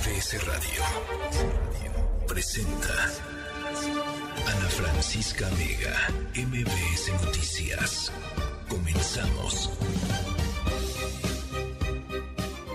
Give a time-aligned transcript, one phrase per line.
[0.00, 0.82] MBS Radio
[2.26, 2.94] presenta
[4.46, 5.94] Ana Francisca Vega,
[6.34, 8.10] MBS Noticias.
[8.66, 9.70] Comenzamos.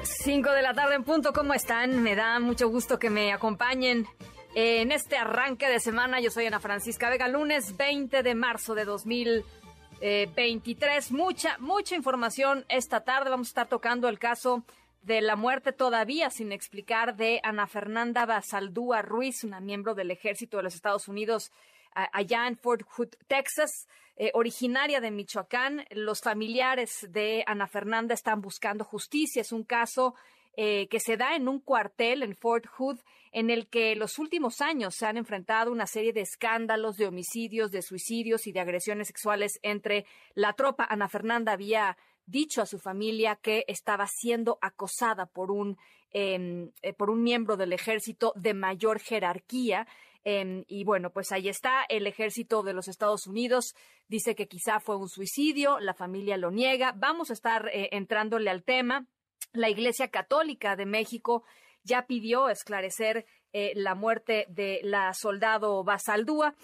[0.04, 2.04] 5 de la tarde en punto, ¿cómo están?
[2.04, 4.06] Me da mucho gusto que me acompañen
[4.54, 6.20] en este arranque de semana.
[6.20, 11.12] Yo soy Ana Francisca Vega, lunes 20 de marzo de 2023.
[11.12, 13.32] Mucha, mucha información esta tarde.
[13.32, 14.64] Vamos a estar tocando el caso
[15.06, 20.58] de la muerte todavía sin explicar de Ana Fernanda Basaldúa Ruiz, una miembro del ejército
[20.58, 21.52] de los Estados Unidos
[21.94, 23.88] allá en Fort Hood, Texas,
[24.18, 25.86] eh, originaria de Michoacán.
[25.92, 29.42] Los familiares de Ana Fernanda están buscando justicia.
[29.42, 30.16] Es un caso
[30.58, 33.00] eh, que se da en un cuartel en Fort Hood
[33.32, 37.70] en el que los últimos años se han enfrentado una serie de escándalos de homicidios,
[37.70, 40.88] de suicidios y de agresiones sexuales entre la tropa.
[40.90, 41.96] Ana Fernanda había
[42.26, 45.78] dicho a su familia que estaba siendo acosada por un,
[46.12, 49.88] em, eh, por un miembro del ejército de mayor jerarquía.
[50.24, 53.76] Em, y bueno, pues ahí está el ejército de los Estados Unidos.
[54.08, 56.94] Dice que quizá fue un suicidio, la familia lo niega.
[56.96, 59.06] Vamos a estar eh, entrándole al tema.
[59.54, 61.44] La Iglesia Católica de México
[61.84, 66.56] ya pidió esclarecer eh, la muerte de la soldado Basaldúa.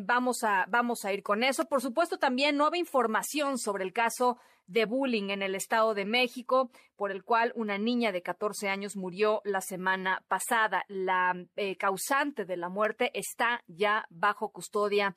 [0.00, 1.66] Vamos, a, vamos a ir con eso.
[1.66, 6.70] Por supuesto, también nueva información sobre el caso de bullying en el Estado de México,
[6.96, 10.84] por el cual una niña de 14 años murió la semana pasada.
[10.88, 15.14] La eh, causante de la muerte está ya bajo custodia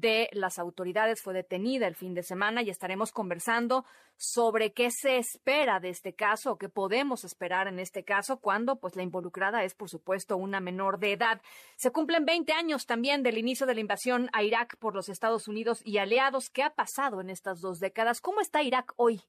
[0.00, 3.84] de las autoridades fue detenida el fin de semana y estaremos conversando
[4.16, 8.76] sobre qué se espera de este caso o qué podemos esperar en este caso cuando
[8.76, 11.40] pues la involucrada es por supuesto una menor de edad.
[11.76, 15.48] Se cumplen 20 años también del inicio de la invasión a Irak por los Estados
[15.48, 16.48] Unidos y aliados.
[16.48, 18.20] ¿Qué ha pasado en estas dos décadas?
[18.20, 19.20] ¿Cómo está Irak hoy?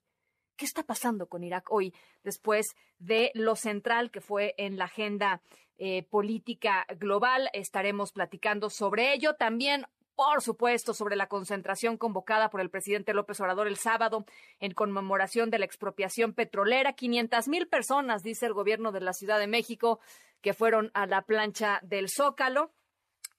[0.55, 5.41] ¿Qué está pasando con Irak hoy después de lo central que fue en la agenda
[5.77, 7.49] eh, política global?
[7.53, 9.35] Estaremos platicando sobre ello.
[9.35, 9.85] También
[10.19, 14.25] por supuesto, sobre la concentración convocada por el presidente López Obrador el sábado
[14.59, 16.91] en conmemoración de la expropiación petrolera.
[16.91, 20.01] 500 mil personas, dice el gobierno de la Ciudad de México,
[20.41, 22.73] que fueron a la plancha del Zócalo.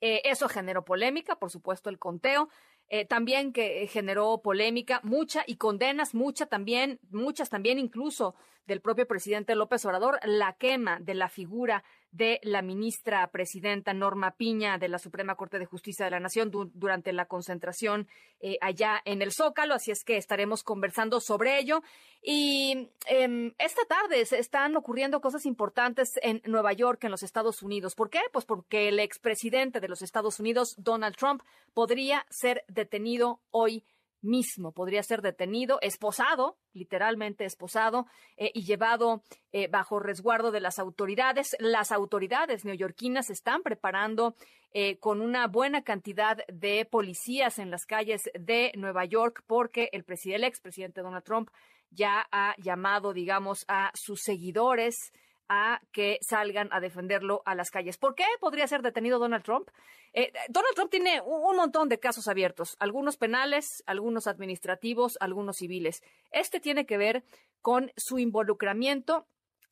[0.00, 2.48] Eh, eso generó polémica, por supuesto, el conteo.
[2.88, 9.06] Eh, también que generó polémica, mucha y condenas, mucha también, muchas también incluso del propio
[9.06, 11.82] presidente López Obrador, la quema de la figura
[12.12, 16.50] de la ministra presidenta Norma Piña de la Suprema Corte de Justicia de la Nación
[16.74, 18.08] durante la concentración
[18.40, 19.74] eh, allá en el Zócalo.
[19.74, 21.82] Así es que estaremos conversando sobre ello.
[22.22, 27.62] Y em, esta tarde se están ocurriendo cosas importantes en Nueva York, en los Estados
[27.62, 27.94] Unidos.
[27.94, 28.20] ¿Por qué?
[28.32, 31.42] Pues porque el expresidente de los Estados Unidos, Donald Trump,
[31.74, 33.84] podría ser detenido hoy
[34.22, 34.72] mismo.
[34.72, 39.22] Podría ser detenido, esposado, literalmente esposado, eh, y llevado
[39.52, 41.56] eh, bajo resguardo de las autoridades.
[41.58, 44.34] Las autoridades neoyorquinas están preparando
[44.72, 50.04] eh, con una buena cantidad de policías en las calles de Nueva York porque el,
[50.04, 51.50] presidente, el expresidente Donald Trump
[51.90, 55.12] ya ha llamado, digamos, a sus seguidores
[55.50, 57.98] a que salgan a defenderlo a las calles.
[57.98, 59.68] ¿Por qué podría ser detenido Donald Trump?
[60.12, 66.02] Eh, Donald Trump tiene un montón de casos abiertos, algunos penales, algunos administrativos, algunos civiles.
[66.30, 67.24] Este tiene que ver
[67.60, 69.26] con su involucramiento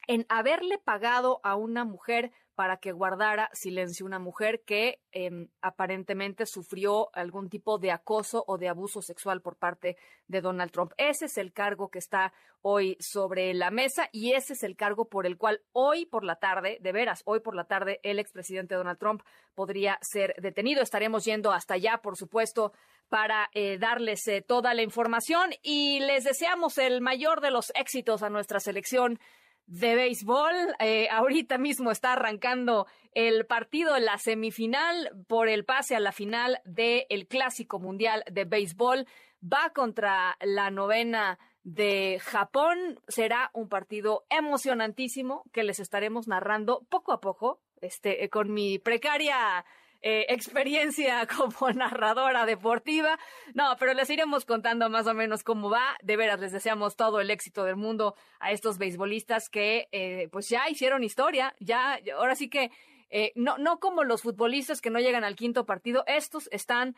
[0.08, 6.44] en haberle pagado a una mujer para que guardara silencio, una mujer que em, aparentemente
[6.44, 9.96] sufrió algún tipo de acoso o de abuso sexual por parte
[10.26, 10.90] de Donald Trump.
[10.96, 15.08] Ese es el cargo que está hoy sobre la mesa y ese es el cargo
[15.08, 18.74] por el cual hoy por la tarde, de veras, hoy por la tarde, el expresidente
[18.74, 19.22] Donald Trump
[19.54, 20.82] podría ser detenido.
[20.82, 22.72] Estaremos yendo hasta allá, por supuesto,
[23.08, 28.24] para eh, darles eh, toda la información y les deseamos el mayor de los éxitos
[28.24, 29.20] a nuestra selección
[29.68, 30.54] de béisbol.
[30.80, 36.60] Eh, ahorita mismo está arrancando el partido, la semifinal por el pase a la final
[36.64, 39.06] del Clásico Mundial de Béisbol.
[39.40, 43.00] Va contra la novena de Japón.
[43.06, 49.64] Será un partido emocionantísimo que les estaremos narrando poco a poco, este, con mi precaria
[50.00, 53.18] eh, experiencia como narradora deportiva.
[53.54, 55.96] No, pero les iremos contando más o menos cómo va.
[56.02, 60.48] De veras, les deseamos todo el éxito del mundo a estos beisbolistas que eh, pues
[60.48, 61.54] ya hicieron historia.
[61.58, 62.70] Ya, ahora sí que
[63.10, 66.94] eh, no, no como los futbolistas que no llegan al quinto partido, estos están,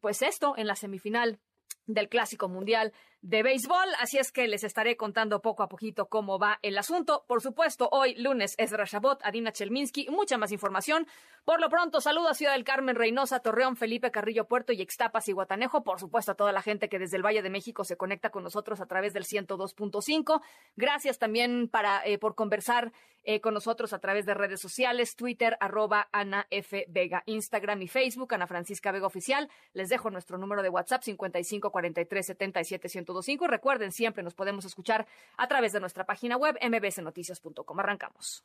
[0.00, 1.38] pues esto, en la semifinal
[1.86, 6.38] del Clásico Mundial de béisbol, así es que les estaré contando poco a poquito cómo
[6.38, 7.24] va el asunto.
[7.26, 11.06] Por supuesto, hoy lunes es Rashabot, Adina Chelminsky, mucha más información.
[11.44, 15.28] Por lo pronto, saludo a Ciudad del Carmen, Reynosa, Torreón, Felipe Carrillo Puerto y Extapas
[15.28, 15.82] y Guatanejo.
[15.82, 18.44] Por supuesto, a toda la gente que desde el Valle de México se conecta con
[18.44, 20.40] nosotros a través del 102.5.
[20.76, 22.92] Gracias también para, eh, por conversar
[23.24, 26.86] eh, con nosotros a través de redes sociales, Twitter, arroba Ana F.
[26.88, 29.50] Vega, Instagram y Facebook, Ana Francisca Vega Oficial.
[29.72, 33.44] Les dejo nuestro número de WhatsApp 55 43 77 1025.
[33.44, 35.06] Y recuerden, siempre nos podemos escuchar
[35.36, 37.80] a través de nuestra página web mbsnoticias.com.
[37.80, 38.44] Arrancamos.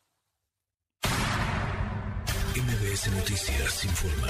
[2.55, 4.27] MBS Noticias informa.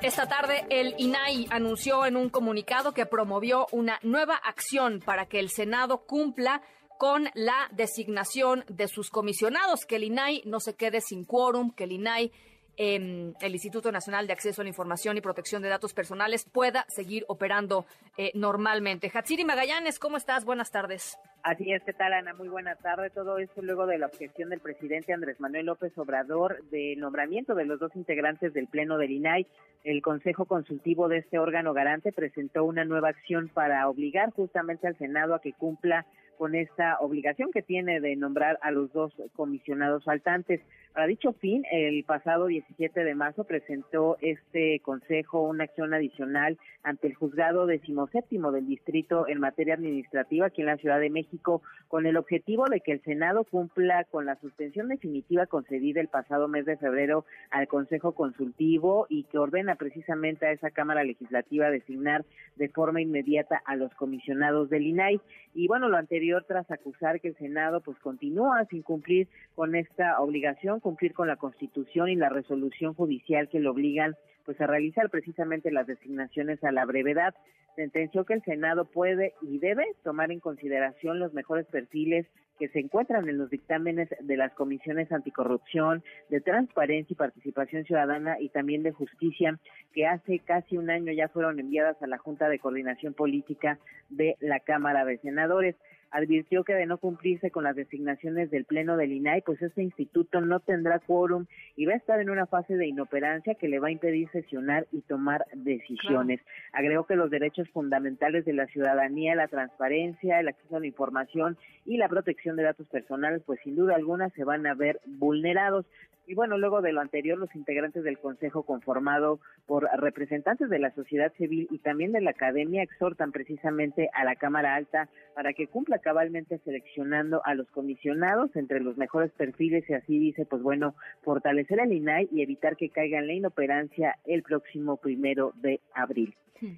[0.00, 5.40] Esta tarde el INAI anunció en un comunicado que promovió una nueva acción para que
[5.40, 6.62] el Senado cumpla
[6.98, 11.84] con la designación de sus comisionados, que el INAI no se quede sin quórum, que
[11.84, 12.32] el INAI
[12.76, 17.24] el Instituto Nacional de Acceso a la Información y Protección de Datos Personales pueda seguir
[17.28, 17.86] operando
[18.16, 19.10] eh, normalmente.
[19.12, 20.44] Hatsiri Magallanes, ¿cómo estás?
[20.44, 21.18] Buenas tardes.
[21.46, 22.34] Así es, ¿qué tal, Ana?
[22.34, 23.08] Muy buena tarde.
[23.08, 27.64] Todo esto luego de la objeción del presidente Andrés Manuel López Obrador del nombramiento de
[27.64, 29.46] los dos integrantes del Pleno del INAI.
[29.84, 34.98] El Consejo Consultivo de este órgano garante presentó una nueva acción para obligar justamente al
[34.98, 36.04] Senado a que cumpla
[36.36, 40.60] con esta obligación que tiene de nombrar a los dos comisionados faltantes.
[40.92, 47.06] Para dicho fin, el pasado 17 de marzo presentó este Consejo una acción adicional ante
[47.06, 52.06] el juzgado decimoséptimo del distrito en materia administrativa aquí en la Ciudad de México con
[52.06, 56.66] el objetivo de que el Senado cumpla con la suspensión definitiva concedida el pasado mes
[56.66, 62.24] de febrero al Consejo Consultivo y que ordena precisamente a esa Cámara Legislativa designar
[62.56, 65.20] de forma inmediata a los comisionados del INAI.
[65.54, 70.20] Y bueno, lo anterior tras acusar que el Senado pues continúa sin cumplir con esta
[70.20, 74.16] obligación, cumplir con la Constitución y la resolución judicial que le obligan
[74.46, 77.34] pues a realizar precisamente las designaciones a la brevedad.
[77.74, 82.26] Sentenció que el Senado puede y debe tomar en consideración los mejores perfiles
[82.58, 88.40] que se encuentran en los dictámenes de las comisiones anticorrupción, de transparencia y participación ciudadana
[88.40, 89.58] y también de justicia,
[89.92, 93.78] que hace casi un año ya fueron enviadas a la Junta de Coordinación Política
[94.08, 95.76] de la Cámara de Senadores
[96.10, 100.40] advirtió que de no cumplirse con las designaciones del Pleno del INAI, pues este instituto
[100.40, 103.88] no tendrá quórum y va a estar en una fase de inoperancia que le va
[103.88, 106.40] a impedir sesionar y tomar decisiones.
[106.72, 111.56] Agregó que los derechos fundamentales de la ciudadanía, la transparencia, el acceso a la información
[111.84, 115.86] y la protección de datos personales, pues sin duda alguna se van a ver vulnerados.
[116.26, 120.92] Y bueno, luego de lo anterior, los integrantes del Consejo conformado por representantes de la
[120.92, 125.68] sociedad civil y también de la academia exhortan precisamente a la Cámara Alta para que
[125.68, 130.94] cumpla cabalmente seleccionando a los comisionados entre los mejores perfiles y así dice, pues bueno,
[131.22, 136.34] fortalecer el INAI y evitar que caiga en la inoperancia el próximo primero de abril.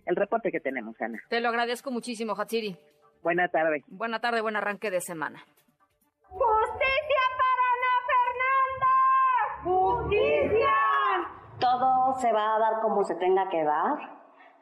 [0.07, 1.23] El reporte que tenemos, Ana.
[1.29, 2.77] Te lo agradezco muchísimo, Hatsiri.
[3.23, 3.85] Buena tarde.
[3.87, 5.43] Buena tarde, buen arranque de semana.
[6.29, 7.18] ¡Justicia!
[9.69, 10.75] ¡Justicia!
[11.61, 13.99] Todo se va a dar como se tenga que dar.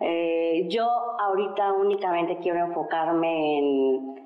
[0.00, 0.84] Eh, yo
[1.18, 4.16] ahorita únicamente quiero enfocarme en,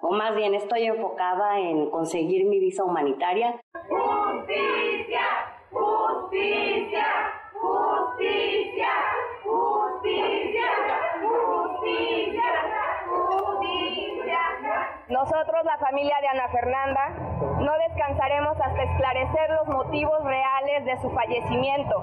[0.00, 3.60] o más bien estoy enfocada en conseguir mi visa humanitaria.
[3.88, 5.26] ¡Justicia!
[5.70, 7.06] ¡Justicia!
[7.52, 8.92] ¡Justicia!
[9.44, 10.70] ¡Justicia!
[11.22, 12.42] ¡Justicia!
[13.06, 14.99] ¡Justicia!
[15.10, 17.08] Nosotros, la familia de Ana Fernanda,
[17.58, 21.96] no descansaremos hasta esclarecer los motivos reales de su fallecimiento.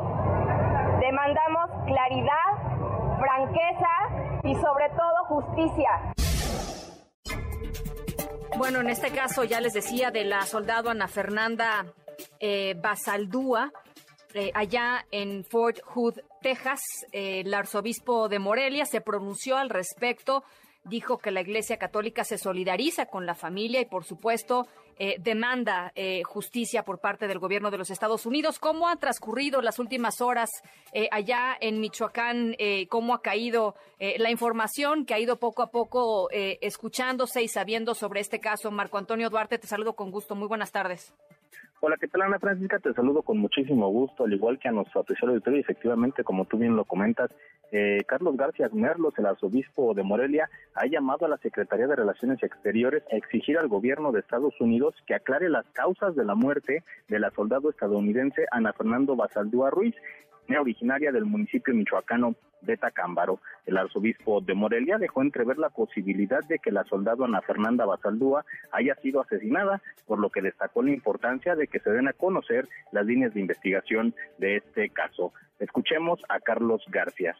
[0.99, 5.89] Demandamos claridad, franqueza y sobre todo justicia.
[8.57, 11.85] Bueno, en este caso ya les decía de la soldado Ana Fernanda
[12.41, 13.71] eh, Basaldúa,
[14.33, 16.81] eh, allá en Fort Hood, Texas,
[17.13, 20.43] eh, el arzobispo de Morelia se pronunció al respecto
[20.89, 24.67] dijo que la Iglesia Católica se solidariza con la familia y, por supuesto,
[24.99, 28.57] eh, demanda eh, justicia por parte del gobierno de los Estados Unidos.
[28.57, 30.49] ¿Cómo ha transcurrido las últimas horas
[30.91, 32.55] eh, allá en Michoacán?
[32.89, 38.21] ¿Cómo ha caído la información que ha ido poco a poco escuchándose y sabiendo sobre
[38.21, 38.71] este caso?
[38.71, 40.35] Marco Antonio Duarte, te saludo con gusto.
[40.35, 41.13] Muy buenas tardes.
[41.79, 42.79] Hola, ¿qué tal Ana Francisca?
[42.79, 45.59] Te saludo con muchísimo gusto, al igual que a nuestro apreciado auditorio.
[45.59, 47.29] Efectivamente, como tú bien lo comentas,
[47.71, 52.41] eh, Carlos García Merlos, el arzobispo de Morelia, ha llamado a la Secretaría de Relaciones
[52.41, 56.83] Exteriores a exigir al gobierno de Estados Unidos que aclare las causas de la muerte
[57.09, 59.93] de la soldado estadounidense Ana Fernando Basaldúa Ruiz,
[60.55, 63.39] originaria del municipio michoacano de Tacámbaro.
[63.65, 68.45] El arzobispo de Morelia dejó entrever la posibilidad de que la soldado Ana Fernanda Basaldúa
[68.71, 72.67] haya sido asesinada, por lo que destacó la importancia de que se den a conocer
[72.91, 75.33] las líneas de investigación de este caso.
[75.59, 77.35] Escuchemos a Carlos García.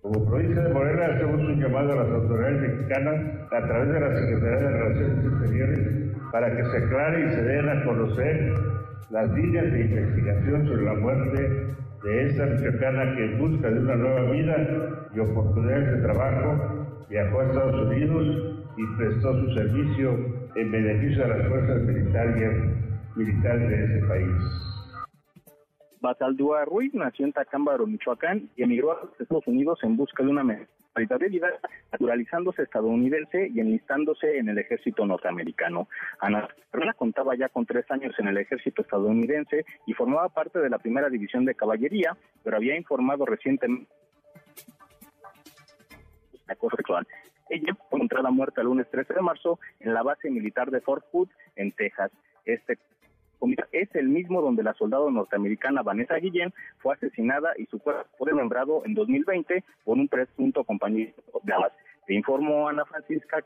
[0.00, 4.14] Como provincia de Morelia hacemos un llamado a las autoridades mexicanas a través de la
[4.14, 8.73] Secretaría de Relaciones Exteriores para que se aclare y se den a conocer
[9.10, 13.96] las líneas de investigación sobre la muerte de esta mexicana que en busca de una
[13.96, 20.10] nueva vida y oportunidades de trabajo viajó a Estados Unidos y prestó su servicio
[20.56, 22.70] en beneficio de las fuerzas militares,
[23.16, 24.32] militares de ese país.
[26.00, 30.44] Basaldúa Ruiz nació en Tacámbaro, Michoacán, y emigró a Estados Unidos en busca de una
[30.44, 31.48] mejor vida,
[31.92, 35.88] naturalizándose estadounidense y enlistándose en el ejército norteamericano.
[36.20, 40.70] Ana Fernanda contaba ya con tres años en el ejército estadounidense y formaba parte de
[40.70, 43.88] la primera división de caballería, pero había informado recientemente
[46.48, 47.06] acoso sexual.
[47.48, 51.04] Ella fue encontrada muerta el lunes 13 de marzo en la base militar de Fort
[51.12, 52.10] Hood, en Texas.
[52.44, 52.78] Este
[53.72, 58.32] es el mismo donde la soldado norteamericana Vanessa Guillén fue asesinada y su cuerpo fue
[58.32, 61.72] nombrado en 2020 por un presunto compañero de alas.
[62.06, 63.44] Te informó Ana Francisca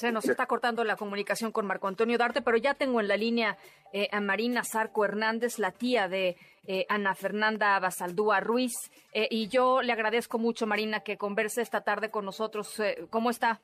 [0.00, 3.18] se nos está cortando la comunicación con Marco Antonio Darte, pero ya tengo en la
[3.18, 3.58] línea
[3.92, 8.72] eh, a Marina Zarco Hernández, la tía de eh, Ana Fernanda Basaldúa Ruiz.
[9.12, 12.80] Eh, y yo le agradezco mucho, Marina, que converse esta tarde con nosotros.
[13.10, 13.60] ¿Cómo está?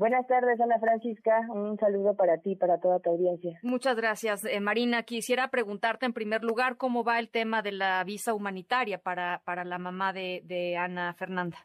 [0.00, 1.46] Buenas tardes, Ana Francisca.
[1.50, 3.60] Un saludo para ti y para toda tu audiencia.
[3.62, 5.02] Muchas gracias, eh, Marina.
[5.02, 9.62] Quisiera preguntarte en primer lugar cómo va el tema de la visa humanitaria para, para
[9.62, 11.58] la mamá de, Ana Fernanda.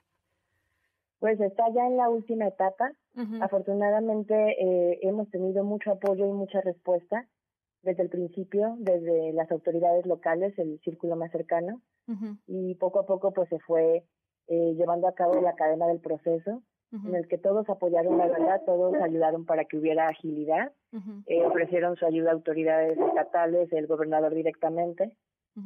[1.20, 2.92] Pues está ya en la última etapa.
[3.40, 7.26] Afortunadamente eh, hemos tenido mucho apoyo y mucha respuesta
[7.84, 11.80] desde el principio, desde las autoridades locales, el círculo más cercano,
[12.48, 14.04] y poco a poco pues se fue
[14.48, 16.62] eh, llevando a cabo la cadena del proceso
[17.04, 20.72] en el que todos apoyaron la verdad, todos ayudaron para que hubiera agilidad,
[21.28, 25.16] eh, ofrecieron su ayuda a autoridades estatales, el gobernador directamente,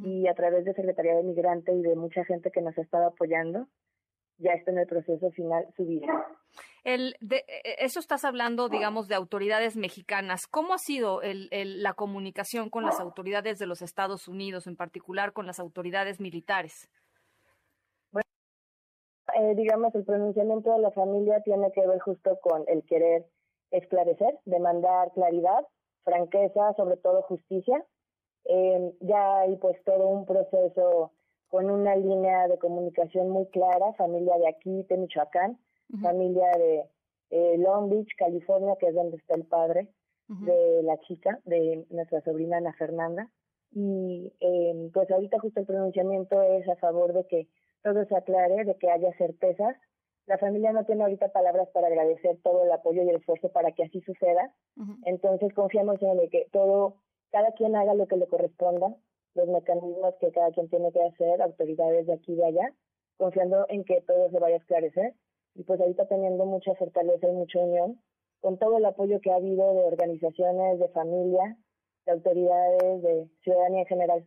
[0.04, 3.06] y a través de Secretaría de Migrante y de mucha gente que nos ha estado
[3.06, 3.66] apoyando,
[4.38, 6.06] ya está en el proceso final su vida.
[6.84, 10.46] El de, e, eso estás hablando, digamos, de autoridades mexicanas.
[10.46, 11.48] ¿Cómo ha sido el,
[11.82, 16.88] la comunicación con las autoridades de los Estados Unidos, en particular con las autoridades militares?
[19.36, 23.26] Eh, digamos, el pronunciamiento de la familia tiene que ver justo con el querer
[23.70, 25.66] esclarecer, demandar claridad,
[26.04, 27.84] franqueza, sobre todo justicia.
[28.44, 31.12] Eh, ya hay pues todo un proceso
[31.48, 35.58] con una línea de comunicación muy clara, familia de aquí, de Michoacán,
[36.00, 36.84] familia de
[37.30, 39.88] eh, Long Beach, California, que es donde está el padre
[40.28, 43.28] de la chica, de nuestra sobrina Ana Fernanda.
[43.72, 47.48] Y eh, pues ahorita justo el pronunciamiento es a favor de que
[47.82, 49.76] todo se aclare, de que haya certezas.
[50.26, 53.72] La familia no tiene ahorita palabras para agradecer todo el apoyo y el esfuerzo para
[53.72, 54.54] que así suceda.
[55.04, 56.96] Entonces confiamos en que todo,
[57.30, 58.94] cada quien haga lo que le corresponda,
[59.34, 62.74] los mecanismos que cada quien tiene que hacer, autoridades de aquí y de allá,
[63.16, 65.14] confiando en que todo se vaya a esclarecer.
[65.54, 68.00] Y pues ahorita teniendo mucha fortaleza y mucha unión,
[68.40, 71.58] con todo el apoyo que ha habido de organizaciones, de familia,
[72.06, 74.26] de autoridades, de ciudadanía en general.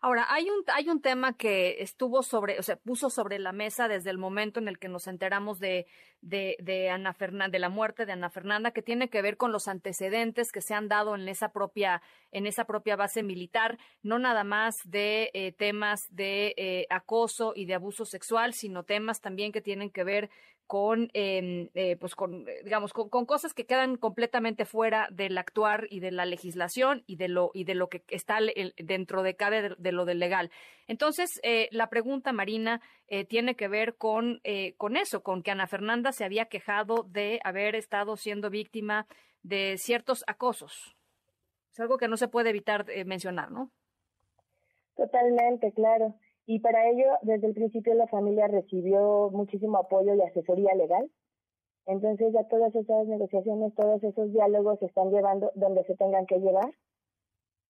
[0.00, 3.88] Ahora, hay un, hay un tema que estuvo sobre, o sea, puso sobre la mesa
[3.88, 5.86] desde el momento en el que nos enteramos de,
[6.20, 9.50] de, de Ana Fernanda, de la muerte de Ana Fernanda, que tiene que ver con
[9.50, 12.00] los antecedentes que se han dado en esa propia,
[12.30, 17.66] en esa propia base militar, no nada más de eh, temas de eh, acoso y
[17.66, 20.30] de abuso sexual, sino temas también que tienen que ver
[20.68, 25.86] con, em, eh, pues con, eh, digamos, con, cosas que quedan completamente fuera del actuar
[25.90, 28.38] y de la legislación y de lo, y de lo que está
[28.76, 30.50] dentro de cada de, lo del legal.
[30.86, 32.82] Entonces, eh, la pregunta, Marina,
[33.28, 34.42] tiene que ver con,
[34.76, 39.06] con eso, con que Ana Fernanda se había quejado de haber estado siendo víctima
[39.42, 40.94] de ciertos acosos.
[41.72, 43.70] Es algo que no se puede evitar mencionar, ¿no?
[44.94, 46.14] Totalmente, claro.
[46.50, 51.10] Y para ello, desde el principio la familia recibió muchísimo apoyo y asesoría legal.
[51.84, 56.38] Entonces ya todas esas negociaciones, todos esos diálogos se están llevando donde se tengan que
[56.38, 56.72] llevar.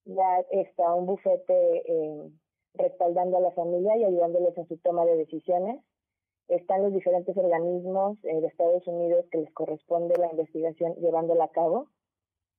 [0.04, 2.30] Ya está un bufete eh,
[2.74, 5.82] respaldando a la familia y ayudándoles en su toma de decisiones.
[6.46, 11.50] Están los diferentes organismos eh, de Estados Unidos que les corresponde la investigación llevándola a
[11.50, 11.88] cabo.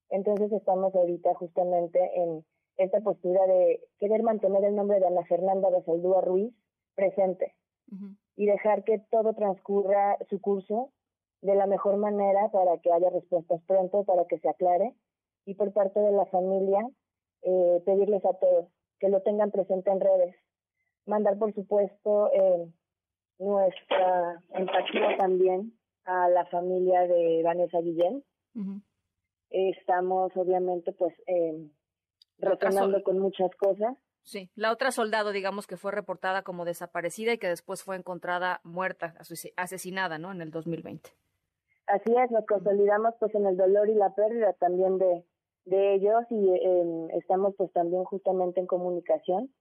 [0.09, 2.43] Entonces estamos ahorita justamente en
[2.79, 6.53] esta postura de querer mantener el nombre de Ana Fernanda Basaldúa Ruiz
[6.95, 7.53] presente
[8.35, 10.91] y dejar que todo transcurra su curso
[11.41, 14.95] de la mejor manera para que haya respuestas pronto, para que se aclare
[15.45, 16.87] y por parte de la familia
[17.41, 18.67] eh, pedirles a todos
[18.99, 20.35] que lo tengan presente en redes.
[21.05, 22.71] mandar, por supuesto, eh,
[23.39, 25.73] nuestra empatía también
[26.05, 28.23] a la familia de Vanessa Guillén.
[29.49, 31.69] Estamos, obviamente, pues, eh,
[32.39, 33.97] retornando con muchas cosas.
[34.23, 38.61] Sí, la otra soldado, digamos, que fue reportada como desaparecida y que después fue encontrada
[38.63, 39.15] muerta,
[39.55, 40.31] asesinada, ¿no?
[40.31, 41.09] En el 2020.
[41.87, 45.25] Así es, nos consolidamos pues en el dolor y la pérdida también de,
[45.65, 49.51] de ellos y eh, estamos pues también justamente en comunicación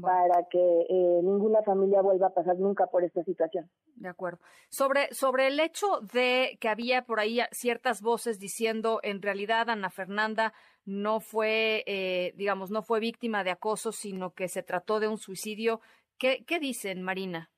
[0.00, 3.70] para que eh, ninguna familia vuelva a pasar nunca por esta situación.
[3.96, 4.38] De acuerdo.
[4.68, 9.90] Sobre, sobre el hecho de que había por ahí ciertas voces diciendo en realidad Ana
[9.90, 10.52] Fernanda
[10.84, 15.18] no fue, eh, digamos, no fue víctima de acoso, sino que se trató de un
[15.18, 15.80] suicidio.
[16.18, 17.50] ¿Qué, qué dicen, Marina?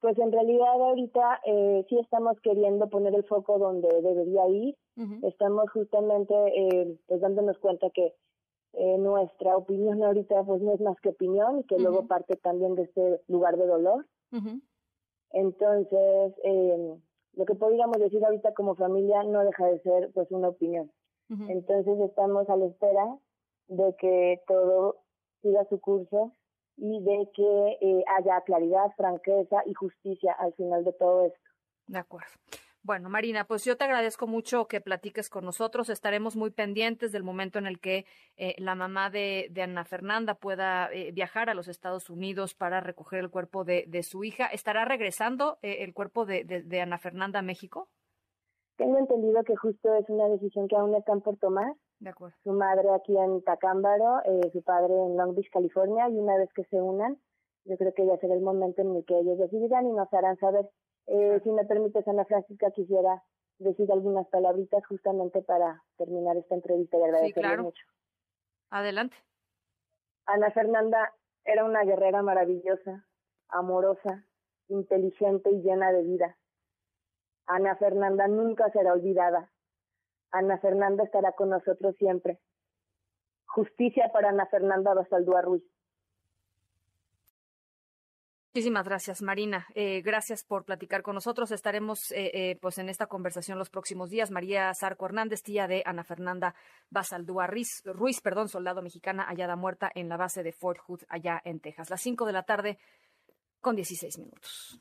[0.00, 4.76] Pues en realidad ahorita eh, sí estamos queriendo poner el foco donde debería ir.
[5.22, 8.14] Estamos justamente eh, pues dándonos cuenta que
[8.78, 12.74] eh, nuestra opinión ahorita pues no es más que opinión y que luego parte también
[12.74, 14.06] de este lugar de dolor.
[15.30, 16.96] Entonces, eh,
[17.32, 20.92] lo que podríamos decir ahorita como familia no deja de ser pues una opinión.
[21.48, 23.18] Entonces estamos a la espera
[23.66, 24.96] de que todo
[25.42, 26.32] siga su curso
[26.76, 31.40] y de que eh, haya claridad, franqueza y justicia al final de todo esto.
[31.88, 32.28] De acuerdo.
[32.86, 35.88] Bueno, Marina, pues yo te agradezco mucho que platiques con nosotros.
[35.88, 38.04] Estaremos muy pendientes del momento en el que
[38.36, 43.18] eh, la mamá de, Ana Fernanda pueda eh, viajar a los Estados Unidos para recoger
[43.18, 44.46] el cuerpo de, su hija.
[44.46, 47.88] ¿Estará regresando eh, el cuerpo de, Ana Fernanda a México?
[48.76, 51.74] Tengo entendido que justo es una decisión que aún están por tomar.
[51.98, 52.36] De acuerdo.
[52.44, 54.20] Su madre aquí en Tacámbaro,
[54.52, 57.18] su padre en Long Beach, California, y una vez que se unan,
[57.64, 60.36] yo creo que ya será el momento en el que ellos decidirán y nos harán
[60.36, 60.70] saber
[61.06, 63.22] eh, si me permites, Ana Francisca, quisiera
[63.58, 67.82] decir algunas palabritas justamente para terminar esta entrevista y agradecerle mucho.
[68.70, 69.16] Adelante.
[70.26, 73.06] Ana Fernanda era una guerrera maravillosa,
[73.48, 74.26] amorosa,
[74.68, 76.36] inteligente y llena de vida.
[77.46, 79.52] Ana Fernanda nunca será olvidada.
[80.32, 82.40] Ana Fernanda estará con nosotros siempre.
[83.46, 85.62] Justicia para Ana Fernanda Basaldúa Ruiz.
[88.56, 89.66] Muchísimas gracias, Marina.
[89.74, 91.50] Eh, gracias por platicar con nosotros.
[91.50, 94.30] Estaremos eh, eh, pues en esta conversación los próximos días.
[94.30, 96.54] María Zarco Hernández, tía de Ana Fernanda
[96.88, 101.38] Basaldúa Ruiz, Ruiz, perdón, soldado mexicana hallada muerta en la base de Fort Hood, allá
[101.44, 101.90] en Texas.
[101.90, 102.78] Las 5 de la tarde
[103.60, 104.80] con 16 minutos.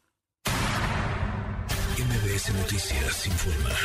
[1.97, 3.75] MBS Noticias informa.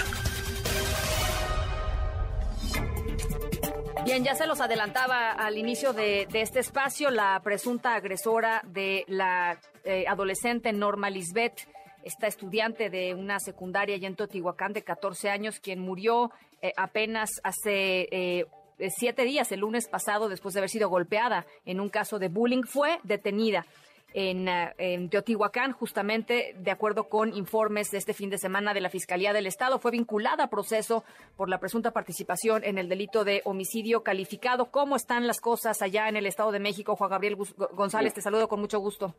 [4.10, 9.56] Bien, ya se los adelantaba al inicio de, este espacio la presunta agresora de la
[9.84, 11.68] eh, adolescente Norma Lisbeth,
[12.02, 17.30] esta estudiante de una secundaria allá en Totihuacán de 14 años, quien murió eh, apenas
[17.44, 18.46] hace eh,
[18.98, 22.64] siete días, el lunes pasado, después de haber sido golpeada en un caso de bullying,
[22.64, 23.64] fue detenida
[24.12, 28.90] eh, en, Teotihuacán, justamente de acuerdo con informes de este fin de semana de la
[28.90, 29.78] Fiscalía del Estado.
[29.78, 31.04] Fue vinculada a proceso
[31.36, 34.70] por la presunta participación en el delito de homicidio calificado.
[34.70, 36.96] ¿Cómo están las cosas allá en el Estado de México?
[36.96, 37.36] Juan Gabriel
[37.72, 39.14] González, te saludo con mucho gusto.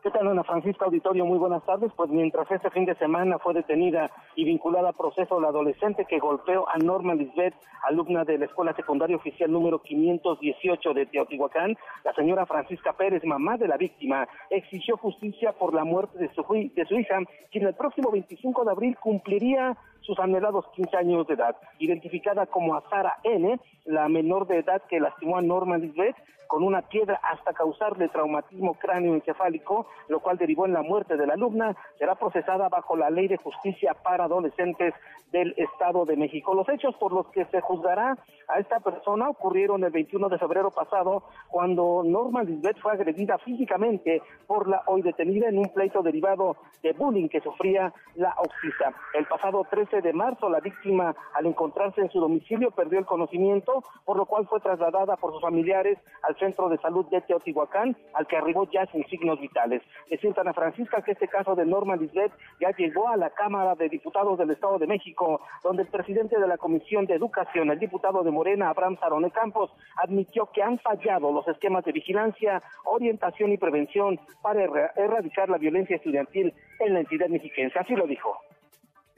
[0.00, 1.26] ¿Qué tal, Ana Francisca Auditorio?
[1.26, 1.90] Muy buenas tardes.
[1.96, 6.20] Pues mientras este fin de semana fue detenida y vinculada a proceso la adolescente que
[6.20, 12.14] golpeó a Norma Lisbeth, alumna de la Escuela Secundaria Oficial número 518 de Teotihuacán, la
[12.14, 17.18] señora Francisca Pérez, mamá de la víctima, exigió justicia por la muerte de su, hija,
[17.50, 21.56] quien el próximo 25 de abril cumpliría sus anhelados 15 años de edad.
[21.80, 26.14] Identificada como a Sara N., la menor de edad que lastimó a Norma Lisbeth
[26.48, 31.34] con una piedra hasta causarle traumatismo cráneoencefálico, lo cual derivó en la muerte de la
[31.34, 34.94] alumna, será procesada bajo la Ley de Justicia para Adolescentes
[35.30, 36.54] del Estado de México.
[36.54, 38.16] Los hechos por los que se juzgará
[38.48, 44.22] a esta persona ocurrieron el 21 de febrero pasado, cuando Norma Lisbeth fue agredida físicamente
[44.46, 48.94] por la hoy detenida en un pleito derivado de bullying que sufría la oxista.
[49.12, 53.84] El pasado 13 de marzo, la víctima, al encontrarse en su domicilio, perdió el conocimiento,
[54.06, 58.26] por lo cual fue trasladada por sus familiares al Centro de Salud de Teotihuacán, al
[58.26, 59.82] que arribó ya sin signos vitales.
[60.10, 63.88] Decir Ana Francisca que este caso de Norma Lisbeth ya llegó a la Cámara de
[63.88, 68.22] Diputados del Estado de México, donde el presidente de la Comisión de Educación, el diputado
[68.22, 73.58] de Morena, Abraham Sarone Campos, admitió que han fallado los esquemas de vigilancia, orientación y
[73.58, 74.64] prevención para
[74.96, 77.78] erradicar la violencia estudiantil en la entidad mexiquense.
[77.78, 78.47] Así lo dijo.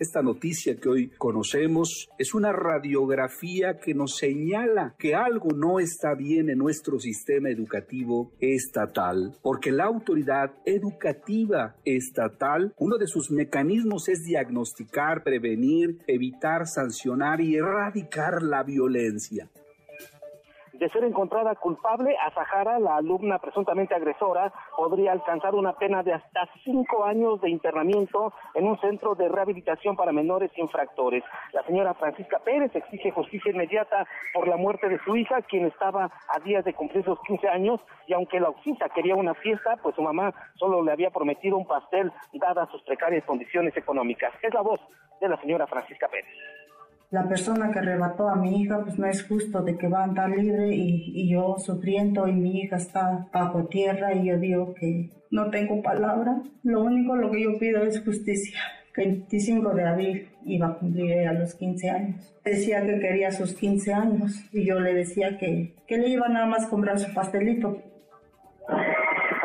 [0.00, 6.14] Esta noticia que hoy conocemos es una radiografía que nos señala que algo no está
[6.14, 14.08] bien en nuestro sistema educativo estatal, porque la autoridad educativa estatal, uno de sus mecanismos
[14.08, 19.50] es diagnosticar, prevenir, evitar, sancionar y erradicar la violencia.
[20.80, 26.14] De ser encontrada culpable, a Sahara, la alumna presuntamente agresora, podría alcanzar una pena de
[26.14, 31.22] hasta cinco años de internamiento en un centro de rehabilitación para menores infractores.
[31.52, 36.10] La señora Francisca Pérez exige justicia inmediata por la muerte de su hija, quien estaba
[36.28, 39.94] a días de cumplir sus 15 años, y aunque la oxisa quería una fiesta, pues
[39.94, 44.32] su mamá solo le había prometido un pastel, dadas sus precarias condiciones económicas.
[44.42, 44.80] Es la voz
[45.20, 46.59] de la señora Francisca Pérez
[47.10, 50.04] la persona que arrebató a mi hija, pues no es justo de que va a
[50.04, 54.74] andar libre y, y, yo sufriendo y mi hija está bajo tierra y yo digo
[54.74, 56.40] que no tengo palabra.
[56.62, 58.58] Lo único lo que yo pido es justicia.
[58.96, 62.34] 25 de abril iba a cumplir a los 15 años.
[62.44, 66.46] Decía que quería sus 15 años y yo le decía que, que le iba nada
[66.46, 67.82] más a comprar su pastelito.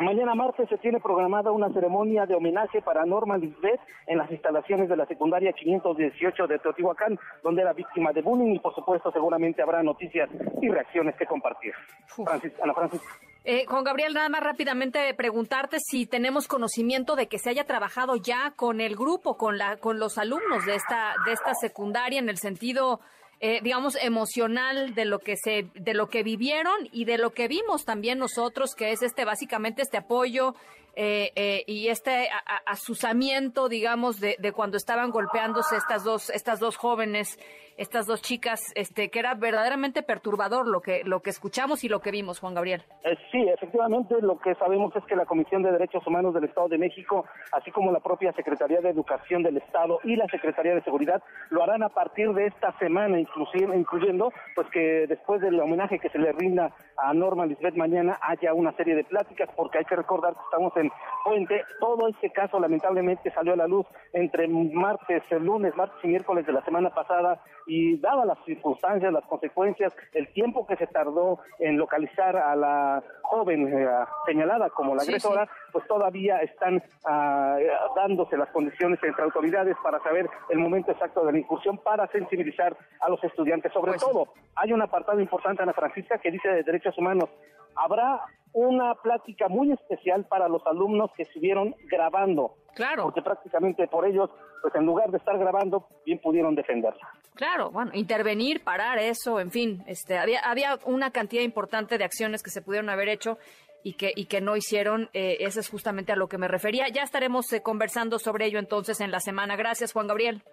[0.02, 4.90] Mañana martes se tiene programada una ceremonia de homenaje para Norma Lisbeth en las instalaciones
[4.90, 9.62] de la secundaria 518 de Teotihuacán, donde era víctima de bullying y por supuesto seguramente
[9.62, 10.30] habrá noticias
[10.62, 11.74] y reacciones que compartir.
[12.08, 13.02] Francis, Ana Francis.
[13.46, 18.16] Eh, Juan Gabriel, nada más rápidamente preguntarte si tenemos conocimiento de que se haya trabajado
[18.16, 22.28] ya con el grupo, con la, con los alumnos de esta, de esta secundaria en
[22.28, 23.00] el sentido
[23.40, 27.48] eh, digamos, emocional de lo que se, de lo que vivieron y de lo que
[27.48, 30.56] vimos también nosotros, que es este, básicamente este apoyo
[30.96, 32.30] eh, eh, y este
[32.66, 37.38] asusamiento, digamos, de, de, cuando estaban golpeándose estas dos, estas dos jóvenes,
[37.78, 42.00] estas dos chicas, este, que era verdaderamente perturbador lo que, lo que escuchamos y lo
[42.00, 42.84] que vimos, Juan Gabriel.
[43.04, 46.70] Eh, sí, efectivamente, lo que sabemos es que la Comisión de Derechos Humanos del Estado
[46.70, 50.84] de México, así como la propia Secretaría de Educación del Estado y la Secretaría de
[50.84, 56.00] Seguridad, lo harán a partir de esta semana, inclusive, incluyendo, pues que después del homenaje
[56.00, 59.86] que se le rinda a Norma Lisbeth mañana haya una serie de pláticas, porque hay
[59.86, 60.90] que recordar que estamos en
[61.24, 61.64] Puente.
[61.80, 66.54] Todo este caso lamentablemente salió a la luz entre martes, lunes, martes y miércoles de
[66.54, 71.78] la semana pasada y dadas las circunstancias, las consecuencias, el tiempo que se tardó en
[71.78, 73.88] localizar a la joven eh,
[74.26, 77.58] señalada como la agresora, pues todavía están ah,
[77.96, 82.76] dándose las condiciones entre autoridades para saber el momento exacto de la incursión para sensibilizar
[83.02, 83.74] a los estudiantes.
[83.74, 87.30] Sobre pues todo, hay un apartado importante, Ana Francisca, que dice de derechos humanos.
[87.76, 88.22] Habrá
[88.54, 92.56] una plática muy especial para los alumnos que estuvieron grabando.
[92.76, 93.04] Claro.
[93.04, 94.30] Porque prácticamente por ellos,
[94.62, 97.10] pues en lugar de estar grabando, bien pudieron defenderla.
[97.34, 102.44] Claro, bueno, intervenir, parar eso, en fin, este, había, había una cantidad importante de acciones
[102.44, 103.38] que se pudieron haber hecho
[103.84, 105.10] y que, y que no hicieron.
[105.14, 106.88] Eh, eso es justamente a lo que me refería.
[106.90, 109.56] Ya estaremos eh, conversando sobre ello entonces en la semana.
[109.56, 110.44] Gracias, Juan Gabriel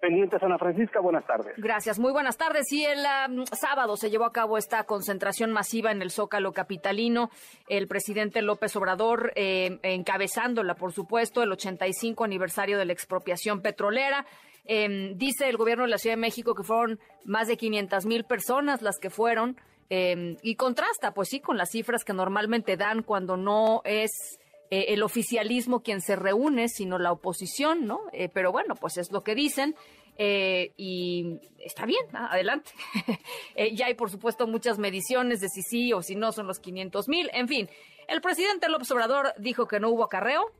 [0.00, 1.00] pendientes, Ana Francisca.
[1.00, 1.54] Buenas tardes.
[1.56, 2.72] Gracias, muy buenas tardes.
[2.72, 3.04] Y el
[3.52, 7.30] sábado se llevó a cabo esta concentración masiva en el Zócalo Capitalino.
[7.68, 14.26] El presidente López Obrador eh, encabezándola, por supuesto, el 85 aniversario de la expropiación petrolera.
[14.64, 18.24] Em, dice el gobierno de la Ciudad de México que fueron más de 500 mil
[18.24, 19.56] personas las que fueron.
[19.88, 24.39] Em, y contrasta, pues sí, con las cifras que normalmente dan cuando no es
[24.70, 28.02] eh, el oficialismo quien se reúne, sino la oposición, ¿no?
[28.12, 29.74] Eh, pero bueno, pues es lo que dicen.
[30.16, 32.70] Eh, y está bien, adelante.
[33.72, 37.08] ya hay, por supuesto, muchas mediciones de si sí o si no son los 500
[37.08, 37.30] mil.
[37.32, 37.68] En fin,
[38.06, 40.52] el presidente López Obrador dijo que no hubo acarreo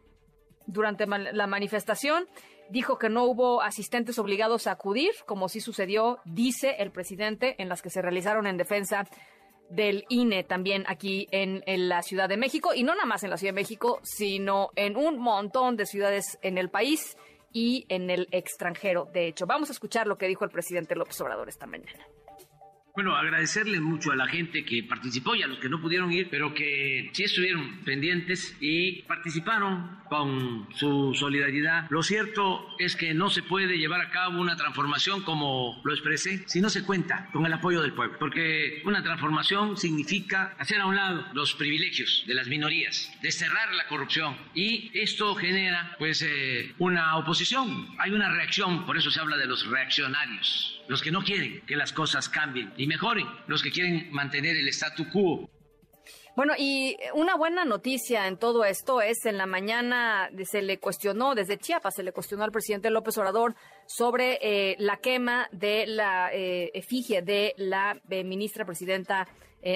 [0.66, 2.26] durante la manifestación.
[2.68, 7.68] Dijo que no hubo asistentes obligados a acudir, como sí sucedió, dice el presidente, en
[7.68, 9.08] las que se realizaron en defensa
[9.70, 13.36] del INE también aquí en, la Ciudad de México, y no nada más en la
[13.36, 17.16] Ciudad de México, sino en un montón de ciudades en el país
[17.52, 19.06] y en el extranjero.
[19.12, 22.06] De hecho, vamos a escuchar lo que dijo el presidente López Obrador esta mañana.
[22.94, 26.28] Bueno, agradecerle mucho a la gente que participó y a los que no pudieron ir,
[26.30, 31.86] pero que sí estuvieron pendientes y participaron con su solidaridad.
[31.88, 36.42] Lo cierto es que no se puede llevar a cabo una transformación como lo expresé
[36.48, 40.86] si no se cuenta con el apoyo del pueblo, porque una transformación significa hacer a
[40.86, 46.74] un lado los privilegios de las minorías, desterrar la corrupción y esto genera pues eh,
[46.78, 51.22] una oposición, hay una reacción, por eso se habla de los reaccionarios los que no
[51.22, 55.48] quieren que las cosas cambien y mejoren, los que quieren mantener el statu quo.
[56.34, 61.36] Bueno, y una buena noticia en todo esto es en la mañana se le cuestionó
[61.36, 63.54] desde Chiapas, se le cuestionó al presidente López Obrador
[63.86, 69.28] sobre eh, la quema de la eh, efigie de la eh, ministra presidenta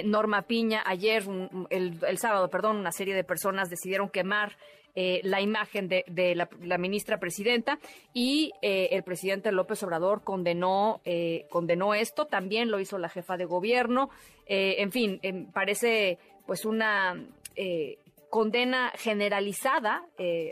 [0.05, 0.83] Norma Piña.
[0.85, 1.25] Ayer,
[1.69, 4.57] el, el, sábado, perdón, una serie de personas decidieron quemar
[4.97, 6.05] eh, la imagen de,
[6.37, 7.79] la, ministra presidenta
[8.13, 13.37] y eh, el presidente López Obrador condenó, eh, condenó esto, también lo hizo la jefa
[13.37, 14.11] de gobierno,
[14.47, 17.17] en fin, em, parece pues una
[18.29, 20.07] condena generalizada,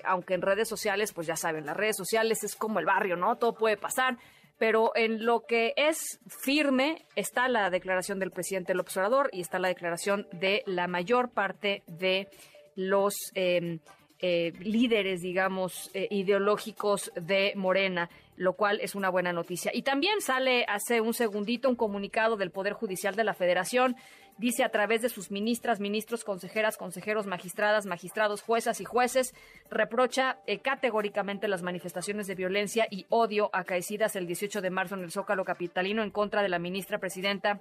[0.04, 3.36] aunque en redes sociales, pues ya saben, las redes sociales es como el barrio, ¿no?
[3.36, 4.16] Todo puede pasar
[4.58, 9.58] pero en lo que es firme está la declaración del presidente López Obrador y está
[9.58, 12.28] la declaración de la mayor parte de
[12.76, 13.80] los eh,
[14.22, 19.72] eh, líderes, digamos, eh, ideológicos de Morena, lo cual es una buena noticia.
[19.74, 23.96] Y también sale hace un segundito un comunicado del Poder Judicial de la Federación.
[24.38, 29.34] Dice a través de sus ministras, ministros, consejeras, consejeros, magistradas, magistrados, juezas y jueces,
[29.70, 35.02] reprocha eh, categóricamente las manifestaciones de violencia y odio acaecidas el 18 de marzo en
[35.02, 37.60] el Zócalo Capitalino en contra de la ministra presidenta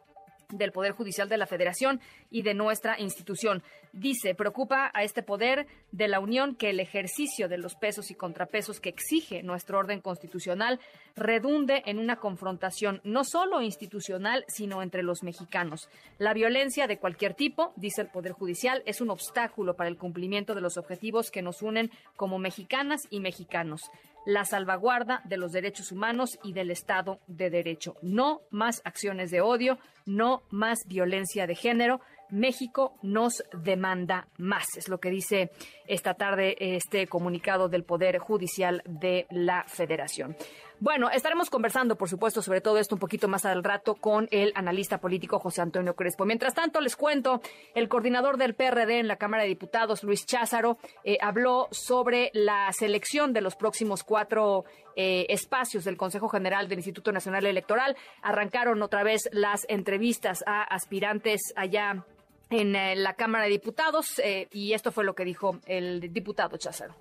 [0.53, 3.63] del Poder Judicial de la Federación y de nuestra institución.
[3.93, 8.15] Dice, preocupa a este poder de la Unión que el ejercicio de los pesos y
[8.15, 10.79] contrapesos que exige nuestro orden constitucional
[11.15, 15.89] redunde en una confrontación no solo institucional, sino entre los mexicanos.
[16.17, 20.55] La violencia de cualquier tipo, dice el Poder Judicial, es un obstáculo para el cumplimiento
[20.55, 23.81] de los objetivos que nos unen como mexicanas y mexicanos
[24.25, 27.95] la salvaguarda de los derechos humanos y del Estado de Derecho.
[28.01, 32.01] No más acciones de odio, no más violencia de género.
[32.29, 35.51] México nos demanda más, es lo que dice
[35.85, 40.37] esta tarde este comunicado del Poder Judicial de la Federación.
[40.81, 44.51] Bueno, estaremos conversando, por supuesto, sobre todo esto un poquito más al rato con el
[44.55, 46.25] analista político José Antonio Crespo.
[46.25, 47.39] Mientras tanto, les cuento,
[47.75, 52.67] el coordinador del PRD en la Cámara de Diputados, Luis Cházaro, eh, habló sobre la
[52.73, 54.65] selección de los próximos cuatro
[54.95, 57.95] eh, espacios del Consejo General del Instituto Nacional Electoral.
[58.23, 62.03] Arrancaron otra vez las entrevistas a aspirantes allá
[62.49, 64.19] en eh, la Cámara de Diputados
[64.51, 66.95] y esto fue lo que dijo el diputado Cházaro.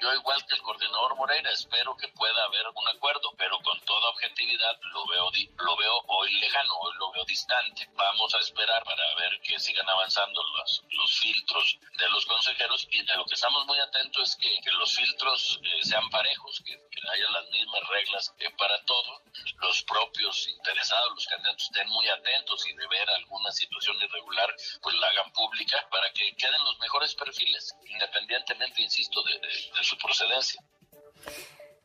[0.00, 4.08] Yo, igual que el coordinador Moreira, espero que pueda haber un acuerdo, pero con toda
[4.08, 7.86] objetividad lo veo, lo veo hoy lejano, hoy lo veo distante.
[7.92, 13.02] Vamos a esperar para ver que sigan avanzando los, los filtros de los consejeros y
[13.02, 16.72] de lo que estamos muy atentos es que, que los filtros eh, sean parejos, que,
[16.72, 19.22] que, haya las mismas reglas eh, para todo.
[19.60, 24.94] Los propios interesados, los candidatos estén muy atentos y de ver alguna situación irregular, pues
[24.96, 29.98] la hagan pública para que queden los mejores perfiles, independientemente, insisto, de, de, de su
[29.98, 30.62] procedencia.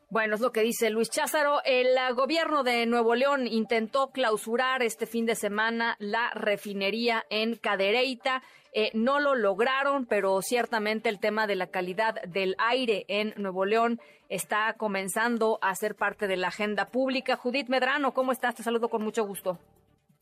[0.08, 1.60] Bueno, es lo que dice Luis Cházaro.
[1.64, 8.42] El gobierno de Nuevo León intentó clausurar este fin de semana la refinería en Cadereyta.
[8.72, 13.64] Eh, no lo lograron, pero ciertamente el tema de la calidad del aire en Nuevo
[13.64, 17.36] León está comenzando a ser parte de la agenda pública.
[17.36, 18.54] Judith Medrano, ¿cómo estás?
[18.54, 19.58] Te saludo con mucho gusto.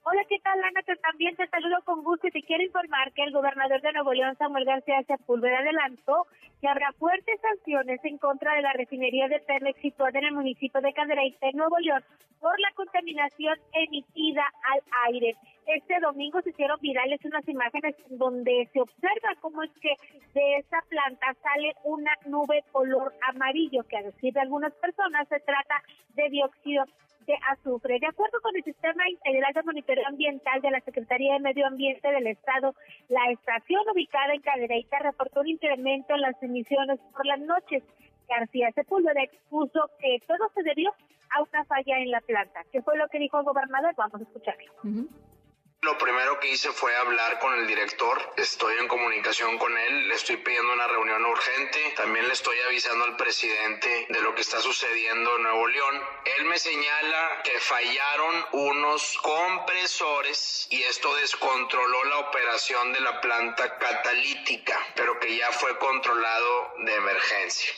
[0.06, 0.82] Hola, ¿qué tal, Ana?
[1.02, 4.36] También te saludo con gusto y te quiero informar que el gobernador de Nuevo León,
[4.36, 6.26] Samuel García Sepúlveda, adelantó
[6.64, 10.80] que habrá fuertes sanciones en contra de la refinería de Perlex situada en el municipio
[10.80, 12.02] de Cadereyta, Nuevo León,
[12.40, 14.80] por la contaminación emitida al
[15.12, 15.34] aire.
[15.66, 19.94] Este domingo se hicieron virales unas imágenes donde se observa cómo es que
[20.32, 25.40] de esa planta sale una nube color amarillo, que a decir de algunas personas se
[25.40, 25.82] trata
[26.14, 26.86] de dióxido
[27.26, 27.98] de azufre.
[27.98, 32.08] De acuerdo con el Sistema Integral de Monitoreo Ambiental de la Secretaría de Medio Ambiente
[32.10, 32.74] del Estado,
[33.08, 36.38] la estación ubicada en Cadereyta reportó un incremento en las
[37.12, 37.82] por las noches.
[38.28, 40.90] García Sepúlveda expuso que todo se debió
[41.36, 42.60] a una falla en la planta.
[42.72, 43.94] ¿Qué fue lo que dijo el gobernador?
[43.96, 44.72] Vamos a escucharlo.
[45.84, 50.14] Lo primero que hice fue hablar con el director, estoy en comunicación con él, le
[50.14, 54.60] estoy pidiendo una reunión urgente, también le estoy avisando al presidente de lo que está
[54.60, 56.00] sucediendo en Nuevo León.
[56.38, 63.76] Él me señala que fallaron unos compresores y esto descontroló la operación de la planta
[63.76, 67.74] catalítica, pero que ya fue controlado de emergencia.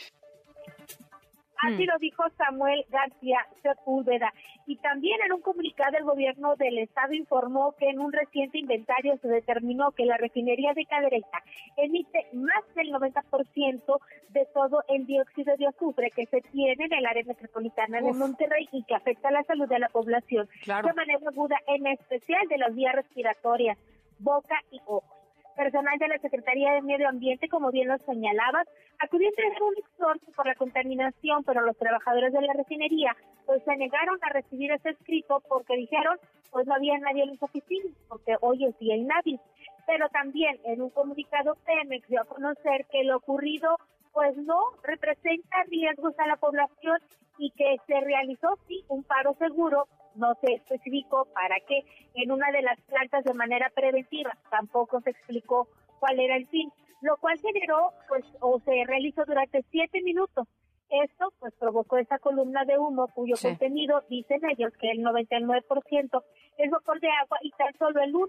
[1.57, 4.31] Así lo dijo Samuel García Sepúlveda.
[4.67, 9.17] Y también en un comunicado el gobierno del estado informó que en un reciente inventario
[9.21, 11.41] se determinó que la refinería de Cadereyta
[11.77, 13.99] emite más del 90%
[14.29, 18.67] de todo el dióxido de azufre que se tiene en el área metropolitana de Monterrey
[18.73, 22.75] y que afecta la salud de la población de manera aguda, en especial de las
[22.75, 23.77] vías respiratorias,
[24.19, 25.16] boca y ojos
[25.57, 28.67] personal de la Secretaría de Medio Ambiente, como bien lo señalabas,
[28.99, 33.15] acudió a un exhorto por la contaminación, pero los trabajadores de la refinería
[33.45, 36.17] pues se negaron a recibir ese escrito porque dijeron
[36.51, 39.39] pues no había nadie en las oficinas, porque hoy es día nadie.
[39.85, 43.77] Pero también en un comunicado Pemex dio a conocer que lo ocurrido
[44.13, 46.99] pues no representa riesgos a la población
[47.37, 51.83] y que se realizó sí un paro seguro no se especificó para qué
[52.15, 55.67] en una de las plantas de manera preventiva, tampoco se explicó
[55.99, 60.47] cuál era el fin, lo cual generó, pues, o se realizó durante siete minutos.
[60.89, 66.23] Esto, pues, provocó esa columna de humo cuyo contenido, dicen ellos, que el 99%
[66.57, 68.27] es vapor de agua y tan solo el 1,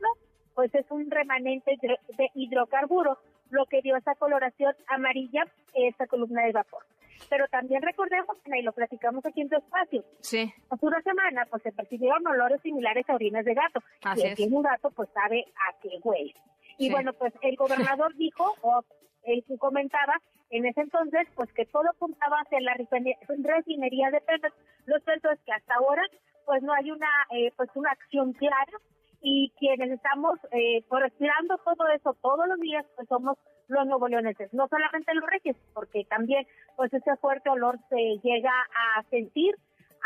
[0.54, 3.18] pues, es un remanente de hidrocarburo,
[3.50, 6.84] lo que dio esa coloración amarilla, esa columna de vapor.
[7.28, 10.52] Pero también recordemos, y lo platicamos aquí en tu espacio, sí.
[10.70, 13.80] hace una semana pues se percibieron olores similares a orinas de gato.
[14.04, 14.36] Así y el es.
[14.36, 16.34] tiene un gato pues sabe a qué huele.
[16.78, 16.90] Y Sí.
[16.92, 18.84] bueno, pues el gobernador dijo, o
[19.24, 20.14] él comentaba
[20.50, 24.54] en ese entonces, pues que todo apuntaba hacia la refine- refinería de Pemex.
[24.86, 26.02] Lo cierto es que hasta ahora
[26.46, 28.72] pues no hay una eh, pues una acción clara
[29.20, 33.36] y quienes estamos eh, respirando todo eso todos los días pues somos
[33.68, 38.50] los nuevo leoneses, no solamente los reyes, porque también pues ese fuerte olor se llega
[38.50, 39.54] a sentir,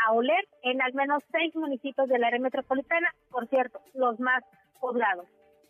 [0.05, 4.43] a oler en al menos seis municipios del área metropolitana, por cierto, los más
[4.81, 5.27] poblados.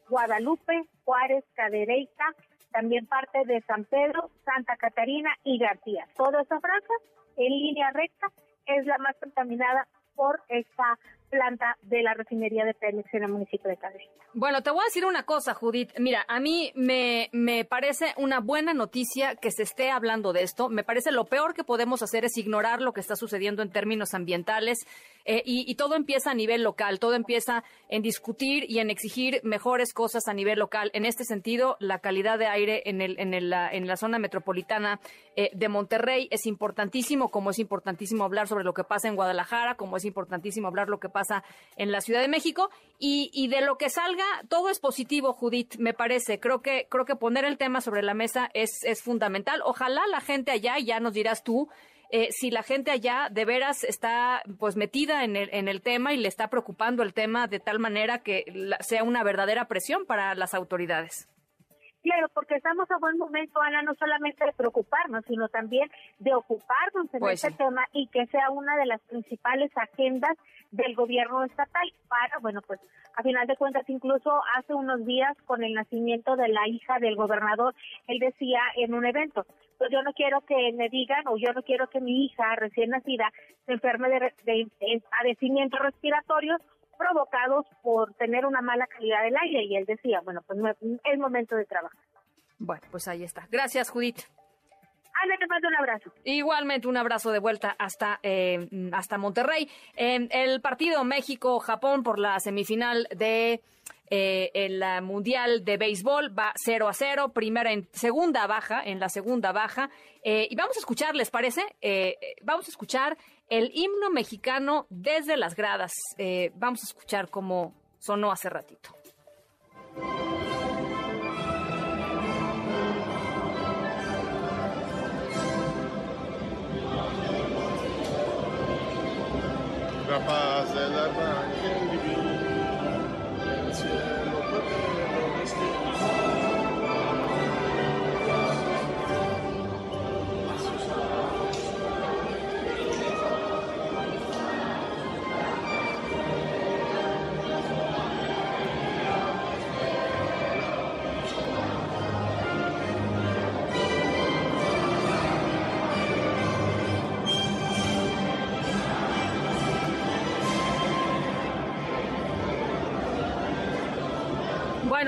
[0.10, 2.26] Guadalupe, Juárez, Cadereyta,
[2.72, 6.08] también parte de San Pedro, Santa Catarina y García.
[6.18, 6.94] Toda esa franja,
[7.38, 8.28] en línea recta,
[8.66, 10.98] es la más contaminada por esta
[11.34, 14.14] planta de la refinería de Pemex en el municipio de Cadereyta.
[14.36, 15.92] Bueno, te voy a decir una cosa, Judith.
[16.00, 20.70] Mira, a mí me, me parece una buena noticia que se esté hablando de esto.
[20.70, 24.14] Me parece lo peor que podemos hacer es ignorar lo que está sucediendo en términos
[24.14, 24.80] ambientales.
[25.26, 29.40] eh, y, y todo empieza a nivel local, todo empieza en discutir y en exigir
[29.44, 30.92] mejores cosas a nivel local.
[30.94, 34.20] En este sentido, la calidad de aire en, el, en, el, la, en la zona
[34.20, 35.00] metropolitana
[35.36, 39.76] eh, de Monterrey es importantísimo, como es importantísimo hablar sobre lo que pasa en Guadalajara,
[39.76, 41.23] como es importantísimo hablar lo que pasa
[41.76, 42.70] en la Ciudad de México.
[43.00, 46.40] Y, y de lo que salga, todo es positivo, Judith, me parece.
[46.40, 49.62] Creo que, creo que poner el tema sobre la mesa es, es fundamental.
[49.66, 51.70] Ojalá la gente allá, ya nos dirás tú,
[52.16, 56.14] eh, si la gente allá de veras está pues metida en el, en el tema
[56.14, 58.46] y le está preocupando el tema de tal manera que
[58.82, 61.28] sea una verdadera presión para las autoridades.
[62.04, 65.90] Claro, porque estamos a buen momento, Ana, no solamente de preocuparnos, sino también
[66.20, 67.58] de ocuparnos en Pues este sí.
[67.58, 70.38] tema y que sea una de las principales agendas
[70.72, 72.80] del gobierno estatal para, bueno, pues
[73.16, 77.16] a final de cuentas, incluso hace unos días con el nacimiento de la hija del
[77.16, 77.74] gobernador,
[78.08, 79.46] él decía en un evento,
[79.78, 82.90] pues yo no quiero que me digan o yo no quiero que mi hija recién
[82.90, 83.32] nacida
[83.66, 86.60] se enferme de, de- de padecimientos respiratorios
[86.98, 89.64] provocados por tener una mala calidad del aire.
[89.64, 90.60] Y él decía, bueno, pues
[91.04, 92.00] es momento de trabajar.
[92.60, 93.48] Bueno, pues ahí está.
[93.52, 94.22] Gracias, Judith.
[95.22, 96.12] Ana, te mando un abrazo.
[96.24, 99.70] Igualmente un abrazo de vuelta hasta, eh, hasta Monterrey.
[99.96, 103.62] En el partido México-Japón por la semifinal de
[104.10, 109.10] eh, el Mundial de Béisbol va 0 a 0, primera en segunda baja, en la
[109.10, 109.90] segunda baja.
[110.24, 111.62] Eh, y vamos a escuchar, ¿les parece?
[111.82, 113.18] Eh, eh, vamos a escuchar
[113.50, 115.92] el himno mexicano desde las gradas.
[116.18, 118.90] Eh, vamos a escuchar cómo sonó hace ratito.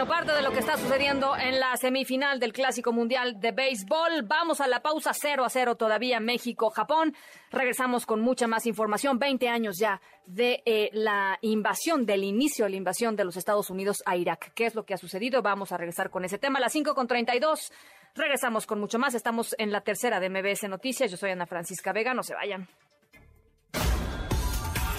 [0.07, 4.21] Parte de lo que está sucediendo en la semifinal del Clásico Mundial de Béisbol.
[4.23, 7.15] Vamos a la pausa 0 a 0 todavía México-Japón.
[7.49, 9.17] Regresamos con mucha más información.
[9.17, 13.71] 20 años ya de eh, la invasión, del inicio de la invasión de los Estados
[13.71, 14.53] Unidos a Irak.
[14.53, 15.41] ¿Qué es lo que ha sucedido?
[15.41, 17.71] Vamos a regresar con ese tema a las 5 con 32.
[18.13, 19.15] Regresamos con mucho más.
[19.15, 21.09] Estamos en la tercera de MBS Noticias.
[21.09, 22.13] Yo soy Ana Francisca Vega.
[22.13, 22.69] No se vayan.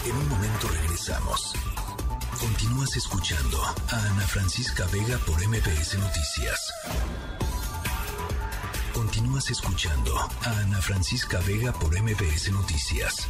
[0.05, 1.66] En un momento regresamos.
[2.67, 6.75] Continúas escuchando a Ana Francisca Vega por MBS Noticias.
[8.93, 13.29] Continúas escuchando a Ana Francisca Vega por MBS Noticias.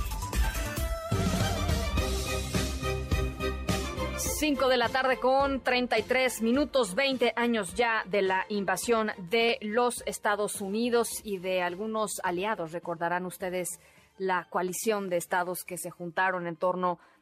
[4.16, 10.02] 5 de la tarde con 33 minutos, 20 años ya de la invasión de los
[10.06, 12.72] Estados Unidos y de algunos aliados.
[12.72, 13.80] Recordarán ustedes
[14.16, 17.15] la coalición de estados que se juntaron en torno a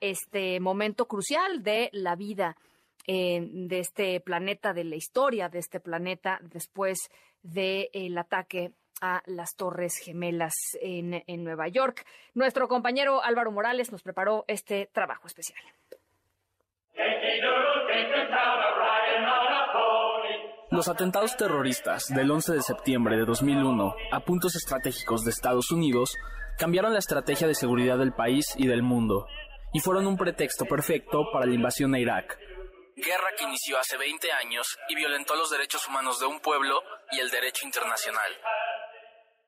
[0.00, 2.56] este momento crucial de la vida
[3.06, 7.08] eh, de este planeta, de la historia de este planeta después
[7.42, 12.04] del ataque a las Torres Gemelas en, en Nueva York.
[12.34, 15.60] Nuestro compañero Álvaro Morales nos preparó este trabajo especial.
[20.70, 26.16] Los atentados terroristas del 11 de septiembre de 2001 a puntos estratégicos de Estados Unidos
[26.58, 29.26] cambiaron la estrategia de seguridad del país y del mundo,
[29.72, 32.38] y fueron un pretexto perfecto para la invasión a Irak.
[32.96, 37.18] Guerra que inició hace 20 años y violentó los derechos humanos de un pueblo y
[37.18, 38.32] el derecho internacional.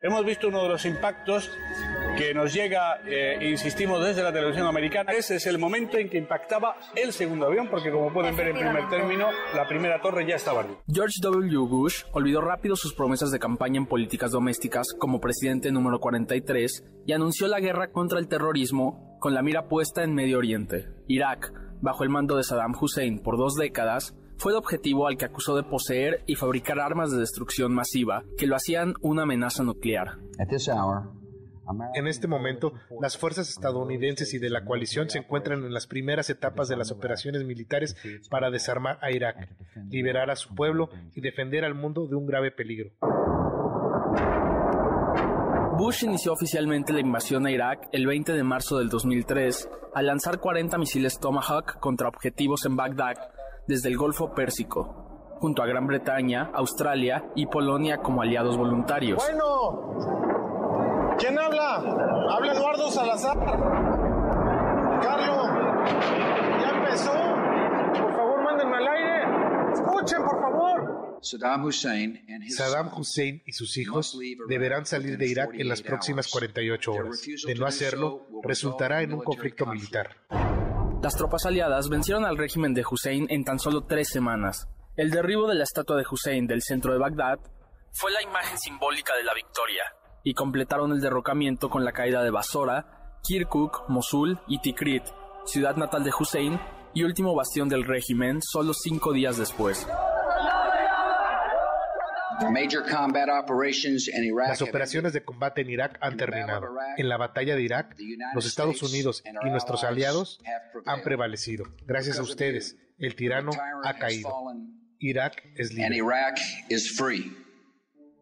[0.01, 1.51] hemos visto uno de los impactos
[2.17, 5.13] que nos llega, eh, insistimos, desde la televisión americana.
[5.13, 8.57] Ese es el momento en que impactaba el segundo avión, porque como pueden ver en
[8.57, 10.79] primer término, la primera torre ya estaba arriba.
[10.87, 11.59] George W.
[11.67, 17.13] Bush olvidó rápido sus promesas de campaña en políticas domésticas como presidente número 43 y
[17.13, 20.89] anunció la guerra contra el terrorismo con la mira puesta en Medio Oriente.
[21.07, 25.25] Irak, bajo el mando de Saddam Hussein por dos décadas, fue el objetivo al que
[25.25, 30.19] acusó de poseer y fabricar armas de destrucción masiva que lo hacían una amenaza nuclear.
[31.95, 36.31] En este momento, las fuerzas estadounidenses y de la coalición se encuentran en las primeras
[36.31, 37.97] etapas de las operaciones militares
[38.31, 39.49] para desarmar a Irak,
[39.91, 42.91] liberar a su pueblo y defender al mundo de un grave peligro.
[45.79, 50.41] Bush inició oficialmente la invasión a Irak el 20 de marzo del 2003 al lanzar
[50.41, 53.15] 40 misiles Tomahawk contra objetivos en Bagdad
[53.69, 59.23] desde el Golfo Pérsico, junto a Gran Bretaña, Australia y Polonia como aliados voluntarios.
[59.23, 60.38] Bueno,
[61.19, 61.77] ¿quién habla?
[61.77, 63.37] Habla Eduardo Salazar.
[65.03, 65.49] Carlos,
[66.61, 67.13] ¿ya empezó?
[68.03, 69.73] Por favor, mándenme al aire.
[69.73, 71.19] Escuchen, por favor.
[71.21, 77.23] Saddam Hussein y sus hijos deberán salir de Irak en las próximas 48 horas.
[77.47, 80.17] De no hacerlo, resultará en un conflicto militar.
[81.03, 84.69] Las tropas aliadas vencieron al régimen de Hussein en tan solo tres semanas.
[84.97, 87.39] El derribo de la estatua de Hussein del centro de Bagdad
[87.93, 89.85] fue la imagen simbólica de la victoria,
[90.25, 95.05] y completaron el derrocamiento con la caída de Basora, Kirkuk, Mosul y Tikrit,
[95.45, 96.59] ciudad natal de Hussein
[96.95, 99.87] y último bastión del régimen, solo cinco días después.
[104.47, 106.69] Las operaciones de combate en Irak han terminado.
[106.97, 107.97] En la batalla de Irak,
[108.35, 110.41] los Estados Unidos y nuestros aliados
[110.87, 111.65] han prevalecido.
[111.85, 113.51] Gracias a ustedes, el tirano
[113.85, 114.31] ha caído.
[115.01, 116.01] Irak es libre.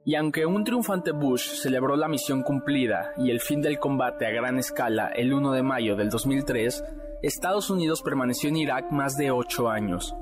[0.07, 4.31] Y aunque un triunfante Bush celebró la misión cumplida y el fin del combate a
[4.31, 6.85] gran escala el 1 de mayo del 2003,
[7.25, 10.15] Estados Unidos permaneció en Irak más de ocho años.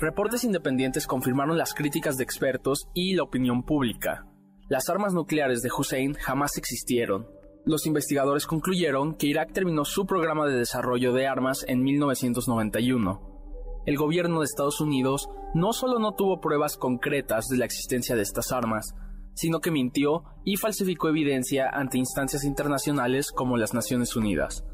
[0.00, 4.26] Reportes independientes confirmaron las críticas de expertos y la opinión pública.
[4.68, 7.41] Las armas nucleares de Hussein jamás existieron.
[7.64, 13.82] Los investigadores concluyeron que Irak terminó su programa de desarrollo de armas en 1991.
[13.86, 18.22] El gobierno de Estados Unidos no solo no tuvo pruebas concretas de la existencia de
[18.22, 18.94] estas armas,
[19.34, 24.64] sino que mintió y falsificó evidencia ante instancias internacionales como las Naciones Unidas.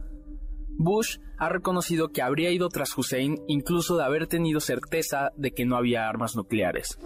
[0.79, 5.67] Bush ha reconocido que habría ido tras Hussein incluso de haber tenido certeza de que
[5.67, 6.99] no había armas nucleares.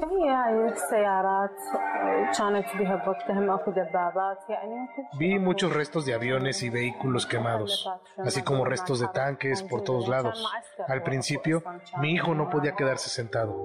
[5.18, 10.07] Vi muchos restos de aviones y vehículos quemados, así como restos de tanques por todos
[10.07, 10.47] lados.
[10.87, 11.62] Al principio,
[11.99, 13.57] mi hijo no podía quedarse sentado.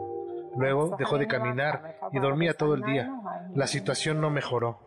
[0.55, 3.11] Luego dejó de caminar y dormía todo el día.
[3.53, 4.79] La situación no mejoró.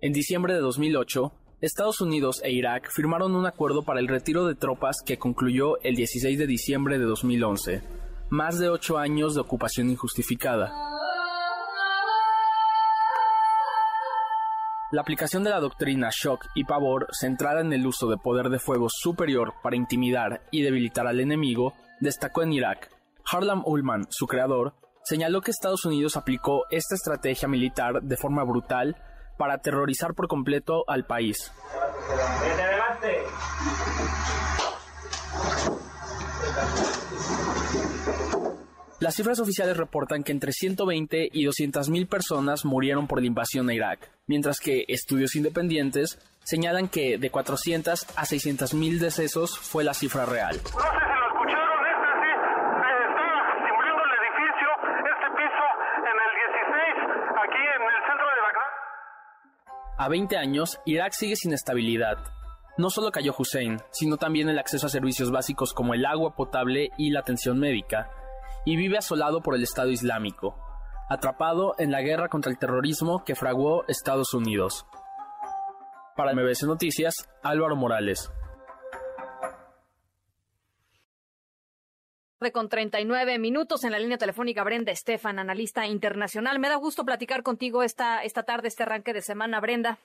[0.00, 4.54] En diciembre de 2008, Estados Unidos e Irak firmaron un acuerdo para el retiro de
[4.54, 7.82] tropas que concluyó el 16 de diciembre de 2011.
[8.28, 10.72] Más de ocho años de ocupación injustificada.
[14.90, 18.58] La aplicación de la doctrina shock y pavor, centrada en el uso de poder de
[18.58, 22.90] fuego superior para intimidar y debilitar al enemigo, destacó en Irak.
[23.24, 24.74] Harlam Ullman, su creador,
[25.04, 28.96] señaló que Estados Unidos aplicó esta estrategia militar de forma brutal
[29.36, 31.52] para aterrorizar por completo al país.
[39.00, 43.68] Las cifras oficiales reportan que entre 120 y 200 mil personas murieron por la invasión
[43.68, 49.84] a Irak, mientras que estudios independientes señalan que de 400 a 600 mil decesos fue
[49.84, 50.58] la cifra real.
[59.96, 62.18] A 20 años, Irak sigue sin estabilidad.
[62.76, 66.90] No solo cayó Hussein, sino también el acceso a servicios básicos como el agua potable
[66.98, 68.10] y la atención médica,
[68.64, 70.58] y vive asolado por el Estado Islámico,
[71.08, 74.84] atrapado en la guerra contra el terrorismo que fraguó Estados Unidos.
[76.16, 77.14] Para MBS Noticias,
[77.44, 78.32] Álvaro Morales.
[82.52, 86.58] Con 39 minutos en la línea telefónica Brenda Estefan, analista internacional.
[86.58, 89.98] Me da gusto platicar contigo esta, esta tarde, este arranque de semana, Brenda.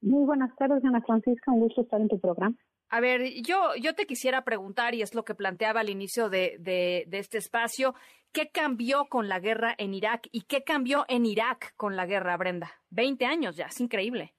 [0.00, 1.50] Muy buenas tardes, Ana Francisca.
[1.52, 2.54] Un gusto estar en tu programa.
[2.90, 6.56] A ver, yo, yo te quisiera preguntar, y es lo que planteaba al inicio de,
[6.60, 7.94] de, de este espacio,
[8.32, 12.36] ¿qué cambió con la guerra en Irak y qué cambió en Irak con la guerra,
[12.36, 12.70] Brenda?
[12.90, 14.34] Veinte años ya, es increíble.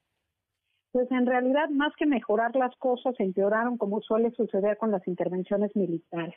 [0.92, 5.76] pues en realidad más que mejorar las cosas, empeoraron como suele suceder con las intervenciones
[5.76, 6.36] militares.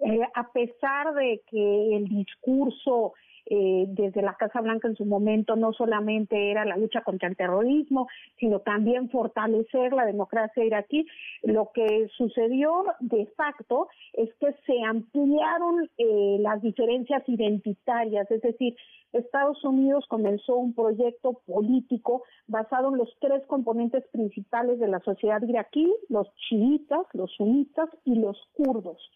[0.00, 3.12] Eh, a pesar de que el discurso
[3.52, 7.36] eh, desde la Casa Blanca en su momento no solamente era la lucha contra el
[7.36, 8.06] terrorismo,
[8.38, 11.06] sino también fortalecer la democracia iraquí.
[11.42, 18.76] Lo que sucedió de facto es que se ampliaron eh, las diferencias identitarias, es decir,
[19.12, 25.42] Estados Unidos comenzó un proyecto político basado en los tres componentes principales de la sociedad
[25.42, 29.10] iraquí, los chiitas, los sunitas y los kurdos.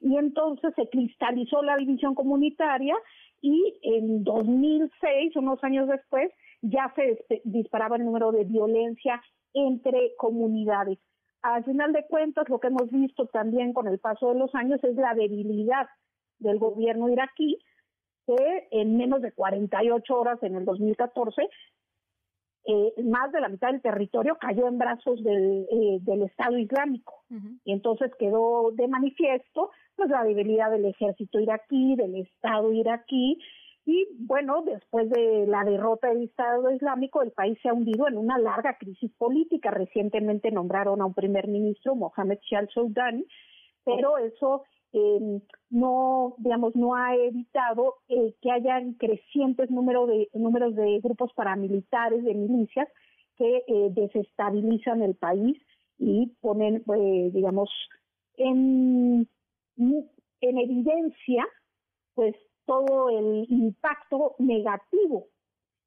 [0.00, 2.94] Y entonces se cristalizó la división comunitaria
[3.40, 6.30] y en 2006, unos años después,
[6.62, 9.22] ya se disparaba el número de violencia
[9.54, 10.98] entre comunidades.
[11.42, 14.82] Al final de cuentas, lo que hemos visto también con el paso de los años
[14.82, 15.86] es la debilidad
[16.38, 17.58] del gobierno iraquí,
[18.26, 21.48] que en menos de 48 horas en el 2014,
[22.64, 27.24] eh, más de la mitad del territorio cayó en brazos del, eh, del Estado Islámico.
[27.64, 33.38] Y entonces quedó de manifiesto pues la debilidad del ejército iraquí, del Estado iraquí,
[33.90, 38.18] y bueno, después de la derrota del Estado Islámico, el país se ha hundido en
[38.18, 39.70] una larga crisis política.
[39.70, 43.24] Recientemente nombraron a un primer ministro, Mohamed Shah al
[43.86, 50.74] pero eso eh, no, digamos, no ha evitado eh, que hayan crecientes número de, números
[50.74, 52.88] de grupos paramilitares, de milicias,
[53.36, 55.56] que eh, desestabilizan el país
[55.98, 57.70] y ponen, eh, digamos,
[58.36, 59.28] en
[60.40, 61.46] en evidencia
[62.14, 62.34] pues
[62.66, 65.28] todo el impacto negativo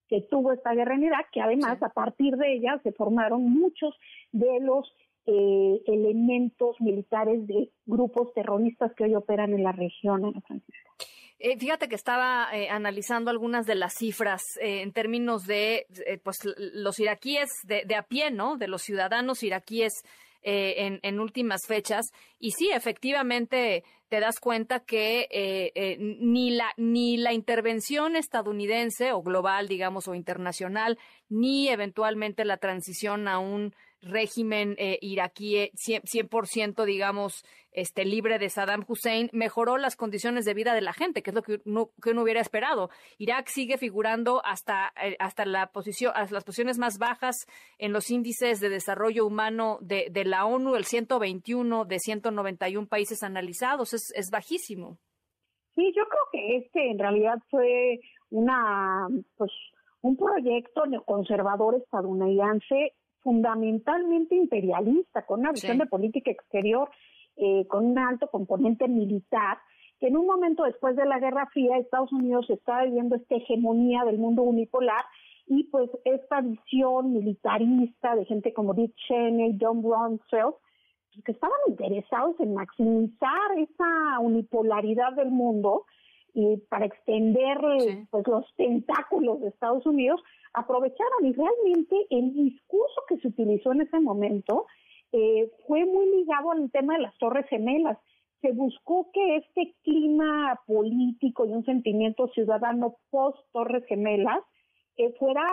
[0.07, 3.95] que tuvo esta guerra en Irak, que además a partir de ella se formaron muchos
[4.31, 4.91] de los
[5.25, 10.91] eh, elementos militares de grupos terroristas que hoy operan en la región, Ana Francisca.
[11.39, 15.87] Eh, fíjate que estaba eh, analizando algunas de las cifras en términos de
[16.23, 18.57] pues los iraquíes de, de, a pie, ¿no?
[18.57, 20.03] De los ciudadanos iraquíes
[20.43, 22.11] eh, en, últimas fechas.
[22.39, 29.13] Y sí, efectivamente, te das cuenta que eh, eh, ni, la, ni la intervención estadounidense
[29.13, 30.97] o global, digamos, o internacional,
[31.29, 38.83] ni eventualmente la transición a un régimen eh, iraquí 100%, digamos, este, libre de Saddam
[38.87, 42.11] Hussein, mejoró las condiciones de vida de la gente, que es lo que uno, que
[42.11, 42.89] uno hubiera esperado.
[43.17, 47.45] Irak sigue figurando hasta, eh, hasta, la posición, hasta las posiciones más bajas
[47.77, 53.23] en los índices de desarrollo humano de, de la ONU, el 121 de 191 países
[53.23, 54.97] analizados, es, es bajísimo.
[55.75, 57.99] Sí, yo creo que este en realidad fue
[58.29, 59.51] una, pues,
[60.01, 66.89] un proyecto neoconservador estadounidense fundamentalmente imperialista, con una visión de política exterior,
[67.37, 69.57] eh, con un alto componente militar,
[69.99, 74.03] que en un momento después de la Guerra Fría Estados Unidos estaba viviendo esta hegemonía
[74.03, 75.05] del mundo unipolar
[75.47, 80.55] y pues esta visión militarista de gente como Dick Cheney, John Rumsfeld,
[81.25, 85.85] que estaban interesados en maximizar esa unipolaridad del mundo
[86.33, 87.57] y para extender
[88.09, 90.21] pues los tentáculos de Estados Unidos
[90.53, 94.65] aprovecharon y realmente el discurso que se utilizó en ese momento
[95.11, 97.97] eh, fue muy ligado al tema de las torres gemelas.
[98.41, 104.39] Se buscó que este clima político y un sentimiento ciudadano post torres gemelas
[104.97, 105.43] eh, fuera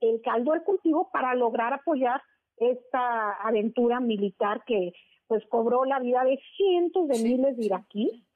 [0.00, 2.22] el caldo de cultivo para lograr apoyar
[2.56, 4.92] esta aventura militar que
[5.26, 8.27] pues cobró la vida de cientos de miles de iraquíes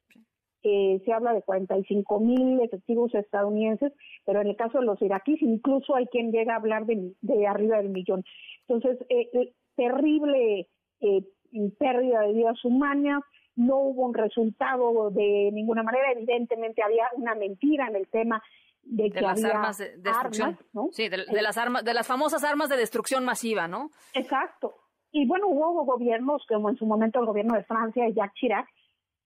[0.63, 3.93] eh, se habla de 45 mil efectivos estadounidenses,
[4.25, 7.47] pero en el caso de los iraquíes incluso hay quien llega a hablar de, de
[7.47, 8.25] arriba del millón.
[8.67, 10.69] Entonces, eh, eh terrible
[11.01, 11.25] eh,
[11.79, 13.23] pérdida de vidas humanas,
[13.57, 18.43] no hubo un resultado de ninguna manera, evidentemente había una mentira en el tema
[18.83, 20.89] de, que las había armas de destrucción, ¿no?
[20.93, 23.91] sí, de, de, las armas, de las famosas armas de destrucción masiva, ¿no?
[24.15, 24.75] Exacto.
[25.11, 28.67] Y bueno, hubo gobiernos, como en su momento el gobierno de Francia, Jacques Chirac,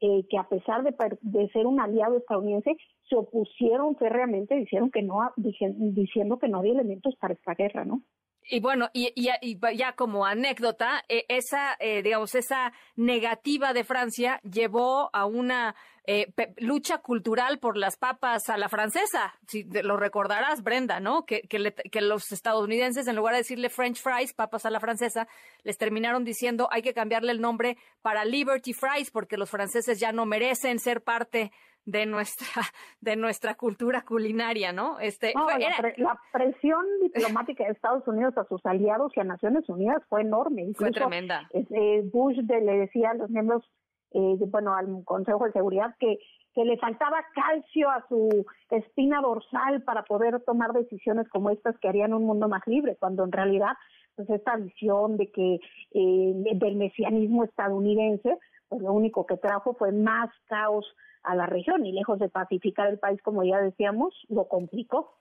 [0.01, 2.77] eh, que a pesar de, de, ser un aliado estadounidense,
[3.09, 8.03] se opusieron férreamente, dijeron que no, diciendo que no había elementos para esta guerra, ¿no?
[8.49, 14.41] Y bueno, y, y, ya como anécdota, eh, esa, eh, digamos, esa negativa de Francia
[14.45, 15.75] llevó a una
[16.09, 19.35] eh, lucha cultural por las papas a la francesa.
[19.49, 21.27] Si lo recordarás, Brenda, ¿no?
[21.27, 25.27] Que, que, que, los estadounidenses, en lugar de decirle French fries, papas a la francesa,
[25.65, 30.13] les terminaron diciendo hay que cambiarle el nombre para Liberty Fries porque los franceses ya
[30.13, 31.51] no merecen ser parte
[31.87, 32.47] de nuestra
[33.01, 34.99] de nuestra cultura culinaria, ¿no?
[35.01, 40.20] Este la, presión diplomática de Estados Unidos a sus aliados y a Naciones Unidas fue
[40.20, 40.66] enorme.
[40.74, 41.49] fue tremenda.
[41.53, 43.64] Eh, Bush le decía a los miembros,
[44.12, 46.18] eh, bueno, al Consejo de Seguridad que
[46.57, 51.87] que le faltaba calcio a su espina dorsal para poder tomar decisiones como estas que
[51.87, 53.72] harían un mundo más libre, cuando en realidad
[54.14, 55.57] pues esta visión de que
[55.93, 60.87] eh, del mesianismo estadounidense, pues lo único que trajo fue más caos
[61.27, 65.18] a la región y lejos de pacificar el país, como ya decíamos, lo complicó.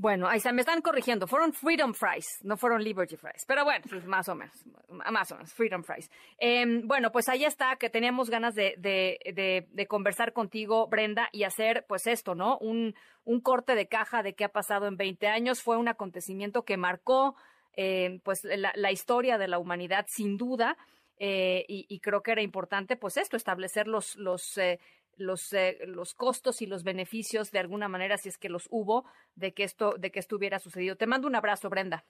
[0.00, 1.26] Bueno, ahí se me están corrigiendo.
[1.26, 3.44] Fueron Freedom Fries, no fueron Liberty Fries.
[3.48, 6.08] Pero bueno, pues más o menos, más o menos, Freedom Fries.
[6.38, 11.84] Em, bueno, pues ahí está, que teníamos ganas de, de, conversar contigo, Brenda, y hacer
[11.88, 12.58] pues esto, ¿no?
[12.58, 15.62] Un, un corte de caja de qué ha pasado en 20 años.
[15.62, 17.34] Fue un acontecimiento que marcó
[17.72, 20.76] em, pues la, historia de la humanidad, sin duda.
[21.18, 24.78] Eh, y, y, creo que era importante, pues esto, establecer los, los eh,
[25.18, 29.04] los, eh, los costos y los beneficios de alguna manera, si es que los hubo,
[29.34, 30.96] de que esto, de que esto hubiera sucedido.
[30.96, 32.04] Te mando un abrazo, Brenda.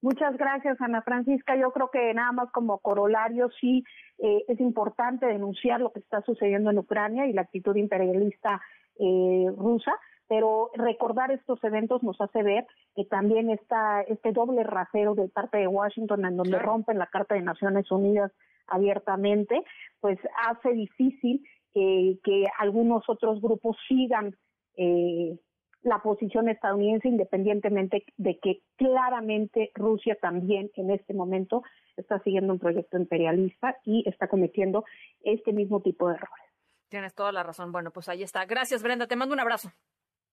[0.00, 1.56] Muchas gracias, Ana Francisca.
[1.56, 3.82] Yo creo que nada más como corolario sí
[4.18, 8.60] eh, es importante denunciar lo que está sucediendo en Ucrania y la actitud imperialista
[9.00, 9.92] eh, rusa,
[10.28, 15.58] pero recordar estos eventos nos hace ver que también está este doble rasero de parte
[15.58, 18.30] de Washington en donde rompen la Carta de Naciones Unidas
[18.68, 19.62] abiertamente,
[20.00, 21.42] pues hace difícil
[21.74, 24.34] que algunos otros grupos sigan
[24.76, 25.38] eh,
[25.82, 31.62] la posición estadounidense independientemente de que claramente Rusia también en este momento
[31.96, 34.84] está siguiendo un proyecto imperialista y está cometiendo
[35.20, 36.44] este mismo tipo de errores.
[36.88, 37.70] Tienes toda la razón.
[37.70, 38.44] Bueno, pues ahí está.
[38.46, 39.06] Gracias, Brenda.
[39.06, 39.70] Te mando un abrazo.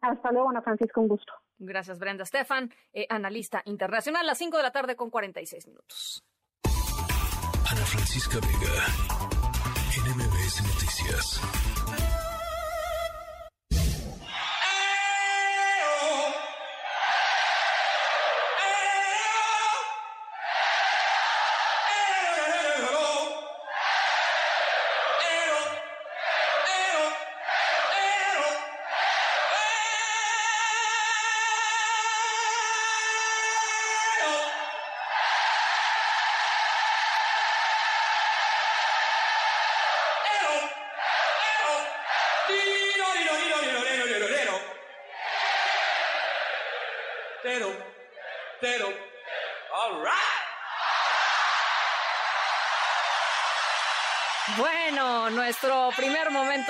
[0.01, 1.33] Hasta luego, Ana Francisco, un gusto.
[1.57, 2.23] Gracias, Brenda.
[2.23, 6.23] Estefan, eh, analista internacional, a las 5 de la tarde con 46 minutos.
[7.71, 8.85] Ana Francisca Vega,
[10.45, 12.14] NMBS Noticias.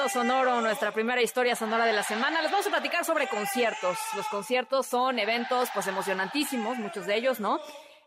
[0.10, 2.42] Sonoro, nuestra primera historia sonora de la semana.
[2.42, 3.98] Les vamos a platicar sobre conciertos.
[4.16, 7.60] Los conciertos son eventos pues emocionantísimos, muchos de ellos, ¿no?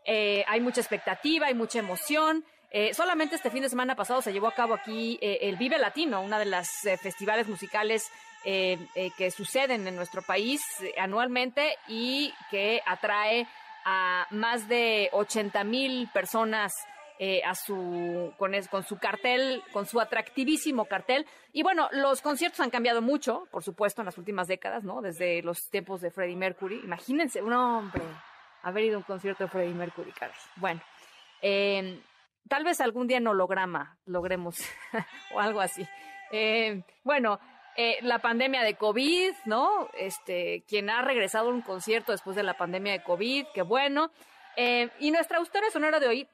[0.05, 2.45] Eh, hay mucha expectativa, hay mucha emoción.
[2.71, 5.77] Eh, solamente este fin de semana pasado se llevó a cabo aquí eh, el Vive
[5.77, 6.69] Latino, una de las
[7.01, 8.09] festivales musicales
[8.41, 10.61] que suceden en nuestro país
[10.97, 13.45] anualmente y que atrae
[13.83, 16.73] a más de 80 mil personas
[17.21, 21.27] eh, a su con, con su cartel, con su atractivísimo cartel.
[21.51, 25.01] Y bueno, los conciertos han cambiado mucho, por supuesto, en las últimas décadas, ¿no?
[25.01, 26.79] Desde los tiempos de Freddie Mercury.
[26.81, 28.01] Imagínense, un hombre,
[28.63, 30.33] haber ido a un concierto de Freddie Mercury, caray.
[30.55, 30.79] Bueno,
[31.41, 32.01] eh,
[32.47, 34.55] tal vez algún día en holograma logremos
[35.33, 35.85] o algo así.
[36.31, 37.41] Eh, bueno,
[38.01, 39.89] la pandemia de COVID, ¿no?
[39.93, 44.09] Este, quien ha regresado a un concierto después de la pandemia de COVID, qué bueno.
[44.55, 46.27] Y nuestra historia sonora de hoy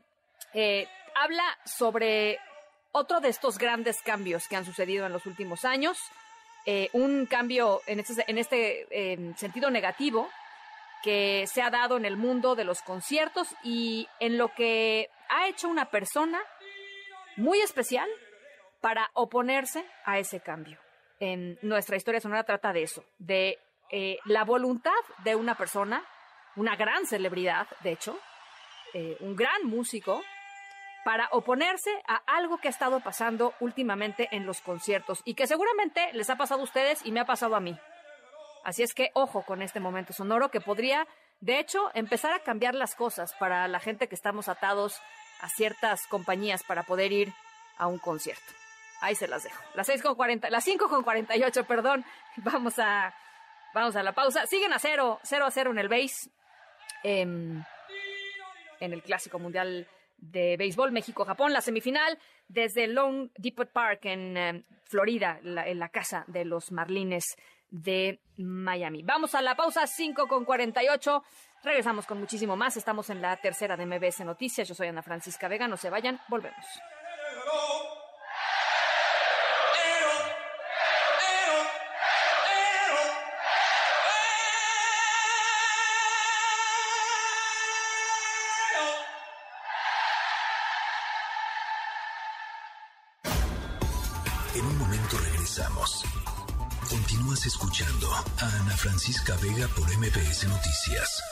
[0.53, 2.39] eh, habla sobre
[2.91, 5.97] otro de estos grandes cambios que han sucedido en los últimos años,
[6.65, 10.29] eh, un cambio en este, en este sentido negativo
[11.03, 15.47] que se ha dado en el mundo de los conciertos y en lo que ha
[15.47, 16.41] hecho una persona
[17.35, 18.09] muy especial
[18.81, 20.79] para oponerse a ese cambio.
[21.19, 23.59] En nuestra historia sonora trata de eso, de
[23.91, 24.91] eh, la voluntad
[25.23, 26.03] de una persona,
[26.55, 28.17] una gran celebridad, de hecho,
[29.19, 30.23] un gran músico,
[31.06, 36.12] para oponerse a algo que ha estado pasando últimamente en los conciertos y que seguramente
[36.14, 37.78] les ha pasado a ustedes y me ha pasado a mí.
[38.64, 41.08] Así es que ojo con este momento sonoro que podría,
[41.41, 44.99] de hecho, empezar a cambiar las cosas para la gente que estamos atados
[45.41, 47.32] a ciertas compañías para poder ir
[47.78, 48.51] a un concierto.
[48.99, 49.62] Ahí se las dejo.
[49.76, 52.03] Las seis con 40, las 5 con 48, perdón.
[52.38, 53.14] Vamos a,
[53.76, 54.47] vamos a la pausa.
[54.47, 56.32] Siguen a cero, cero a cero en el base.
[57.03, 57.64] Em,
[58.80, 59.88] en el Clásico Mundial
[60.32, 62.17] de béisbol México-Japón, la semifinal
[62.47, 67.36] desde Long Depot Park en eh, Florida, en la casa de los Marlines
[67.69, 69.03] de Miami.
[69.03, 71.23] Vamos a la pausa 5 con 48.
[71.63, 72.78] Regresamos con muchísimo más.
[72.78, 74.67] Estamos en la tercera de MBS Noticias.
[74.67, 75.67] Yo soy Ana Francisca Vega.
[75.67, 76.19] No se vayan.
[76.30, 76.65] Volvemos.
[98.86, 101.23] Francisca Vega por MBS Noticias.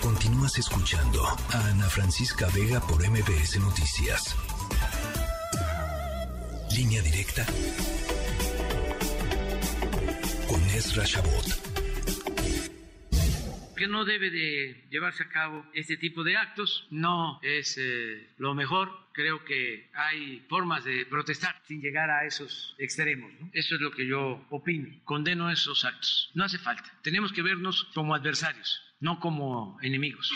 [0.00, 4.34] Continúas escuchando a Ana Francisca Vega por MBS Noticias.
[6.72, 7.46] Línea directa
[10.48, 11.71] con Ezra Shabot
[13.82, 18.54] que no debe de llevarse a cabo este tipo de actos, no es eh, lo
[18.54, 18.96] mejor.
[19.12, 23.32] Creo que hay formas de protestar sin llegar a esos extremos.
[23.52, 24.88] Eso es lo que yo opino.
[25.02, 26.30] Condeno esos actos.
[26.34, 26.96] No hace falta.
[27.02, 30.32] Tenemos que vernos como adversarios, no como enemigos.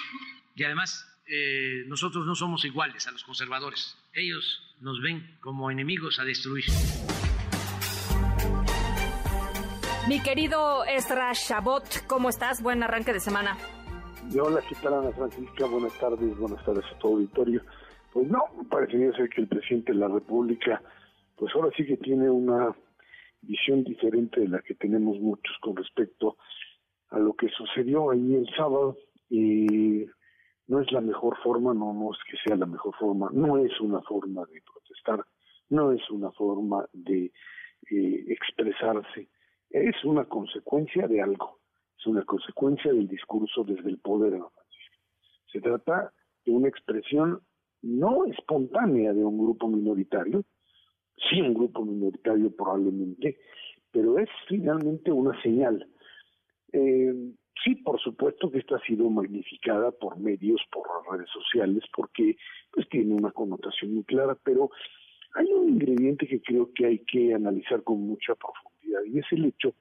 [0.57, 3.97] Y además, eh, nosotros no somos iguales a los conservadores.
[4.13, 6.65] Ellos nos ven como enemigos a destruir.
[10.09, 12.63] Mi querido Estra Shabot, ¿cómo estás?
[12.63, 13.57] Buen arranque de semana.
[14.41, 15.67] Hola, ¿qué Ana Francisca?
[15.67, 17.63] Buenas tardes, buenas tardes a todo auditorio.
[18.13, 20.81] Pues no, parecería ser que el presidente de la República,
[21.35, 22.73] pues ahora sí que tiene una
[23.41, 26.37] visión diferente de la que tenemos muchos con respecto
[27.11, 28.97] a lo que sucedió ahí el sábado.
[29.29, 30.07] Y
[30.69, 33.81] no es la mejor forma, no, no es que sea la mejor forma, no es
[33.81, 35.27] una forma de protestar,
[35.69, 37.33] no es una forma de
[37.91, 39.31] eh, expresarse
[39.71, 41.59] es una consecuencia de algo,
[41.99, 44.41] es una consecuencia del discurso desde el poder.
[45.53, 46.13] Se trata
[46.45, 47.41] de una expresión
[47.83, 50.45] no espontánea de un grupo minoritario,
[51.29, 53.39] sí un grupo minoritario probablemente,
[53.91, 55.87] pero es finalmente una señal.
[56.73, 57.15] Eh,
[57.65, 62.37] sí, por supuesto que esta ha sido magnificada por medios, por redes sociales, porque
[62.73, 64.71] pues tiene una connotación muy clara, pero
[65.35, 68.66] hay un ingrediente que creo que hay que analizar con mucha profundidad
[69.07, 69.75] y es el hecho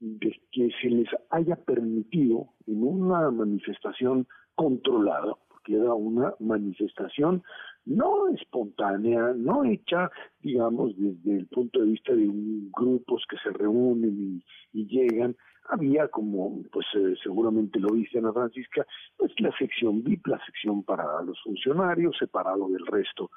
[0.00, 7.42] de que se les haya permitido en una manifestación controlada, porque era una manifestación
[7.86, 13.50] no espontánea, no hecha, digamos, desde el punto de vista de un, grupos que se
[13.50, 14.42] reúnen
[14.72, 15.36] y, llegan,
[15.68, 18.86] había como, pues eh, seguramente lo dice Ana Francisca,
[19.16, 23.30] pues la sección VIP, la sección para los funcionarios, separado del resto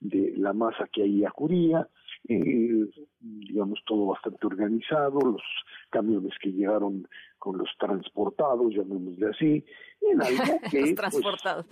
[0.00, 1.86] de la masa que ahí acudía,
[2.28, 2.86] eh,
[3.18, 5.42] digamos todo bastante organizado, los
[5.90, 7.06] camiones que llegaron
[7.38, 9.64] con los transportados, llamémosle así,
[10.02, 11.66] en algo que, los pues, transportados.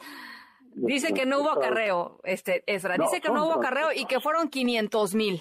[0.74, 4.48] Dice que no hubo acarreo, este, Ezra, dice que no hubo acarreo y que fueron
[4.48, 5.40] 500 mil.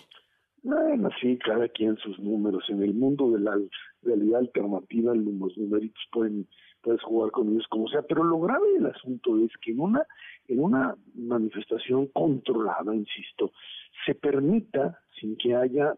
[0.63, 2.65] Bueno, sí, cada quien sus números.
[2.69, 3.57] En el mundo de la
[4.07, 6.47] realidad alternativa, los numeritos pueden
[6.81, 10.05] puedes jugar con ellos como sea, pero lo grave del asunto es que en una
[10.47, 13.51] en una manifestación controlada, insisto,
[14.05, 15.95] se permita sin que haya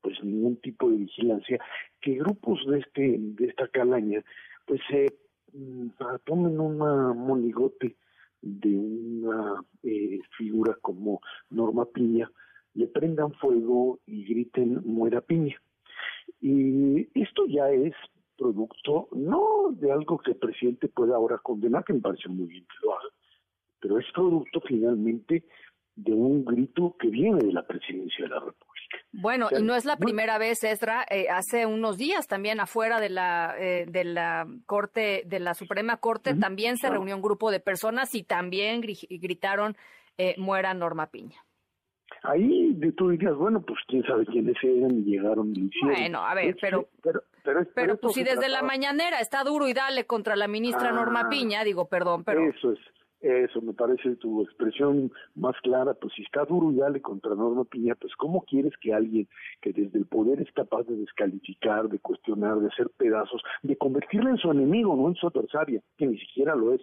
[0.00, 1.58] pues ningún tipo de vigilancia
[2.00, 4.22] que grupos de este de esta calaña
[4.66, 5.06] pues se
[5.52, 5.88] mm,
[6.24, 7.96] tomen una monigote
[8.40, 12.30] de una eh, figura como Norma Piña
[12.74, 15.56] le prendan fuego y griten muera Piña
[16.40, 17.94] y esto ya es
[18.36, 22.64] producto no de algo que el presidente pueda ahora condenar que me parece muy bien
[22.64, 23.08] que lo haga
[23.80, 25.44] pero es producto finalmente
[25.94, 28.98] de un grito que viene de la presidencia de la República.
[29.12, 33.08] Bueno, y no es la primera vez, Esdra, eh, hace unos días también afuera de
[33.08, 37.58] la, eh, de la Corte, de la Suprema Corte, también se reunió un grupo de
[37.58, 39.76] personas y también gritaron
[40.18, 41.36] eh, muera Norma Piña.
[42.22, 46.56] Ahí tú dirías, bueno, pues quién sabe quiénes eran y llegaron y Bueno, a ver,
[46.60, 50.48] pero, pero, pero, pero pues si desde la mañanera está duro y dale contra la
[50.48, 51.28] ministra Norma ah.
[51.28, 52.40] Piña, digo, perdón, pero...
[52.40, 52.78] Eso es,
[53.20, 57.64] eso me parece tu expresión más clara, pues si está duro y dale contra Norma
[57.64, 59.28] Piña, pues ¿cómo quieres que alguien
[59.60, 64.30] que desde el poder es capaz de descalificar, de cuestionar, de hacer pedazos, de convertirle
[64.30, 66.82] en su enemigo, no en su adversaria, que ni siquiera lo es?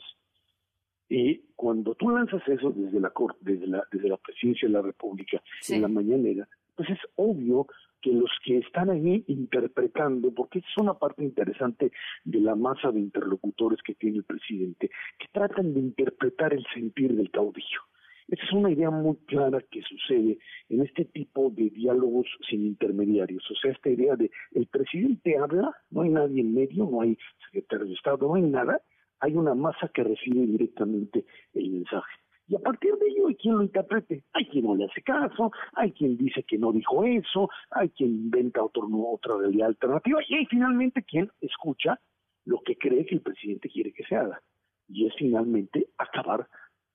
[1.09, 4.81] Y cuando tú lanzas eso desde la corte, desde la, desde la presidencia de la
[4.81, 7.67] República, en la mañanera, pues es obvio
[8.01, 11.91] que los que están ahí interpretando, porque es una parte interesante
[12.23, 17.15] de la masa de interlocutores que tiene el presidente, que tratan de interpretar el sentir
[17.15, 17.81] del caudillo.
[18.27, 20.39] Esa es una idea muy clara que sucede
[20.69, 23.43] en este tipo de diálogos sin intermediarios.
[23.51, 27.17] O sea, esta idea de el presidente habla, no hay nadie en medio, no hay
[27.45, 28.81] secretario de Estado, no hay nada,
[29.19, 32.13] hay una masa que recibe directamente el mensaje
[32.47, 35.51] y a partir de ello hay quien lo interprete, hay quien no le hace caso,
[35.73, 40.35] hay quien dice que no dijo eso, hay quien inventa otro, otra realidad alternativa y
[40.35, 41.99] hay finalmente quien escucha
[42.45, 44.41] lo que cree que el presidente quiere que se haga
[44.87, 46.47] y es finalmente acabar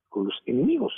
[0.08, 0.92] con los enemigos,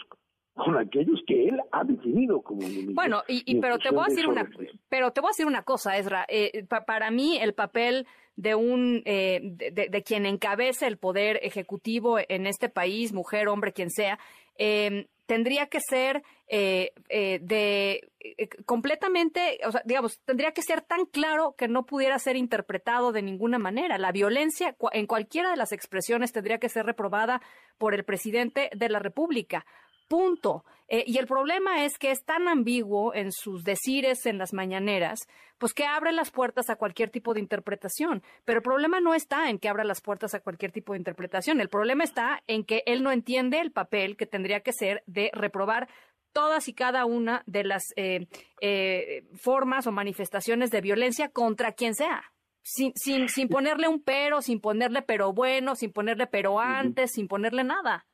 [0.53, 2.95] con aquellos que él ha definido como enemigos.
[2.95, 4.51] Bueno, y, pero te voy a decir una,
[4.91, 6.27] pero te voy a decir una cosa, Ezra.
[6.29, 8.07] Eh, para mí el papel
[8.37, 13.91] de un eh, de, quien encabece el poder ejecutivo en este país, mujer, hombre, quien
[13.91, 14.19] sea,
[14.59, 20.83] eh, tendría que ser eh, eh, de eh, completamente, o sea, digamos, tendría que ser
[20.83, 23.97] tan claro que no pudiera ser interpretado de ninguna manera.
[23.97, 27.41] La violencia en cualquiera de las expresiones tendría que ser reprobada
[27.79, 29.65] por el presidente de la República.
[30.13, 30.67] Punto.
[30.89, 35.21] Eh, y el problema es que es tan ambiguo en sus decires en las mañaneras,
[35.57, 38.23] pues que abre las puertas a cualquier tipo de interpretación.
[38.45, 41.63] Pero el problema no está en que abra las puertas a cualquier tipo de interpretación.
[41.63, 45.31] El problema está en que él no entiende el papel que tendría que ser de
[45.33, 45.89] reprobar
[46.35, 48.27] todas y cada una de las eh,
[48.61, 52.23] eh, formas o manifestaciones de violencia contra quien sea.
[52.61, 57.29] Sin, sin, sin ponerle un pero, sin ponerle pero bueno, sin ponerle pero antes, sin
[57.29, 58.05] ponerle nada.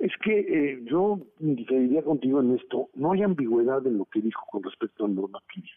[0.00, 2.88] Es que eh, yo diferiría contigo en esto.
[2.94, 5.72] No hay ambigüedad en lo que dijo con respecto a Norma Piña.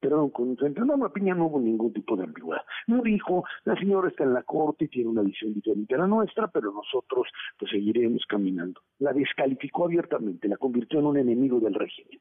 [0.00, 2.62] Pero con frente a Norma Piña no hubo ningún tipo de ambigüedad.
[2.88, 6.08] No dijo, la señora está en la corte y tiene una visión diferente a la
[6.08, 8.80] nuestra, pero nosotros pues seguiremos caminando.
[8.98, 12.18] La descalificó abiertamente, la convirtió en un enemigo del régimen.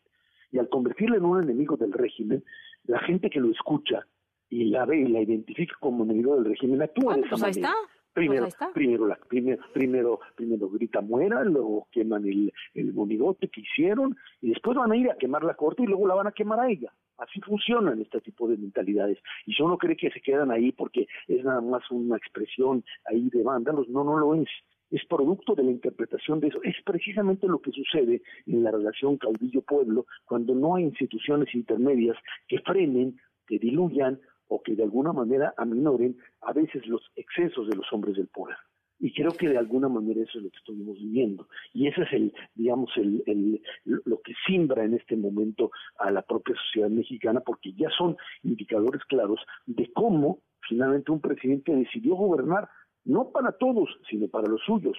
[0.52, 2.44] Y al convertirla en un enemigo del régimen,
[2.84, 4.06] la gente que lo escucha
[4.50, 7.70] y la ve y la identifica como enemigo del régimen actúa de esa pues manera.
[7.70, 7.99] Ahí está.
[8.14, 13.62] Primero, Pues primero, la, primero, primero, primero grita muera, luego queman el, el monigote que
[13.62, 16.32] hicieron y después van a ir a quemar la corte y luego la van a
[16.32, 16.92] quemar a ella.
[17.18, 19.20] Así funcionan este tipo de mentalidades.
[19.46, 23.30] Y si uno cree que se quedan ahí porque es nada más una expresión ahí
[23.30, 24.50] de vándalos, no, no lo es.
[24.90, 26.60] Es producto de la interpretación de eso.
[26.64, 32.60] Es precisamente lo que sucede en la relación caudillo-pueblo cuando no hay instituciones intermedias que
[32.60, 34.20] frenen, que diluyan
[34.50, 38.58] o que de alguna manera aminoren a veces los excesos de los hombres del poder.
[39.00, 41.48] Y creo que de alguna manera eso es lo que estuvimos viviendo.
[41.74, 46.56] Y ese es el, digamos, el, lo que simbra en este momento a la propia
[46.66, 52.68] sociedad mexicana, porque ya son indicadores claros de cómo finalmente un presidente decidió gobernar
[53.06, 54.98] no para todos, sino para los suyos.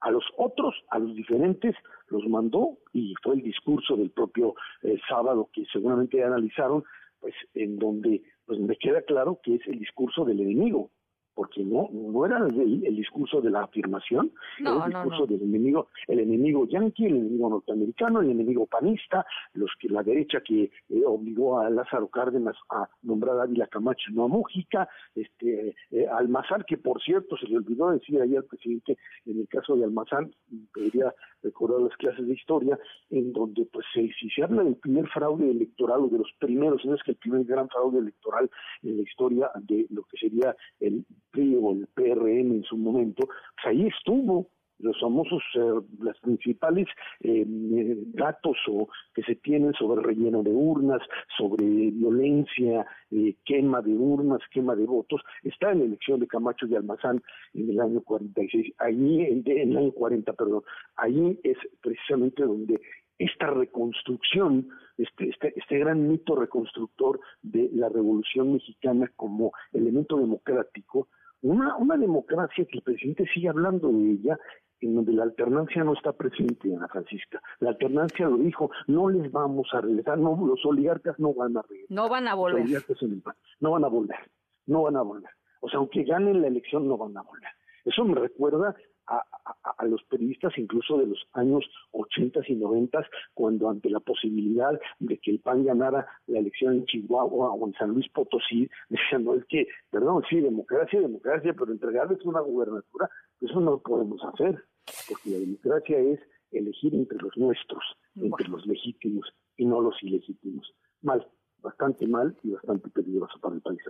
[0.00, 1.74] A los otros, a los diferentes,
[2.08, 6.84] los mandó y fue el discurso del propio eh, sábado que seguramente analizaron,
[7.26, 10.92] pues en donde pues me queda claro que es el discurso del enemigo,
[11.36, 15.26] porque no no era el, el discurso de la afirmación, No, era el discurso no.
[15.26, 20.40] del enemigo, el enemigo yanqui, el enemigo norteamericano, el enemigo panista, los que la derecha
[20.40, 25.74] que eh, obligó a Lázaro Cárdenas a nombrar a Ávila Camacho, no a Mújica, este
[25.90, 29.76] eh, Almazán, que por cierto se le olvidó decir ayer al presidente en el caso
[29.76, 30.32] de Almazán,
[30.74, 32.78] debería recordar las clases de historia,
[33.10, 36.82] en donde pues se- si se habla del primer fraude electoral o de los primeros,
[36.86, 38.50] no es que el primer gran fraude electoral
[38.82, 41.04] en la historia de lo que sería el
[41.36, 44.48] O el PRM en su momento, pues ahí estuvo.
[44.78, 46.86] Los famosos, eh, las principales
[47.20, 51.00] eh, eh, datos o que se tienen sobre relleno de urnas,
[51.38, 56.66] sobre violencia, eh, quema de urnas, quema de votos, está en la elección de Camacho
[56.66, 57.22] y Almazán
[57.54, 60.62] en el año 46, allí, en, en el año 40, perdón,
[60.96, 62.78] allí es precisamente donde
[63.18, 64.68] esta reconstrucción,
[64.98, 71.08] este, este, este gran mito reconstructor de la Revolución Mexicana como elemento democrático,
[71.42, 74.38] una, una democracia que el presidente sigue hablando de ella,
[74.80, 77.40] en donde la alternancia no está presente, Ana Francisca.
[77.60, 81.62] La alternancia lo dijo, no les vamos a regresar, no, los oligarcas no van a
[81.62, 81.94] regresar.
[81.96, 82.62] No van a Los volver.
[82.62, 84.18] oligarcas en el PAN, no van a volver,
[84.66, 85.30] no van a volver.
[85.60, 87.48] O sea, aunque ganen la elección, no van a volver.
[87.84, 88.76] Eso me recuerda
[89.06, 94.00] a, a- a los periodistas incluso de los años 80 y 90 cuando ante la
[94.00, 98.68] posibilidad de que el PAN ganara la elección en Chihuahua o en San Luis Potosí,
[98.88, 103.08] decían, no, es que, perdón, sí, democracia, democracia, pero entregarles una gubernatura,
[103.40, 104.64] eso no lo podemos hacer,
[105.08, 106.20] porque la democracia es
[106.52, 107.82] elegir entre los nuestros,
[108.16, 109.26] entre los legítimos
[109.56, 110.72] y no los ilegítimos.
[111.02, 111.26] Mal,
[111.66, 113.80] bastante mal y bastante peligroso para el país.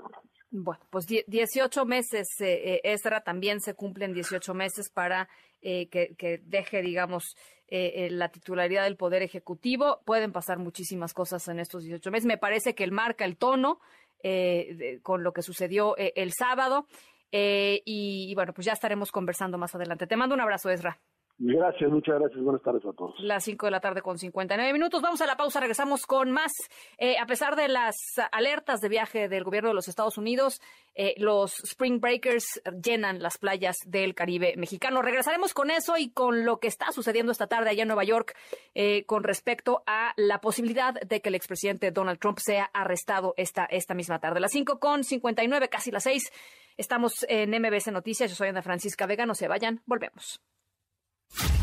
[0.51, 5.29] Bueno, pues die- 18 meses, eh, eh, Ezra, también se cumplen 18 meses para
[5.61, 7.37] eh, que, deje, digamos,
[7.69, 10.01] eh, eh, la titularidad del Poder Ejecutivo.
[10.05, 12.27] Pueden pasar muchísimas cosas en estos 18 meses.
[12.27, 13.81] Me parece que él marca el tono
[14.23, 16.87] eh, de- con lo que sucedió eh, el sábado.
[17.33, 20.07] Eh, y, y bueno, pues ya estaremos conversando más adelante.
[20.07, 21.01] Te mando un abrazo, Ezra.
[21.39, 23.15] Gracias, muchas gracias, buenas tardes a todos.
[23.21, 25.03] Las 5 de la tarde con 59 minutos.
[25.03, 26.53] Vamos a la pausa, regresamos con más.
[26.97, 27.95] Eh, a pesar de las
[28.33, 30.63] alertas de viaje del gobierno de los Estados Unidos,
[30.95, 35.03] eh, los Spring Breakers llenan las playas del Caribe mexicano.
[35.03, 38.35] Regresaremos con eso y con lo que está sucediendo esta tarde allá en Nueva York
[38.75, 43.67] eh, con respecto a la posibilidad de que el expresidente Donald Trump sea arrestado esta,
[43.67, 44.41] esta misma tarde.
[44.41, 46.33] Las 5 con 59, casi las 6.
[46.79, 48.31] Estamos en MBS Noticias.
[48.31, 49.27] Yo soy Ana Francisca Vega.
[49.27, 49.83] No se vayan.
[49.85, 50.41] Volvemos.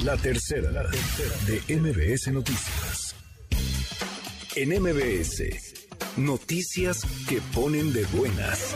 [0.03, 0.89] La tercera
[1.47, 3.15] de MBS Noticias.
[4.55, 5.43] En MBS,
[6.17, 8.75] noticias que ponen de buenas.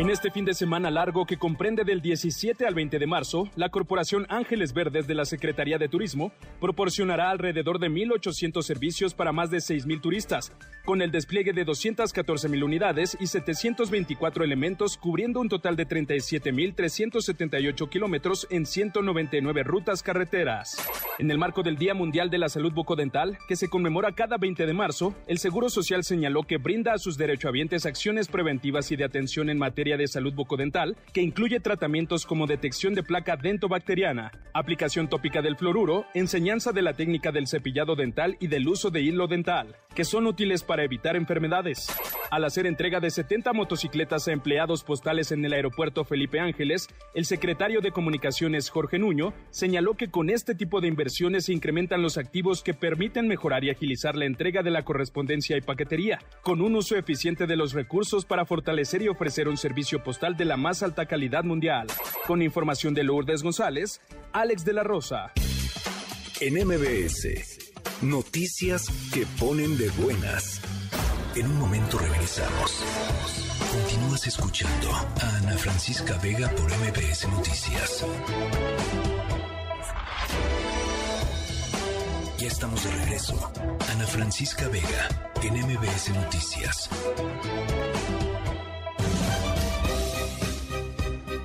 [0.00, 3.68] En este fin de semana largo que comprende del 17 al 20 de marzo, la
[3.68, 9.50] Corporación Ángeles Verdes de la Secretaría de Turismo proporcionará alrededor de 1.800 servicios para más
[9.50, 10.52] de 6.000 turistas,
[10.86, 18.46] con el despliegue de 214.000 unidades y 724 elementos cubriendo un total de 37.378 kilómetros
[18.48, 20.78] en 199 rutas carreteras.
[21.18, 24.64] En el marco del Día Mundial de la Salud Bucodental, que se conmemora cada 20
[24.64, 29.04] de marzo, el Seguro Social señaló que brinda a sus derechohabientes acciones preventivas y de
[29.04, 35.08] atención en materia de salud bucodental, que incluye tratamientos como detección de placa dentobacteriana, aplicación
[35.08, 39.26] tópica del fluoruro, enseñanza de la técnica del cepillado dental y del uso de hilo
[39.26, 41.88] dental, que son útiles para evitar enfermedades.
[42.30, 47.24] Al hacer entrega de 70 motocicletas a empleados postales en el aeropuerto Felipe Ángeles, el
[47.24, 52.18] secretario de Comunicaciones Jorge Nuño señaló que con este tipo de inversiones se incrementan los
[52.18, 56.76] activos que permiten mejorar y agilizar la entrega de la correspondencia y paquetería, con un
[56.76, 59.69] uso eficiente de los recursos para fortalecer y ofrecer un servicio
[60.02, 61.86] postal de la más alta calidad mundial.
[62.26, 64.00] Con información de Lourdes González,
[64.32, 65.32] Alex de la Rosa.
[66.40, 70.60] En MBS, noticias que ponen de buenas.
[71.34, 72.84] En un momento regresamos.
[73.70, 78.04] Continúas escuchando a Ana Francisca Vega por MBS Noticias.
[82.38, 83.52] Ya estamos de regreso.
[83.92, 86.90] Ana Francisca Vega en MBS Noticias.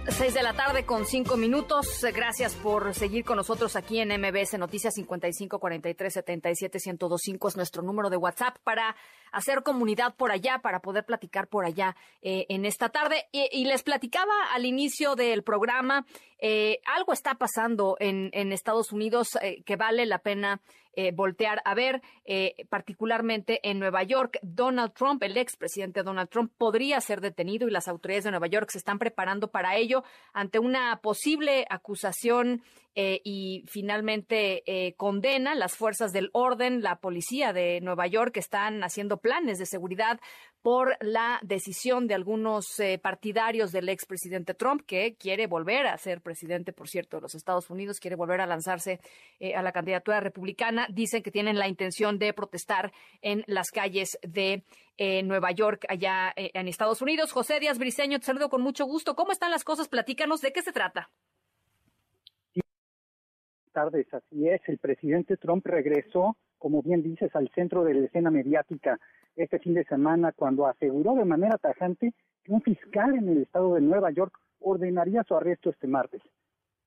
[0.07, 2.05] 6 de la tarde con 5 minutos.
[2.13, 7.81] Gracias por seguir con nosotros aquí en MBS Noticias 55 43 77 1025 es nuestro
[7.81, 8.95] número de WhatsApp para
[9.35, 13.25] hacer comunidad por allá, para poder platicar por allá eh, en esta tarde.
[13.31, 16.05] Y, les platicaba al inicio del programa,
[16.39, 20.61] eh, algo está pasando en, en Estados Unidos eh, que vale la pena
[20.97, 24.39] eh, voltear a ver, eh, particularmente en Nueva York.
[24.41, 28.69] Donald Trump, el expresidente Donald Trump, podría ser detenido y las autoridades de Nueva York
[28.71, 32.63] se están preparando para ello ante una posible acusación
[32.97, 38.85] eh, y finalmente eh, condena las fuerzas del orden, la policía de Nueva York están
[38.85, 40.21] haciendo planes de seguridad
[40.61, 46.21] por la decisión de algunos eh, partidarios del expresidente Trump, que quiere volver a ser
[46.21, 49.01] presidente, por cierto, de los Estados Unidos, quiere volver a lanzarse
[49.55, 50.87] a la candidatura republicana.
[50.89, 54.63] Dicen que tienen la intención de protestar en las calles de
[55.23, 57.31] Nueva York, allá en Estados Unidos.
[57.31, 59.15] José Díaz Briceño, te saludo con mucho gusto.
[59.15, 59.87] ¿Cómo están las cosas?
[59.87, 61.11] Platícanos de qué se trata
[63.75, 64.61] tardes, así es.
[64.67, 68.97] El presidente Trump regresó, como bien dices, al centro de la escena mediática
[69.35, 72.13] este fin de semana cuando aseguró de manera tajante
[72.43, 76.21] que un fiscal en el estado de Nueva York ordenaría su arresto este martes.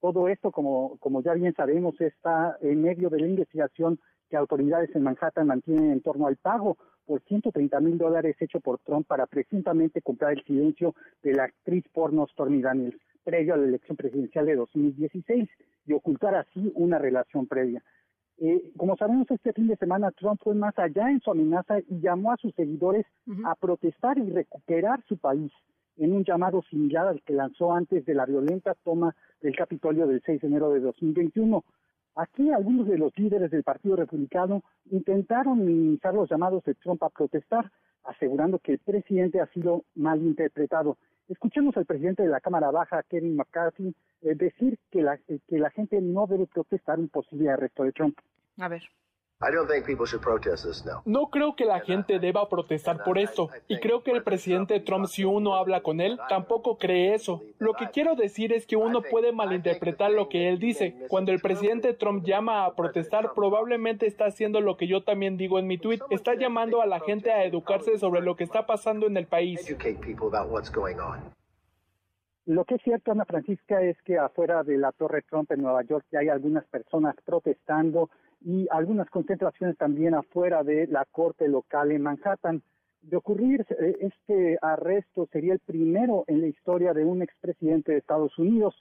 [0.01, 5.03] Todo esto, como, ya bien sabemos, está en medio de la investigación que autoridades en
[5.03, 10.01] Manhattan mantienen en torno al pago por 130 mil dólares hecho por Trump para presuntamente
[10.01, 12.99] comprar el silencio de la actriz porno Stormy Daniels
[13.29, 15.51] previo a la elección presidencial de 2016
[15.87, 17.85] y ocultar así una relación previa.
[18.39, 22.01] Eh, como sabemos, este fin de semana Trump fue más allá en su amenaza y
[22.01, 23.05] llamó a sus seguidores
[23.45, 25.53] a protestar y recuperar su país
[25.99, 30.23] en un llamado similar al que lanzó antes de la violenta toma del Capitolio del
[30.25, 31.63] 6 de enero de 2021.
[32.15, 37.11] Aquí algunos de los líderes del Partido Republicano intentaron minimizar los llamados de Trump a
[37.11, 37.71] protestar,
[38.05, 40.97] asegurando que el presidente ha sido mal interpretado.
[41.29, 45.59] Escuchemos al presidente de la Cámara Baja, Kevin McCarthy, eh, decir que la, eh, que
[45.59, 48.19] la gente no debe protestar un posible arresto de Trump.
[48.59, 48.83] A ver.
[51.05, 55.07] No creo que la gente deba protestar por esto, y creo que el presidente Trump,
[55.07, 57.43] si uno habla con él, tampoco cree eso.
[57.59, 60.97] Lo que quiero decir es que uno puede malinterpretar lo que él dice.
[61.09, 65.61] Cuando el presidente Trump llama a protestar, probablemente está haciendo lo que yo también digo
[65.61, 69.07] en mi tweet, está llamando a la gente a educarse sobre lo que está pasando
[69.07, 69.65] en el país.
[72.45, 75.83] Lo que es cierto, Ana Francisca, es que afuera de la Torre Trump en Nueva
[75.83, 78.11] York ya hay algunas personas protestando
[78.41, 82.63] y algunas concentraciones también afuera de la corte local en Manhattan.
[83.03, 87.99] De ocurrir eh, este arresto sería el primero en la historia de un expresidente de
[87.99, 88.75] Estados Unidos,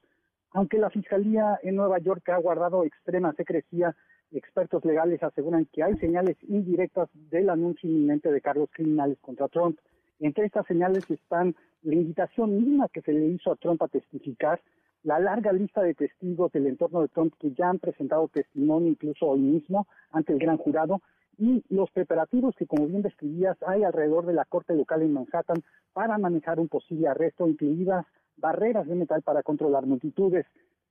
[0.51, 3.95] aunque la Fiscalía en Nueva York ha guardado extrema secrecía,
[4.31, 9.79] expertos legales aseguran que hay señales indirectas del anuncio inminente de cargos criminales contra Trump.
[10.19, 14.59] Entre estas señales están la invitación misma que se le hizo a Trump a testificar,
[15.03, 19.27] la larga lista de testigos del entorno de Trump que ya han presentado testimonio incluso
[19.27, 21.01] hoy mismo ante el gran jurado
[21.37, 25.63] y los preparativos que, como bien describías, hay alrededor de la corte local en Manhattan
[25.93, 28.05] para manejar un posible arresto, incluidas
[28.37, 30.45] barreras de metal para controlar multitudes.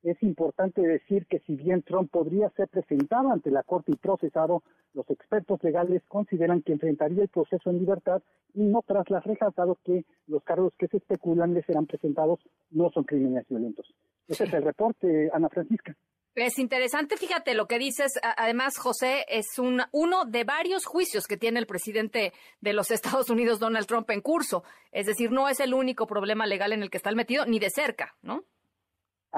[0.07, 4.63] Es importante decir que si bien Trump podría ser presentado ante la Corte y procesado,
[4.95, 8.23] los expertos legales consideran que enfrentaría el proceso en libertad
[8.55, 12.39] y no tras las rejas, dado que los cargos que se especulan le serán presentados
[12.71, 13.93] no son crímenes violentos.
[14.29, 15.97] Ese es el reporte, Ana Francisca.
[16.37, 18.13] Es interesante, fíjate lo que dices.
[18.37, 23.29] Además, José, es un, uno de varios juicios que tiene el presidente de los Estados
[23.29, 24.63] Unidos, Donald Trump, en curso.
[24.93, 27.71] Es decir, no es el único problema legal en el que está metido, ni de
[27.71, 28.45] cerca, ¿no?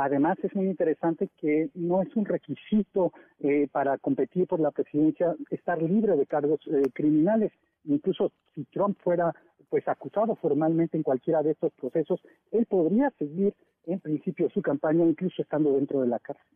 [0.00, 5.34] Además, es muy interesante que no es un requisito eh, para competir por la presidencia
[5.50, 7.50] estar libre de cargos eh, criminales.
[7.84, 9.34] Incluso si Trump fuera
[9.68, 12.20] pues acusado formalmente en cualquiera de estos procesos,
[12.52, 13.54] él podría seguir
[13.86, 16.46] en principio su campaña incluso estando dentro de la cárcel.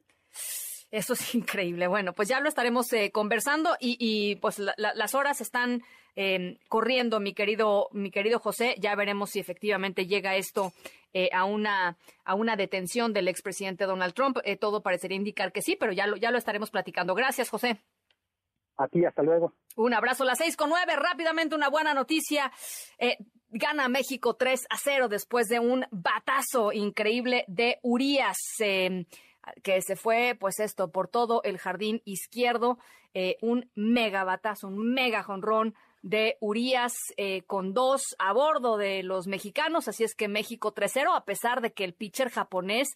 [0.93, 1.89] Eso es increíble.
[1.89, 5.83] Bueno, pues ya lo estaremos eh, conversando y, pues las horas están
[6.15, 8.77] em, corriendo, mi querido, mi querido José.
[8.79, 10.73] Ya veremos si efectivamente llega esto
[11.15, 14.39] eh, a una a una detención del expresidente Donald Trump.
[14.45, 17.15] Eh, todo parecería indicar que sí, pero ya lo ya lo estaremos platicando.
[17.15, 17.81] Gracias, José.
[18.77, 19.55] A ti, hasta luego.
[19.77, 20.25] Un abrazo.
[20.25, 20.95] Las seis con nueve.
[20.97, 22.53] Rápidamente una buena noticia.
[23.49, 28.39] gana México 3 a 0 después de un batazo increíble de Urias.
[29.63, 32.79] Que se fue, pues esto, por todo el jardín izquierdo,
[33.15, 39.03] eh, un mega batazo, un mega jonrón de Urias eh, con dos a bordo de
[39.03, 42.89] los mexicanos, así es que México 3-0, a pesar de que el pitcher japonés,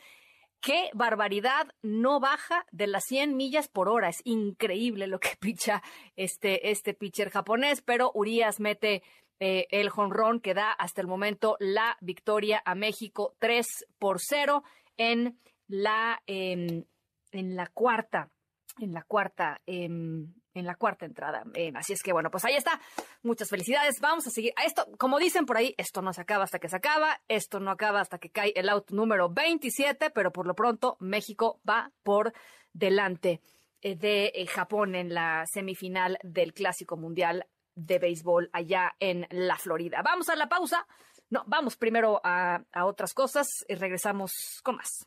[0.61, 5.83] qué barbaridad, no baja de las 100 millas por hora, es increíble lo que picha
[6.17, 9.03] este, este pitcher japonés, pero Urias mete
[9.39, 13.67] eh, el jonrón que da hasta el momento la victoria a México 3
[13.99, 14.65] por 0
[14.97, 15.39] en
[15.69, 16.85] la, em,
[17.33, 18.31] en la cuarta,
[18.79, 21.45] en la cuarta, em, en la cuarta entrada.
[21.55, 22.81] Em, así es que bueno, pues ahí está.
[23.23, 24.01] Muchas felicidades.
[24.01, 24.53] Vamos a seguir.
[24.57, 27.21] A esto, como dicen por ahí, esto no se acaba hasta que se acaba.
[27.29, 31.61] Esto no acaba hasta que cae el auto número 27, pero por lo pronto México
[31.69, 32.33] va por
[32.73, 33.41] delante
[33.83, 39.57] eh, de eh, Japón en la semifinal del Clásico Mundial de Béisbol allá en la
[39.57, 40.01] Florida.
[40.03, 40.87] Vamos a la pausa.
[41.29, 45.07] No, vamos primero a, a otras cosas y regresamos con más.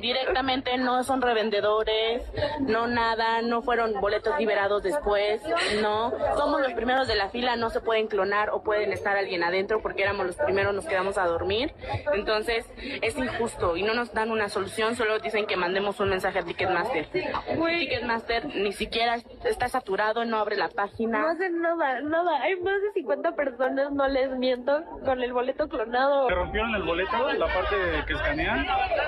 [0.00, 2.22] Directamente no son revendedores,
[2.60, 5.42] no nada, no fueron boletos liberados después,
[5.80, 6.12] no.
[6.36, 9.80] Somos los primeros de la fila, no se pueden clonar o pueden estar alguien adentro
[9.80, 11.74] porque éramos los primeros, nos quedamos a dormir.
[12.14, 16.38] Entonces es injusto y no nos dan una solución, solo dicen que mandemos un mensaje
[16.38, 17.06] a Ticketmaster.
[17.06, 21.20] Ticketmaster ni siquiera está saturado, no abre la página.
[21.20, 22.42] No hacen nada, nada.
[22.42, 26.28] Hay más de 50 personas, no les miento, con el boleto clonado.
[26.28, 28.66] Me rompieron el boleto, la parte que escanean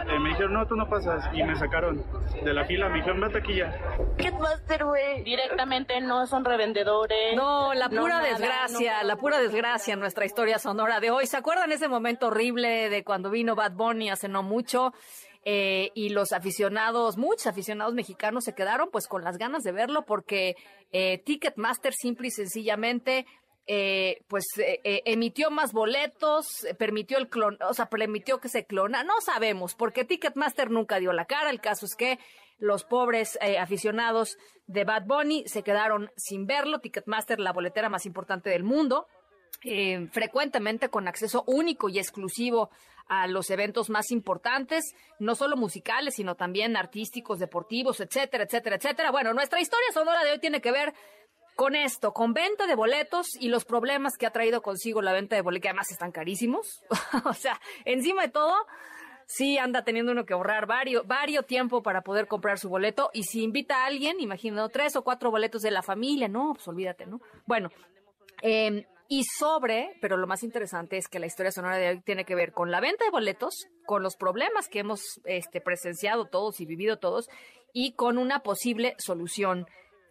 [0.08, 1.24] eh, me dijeron, no, tú no pasas.
[1.34, 2.04] Y me sacaron
[2.42, 3.74] de la fila, me dijeron, vete aquí ya.
[4.18, 5.22] ¿Qué hacer, güey?
[5.22, 7.34] Directamente no son revendedores.
[7.36, 11.26] No, la pura desgracia, la pura desgracia en nuestra historia sonora de hoy.
[11.26, 14.92] ¿Se acuerdan ese momento horrible de cuando vino Bad Bunny hace no mucho?
[15.46, 20.06] Eh, y los aficionados, muchos aficionados mexicanos se quedaron pues con las ganas de verlo
[20.06, 20.56] porque
[20.90, 23.26] eh, Ticketmaster simple y sencillamente
[23.66, 28.66] eh, pues eh, eh, emitió más boletos, permitió el clon, o sea, permitió que se
[28.66, 32.18] clona, no sabemos, porque Ticketmaster nunca dio la cara, el caso es que
[32.58, 34.36] los pobres aficionados
[34.66, 39.08] de Bad Bunny se quedaron sin verlo, Ticketmaster, la boletera más importante del mundo,
[40.12, 42.70] frecuentemente con acceso único y exclusivo
[43.08, 49.10] a los eventos más importantes, no solo musicales, sino también artísticos, deportivos, etcétera, etcétera, etcétera.
[49.10, 50.94] Bueno, nuestra historia sonora de hoy tiene que ver
[51.56, 55.36] con esto, con venta de boletos y los problemas que ha traído consigo la venta
[55.36, 56.82] de boletos, que además están carísimos.
[57.24, 58.54] o sea, encima de todo,
[59.26, 63.10] sí anda teniendo uno que ahorrar varios, varios tiempo para poder comprar su boleto.
[63.12, 66.66] Y si invita a alguien, imagino tres o cuatro boletos de la familia, no, pues
[66.68, 67.20] olvídate, ¿no?
[67.46, 67.70] Bueno,
[68.42, 72.24] em, y sobre, pero lo más interesante es que la historia sonora de hoy tiene
[72.24, 76.60] que ver con la venta de boletos, con los problemas que hemos este, presenciado todos
[76.60, 77.28] y vivido todos,
[77.72, 79.66] y con una posible solución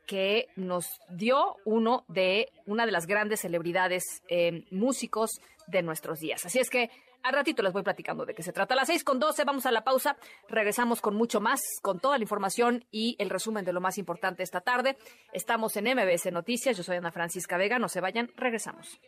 [0.06, 6.46] que nos dio uno de una de las grandes celebridades eh, músicos de nuestros días.
[6.46, 6.90] Así es que
[7.24, 8.74] al ratito les voy platicando de qué se trata.
[8.74, 10.18] A las seis con doce vamos a la pausa.
[10.50, 14.44] Regresamos con mucho más, con toda la información y el resumen de lo más importante
[14.44, 14.98] esta tarde.
[15.32, 16.76] Estamos en MBS Noticias.
[16.76, 17.80] Yo soy Ana Francisca Vega.
[17.80, 18.30] No se vayan.
[18.36, 19.00] Regresamos.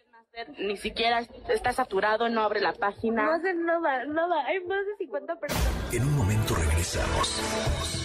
[0.58, 1.20] Ni siquiera
[1.50, 3.26] está saturado, no abre la página.
[3.26, 4.46] No hacen nada, nada.
[4.46, 5.94] Hay más de 50 personas.
[5.94, 8.05] En un momento regresamos.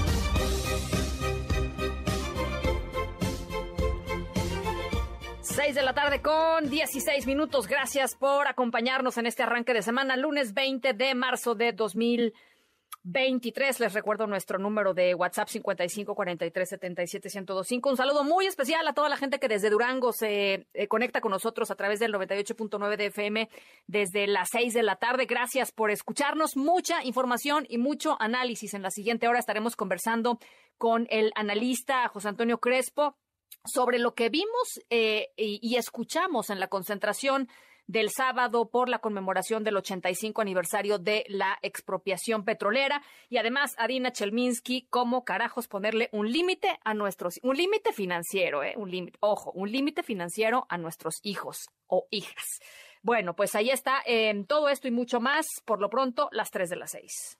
[5.53, 7.67] 6 de la tarde con 16 minutos.
[7.67, 13.81] Gracias por acompañarnos en este arranque de semana, lunes 20 de marzo de 2023.
[13.81, 17.89] Les recuerdo nuestro número de WhatsApp 55 43 77 1025.
[17.89, 21.31] Un saludo muy especial a toda la gente que desde Durango se eh, conecta con
[21.31, 23.49] nosotros a través del 98.9 de FM
[23.87, 25.25] desde las 6 de la tarde.
[25.25, 26.55] Gracias por escucharnos.
[26.55, 28.73] Mucha información y mucho análisis.
[28.73, 30.39] En la siguiente hora estaremos conversando
[30.77, 33.17] con el analista José Antonio Crespo
[33.65, 37.47] sobre lo que vimos eh, y, escuchamos en la concentración
[37.87, 44.11] del sábado por la conmemoración del 85 aniversario de la expropiación petrolera y además Arina
[44.11, 49.51] Chelminsky cómo carajos ponerle un límite a nuestros un límite financiero, eh, un límite, ojo,
[49.51, 52.59] un límite financiero a nuestros hijos o hijas.
[53.01, 54.03] Bueno, pues ahí está
[54.47, 57.39] todo esto y mucho más por lo pronto las 3 de las 6.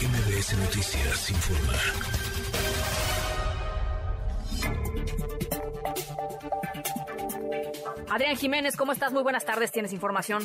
[0.00, 2.27] MBS Noticias informa.
[8.10, 9.12] Adrián Jiménez, ¿cómo estás?
[9.12, 10.42] Muy buenas tardes, tienes información.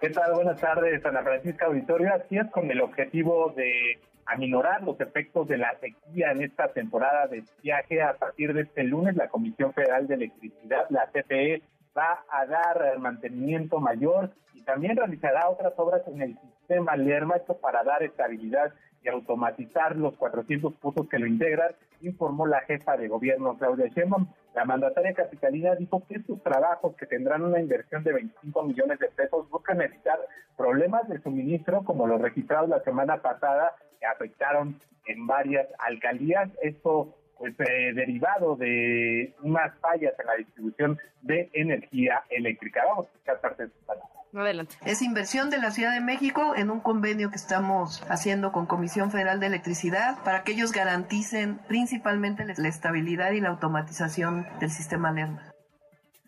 [0.00, 0.34] ¿Qué tal?
[0.34, 2.12] Buenas tardes, Ana Francisca Auditorio.
[2.14, 7.26] Así es, con el objetivo de aminorar los efectos de la sequía en esta temporada
[7.28, 8.02] de viaje.
[8.02, 11.62] A partir de este lunes, la Comisión Federal de Electricidad, la CFE,
[11.96, 17.82] va a dar mantenimiento mayor y también realizará otras obras en el sistema Lerma, para
[17.84, 18.72] dar estabilidad
[19.02, 24.26] y automatizar los 400 puntos que lo integran, informó la jefa de gobierno Claudia Sheinbaum.
[24.54, 29.08] La mandataria capitalina dijo que estos trabajos, que tendrán una inversión de 25 millones de
[29.08, 30.18] pesos, buscan evitar
[30.56, 36.50] problemas de suministro como los registrados la semana pasada que afectaron en varias alcaldías.
[36.62, 42.84] Esto pues eh, derivado de unas fallas en la distribución de energía eléctrica.
[42.86, 44.21] Vamos a escuchar parte de sus palabras.
[44.34, 44.76] Adelante.
[44.86, 49.10] Es inversión de la Ciudad de México en un convenio que estamos haciendo con Comisión
[49.10, 55.12] Federal de Electricidad para que ellos garanticen principalmente la estabilidad y la automatización del sistema
[55.12, 55.52] Lerma.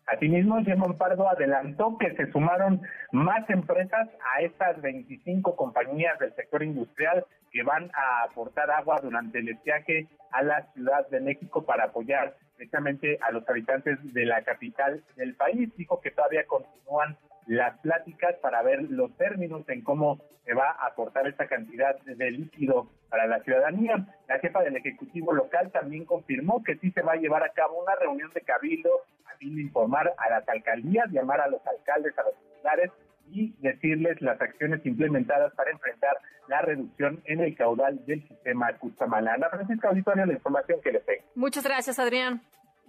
[0.07, 2.83] Asimismo, Gemón Pardo adelantó que se sumaron
[3.13, 9.39] más empresas a estas 25 compañías del sector industrial que van a aportar agua durante
[9.39, 14.43] el viaje a la Ciudad de México para apoyar precisamente a los habitantes de la
[14.43, 15.75] capital del país.
[15.77, 20.87] Dijo que todavía continúan las pláticas para ver los términos en cómo se va a
[20.87, 24.07] aportar esta cantidad de líquido para la ciudadanía.
[24.29, 27.83] La jefa del Ejecutivo local también confirmó que sí se va a llevar a cabo
[27.83, 28.91] una reunión de cabildo
[29.27, 32.91] a fin de informar a las alcaldías, llamar a los alcaldes, a los titulares
[33.31, 36.17] y decirles las acciones implementadas para enfrentar
[36.49, 39.49] la reducción en el caudal del sistema Custamalana.
[39.49, 41.23] Francisca Auditorio, la información que les tengo.
[41.35, 42.43] Muchas gracias, Adrián.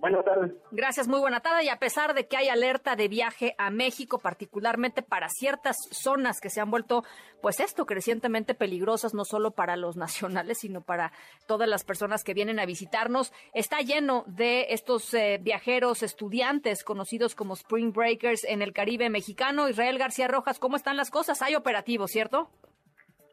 [0.05, 0.51] Buenas tardes.
[0.69, 1.63] Gracias, muy buena tarde.
[1.63, 6.39] Y a pesar de que hay alerta de viaje a México, particularmente para ciertas zonas
[6.39, 7.03] que se han vuelto,
[7.41, 11.11] pues esto, crecientemente peligrosas, no solo para los nacionales, sino para
[11.47, 17.33] todas las personas que vienen a visitarnos, está lleno de estos eh, viajeros estudiantes conocidos
[17.33, 19.69] como Spring Breakers en el Caribe mexicano.
[19.69, 21.41] Israel García Rojas, ¿cómo están las cosas?
[21.41, 22.51] Hay operativos, ¿cierto?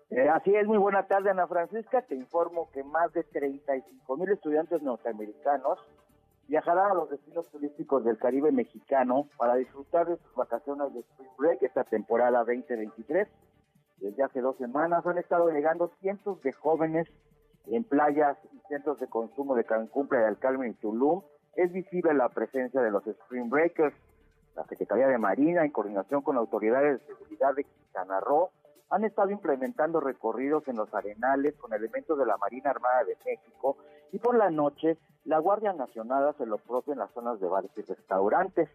[0.08, 2.00] Eh, así es, muy buena tarde, Ana Francisca.
[2.00, 5.78] Te informo que más de 35 mil estudiantes norteamericanos
[6.48, 11.30] viajarán a los destinos turísticos del Caribe mexicano para disfrutar de sus vacaciones de Spring
[11.38, 13.28] Break esta temporada 2023.
[13.98, 17.08] Desde hace dos semanas han estado llegando cientos de jóvenes
[17.66, 21.22] en playas y centros de consumo de Cancún, Playa del Carmen y Tulum.
[21.54, 23.94] Es visible la presencia de los Spring Breakers.
[24.56, 28.50] La Secretaría de Marina, en coordinación con autoridades de seguridad de Quintana Roo,
[28.90, 33.78] han estado implementando recorridos en los arenales con elementos de la Marina Armada de México
[34.12, 37.70] y por la noche la Guardia Nacional hace lo propio en las zonas de bares
[37.76, 38.68] y restaurantes.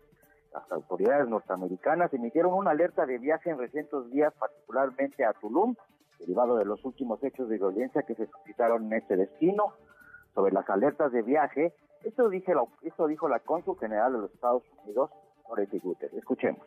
[0.54, 5.76] Las autoridades norteamericanas emitieron una alerta de viaje en recientes días, particularmente a Tulum,
[6.20, 9.74] derivado de los últimos hechos de violencia que se suscitaron en este destino.
[10.34, 11.74] Sobre las alertas de viaje,
[12.04, 15.12] esto, dije esto dijo la cónsul general de los Estados Unidos,
[15.48, 16.12] Dorothy Guter.
[16.16, 16.66] Escuchemos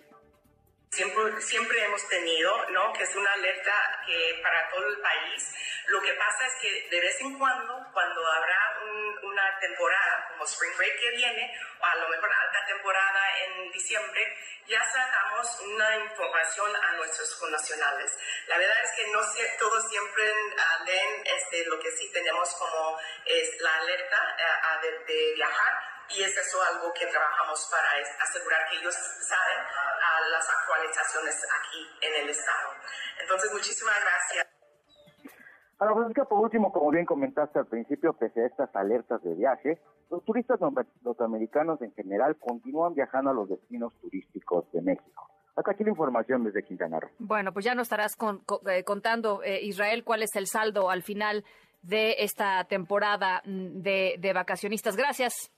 [0.90, 2.92] siempre, siempre hemos tenido, ¿no?
[2.92, 5.54] Que es una alerta que para todo el país.
[5.86, 8.78] Lo que pasa es que de vez en cuando, cuando habrá
[9.22, 14.36] una temporada como Spring Break que viene, o a lo mejor alta temporada en diciembre,
[14.66, 18.18] ya sacamos una información a nuestros connacionales.
[18.46, 19.20] La verdad es que no
[19.58, 24.98] todos siempre uh, leen este, lo que sí tenemos como es la alerta uh, de,
[25.12, 27.88] de viajar y es eso algo que trabajamos para
[28.22, 32.70] asegurar que ellos saben a las actualizaciones aquí en el estado.
[33.20, 34.46] Entonces, muchísimas gracias.
[35.78, 39.80] Ahora, Francisca, por último, como bien comentaste al principio, pese a estas alertas de viaje,
[40.10, 45.30] los turistas norteamericanos en general continúan viajando a los destinos turísticos de México.
[45.56, 47.10] Hasta aquí la información desde Quintana Roo.
[47.18, 48.16] Bueno, pues ya nos estarás
[48.68, 51.44] eh, contando, eh, Israel, cuál es el saldo al final
[51.82, 54.96] de esta temporada mm, de, de vacacionistas.
[54.96, 55.50] Gracias.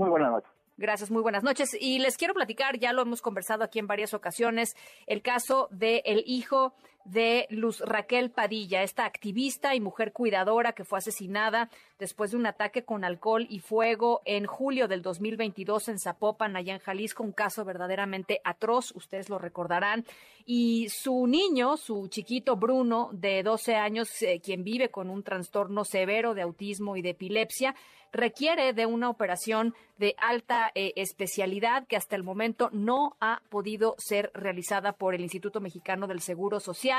[0.00, 0.50] Muy buenas noches.
[0.78, 1.76] Gracias, muy buenas noches.
[1.78, 4.74] Y les quiero platicar, ya lo hemos conversado aquí en varias ocasiones,
[5.06, 6.72] el caso del el hijo
[7.04, 12.46] de Luz Raquel Padilla, esta activista y mujer cuidadora que fue asesinada después de un
[12.46, 17.32] ataque con alcohol y fuego en julio del 2022 en Zapopan, allá en Jalisco, un
[17.32, 20.04] caso verdaderamente atroz, ustedes lo recordarán.
[20.46, 25.84] Y su niño, su chiquito Bruno, de 12 años, eh, quien vive con un trastorno
[25.84, 27.74] severo de autismo y de epilepsia,
[28.12, 33.94] requiere de una operación de alta eh, especialidad que hasta el momento no ha podido
[33.98, 36.89] ser realizada por el Instituto Mexicano del Seguro Social.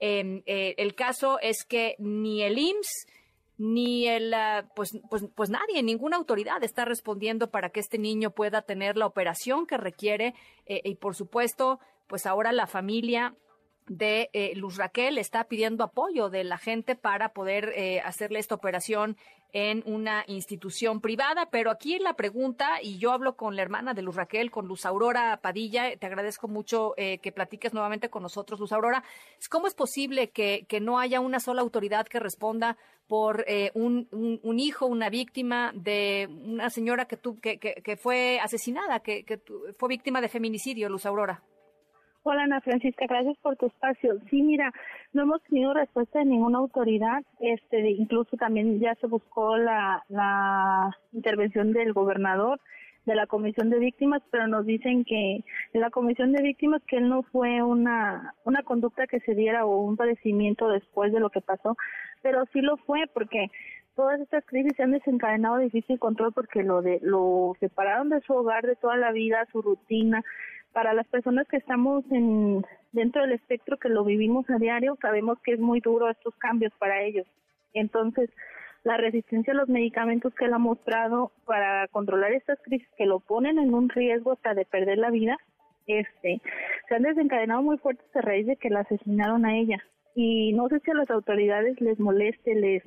[0.00, 3.06] Em, eh, el caso es que ni el IMSS
[3.58, 8.30] ni el, ah, pues, pues, pues nadie, ninguna autoridad está respondiendo para que este niño
[8.30, 10.34] pueda tener la operación que requiere
[10.66, 13.34] eh, y por supuesto, pues ahora la familia
[13.88, 18.54] de eh, Luz Raquel está pidiendo apoyo de la gente para poder eh, hacerle esta
[18.54, 19.16] operación
[19.52, 21.48] en una institución privada.
[21.50, 24.84] Pero aquí la pregunta, y yo hablo con la hermana de Luz Raquel, con Luz
[24.84, 29.02] Aurora Padilla, te agradezco mucho eh, que platiques nuevamente con nosotros, Luz Aurora.
[29.50, 34.60] ¿Cómo es posible que, que no haya una sola autoridad que responda por un, un,
[34.60, 39.40] hijo, una víctima de una señora que, tu, que, que, que fue asesinada, que, que
[39.78, 41.42] fue víctima de feminicidio, Luz Aurora?
[42.30, 44.18] Hola Ana Francisca, gracias por tu espacio.
[44.28, 44.70] Sí, mira,
[45.14, 50.04] no hemos tenido respuesta de ninguna autoridad, este, incluso también ya se buscó la,
[51.14, 52.60] intervención del gobernador
[53.06, 55.42] de la comisión de víctimas, pero nos dicen que
[55.72, 59.80] la comisión de víctimas que él no fue una una conducta que se diera o
[59.80, 61.78] un padecimiento después de lo que pasó,
[62.20, 63.46] pero sí lo fue porque
[63.96, 68.20] todas estas crisis se han desencadenado de difícil control porque lo de lo separaron de
[68.20, 70.22] su hogar de toda la vida, su rutina,
[70.72, 75.38] para las personas que estamos en, dentro del espectro que lo vivimos a diario, sabemos
[75.40, 77.26] que es muy duro estos cambios para ellos.
[77.74, 78.30] Entonces,
[78.84, 83.20] la resistencia a los medicamentos que él ha mostrado para controlar estas crisis que lo
[83.20, 85.36] ponen en un riesgo hasta de perder la vida,
[85.86, 86.40] este,
[86.88, 89.82] se han desencadenado muy fuertes a raíz de que la asesinaron a ella.
[90.14, 92.82] Y no sé si a las autoridades les moleste, les,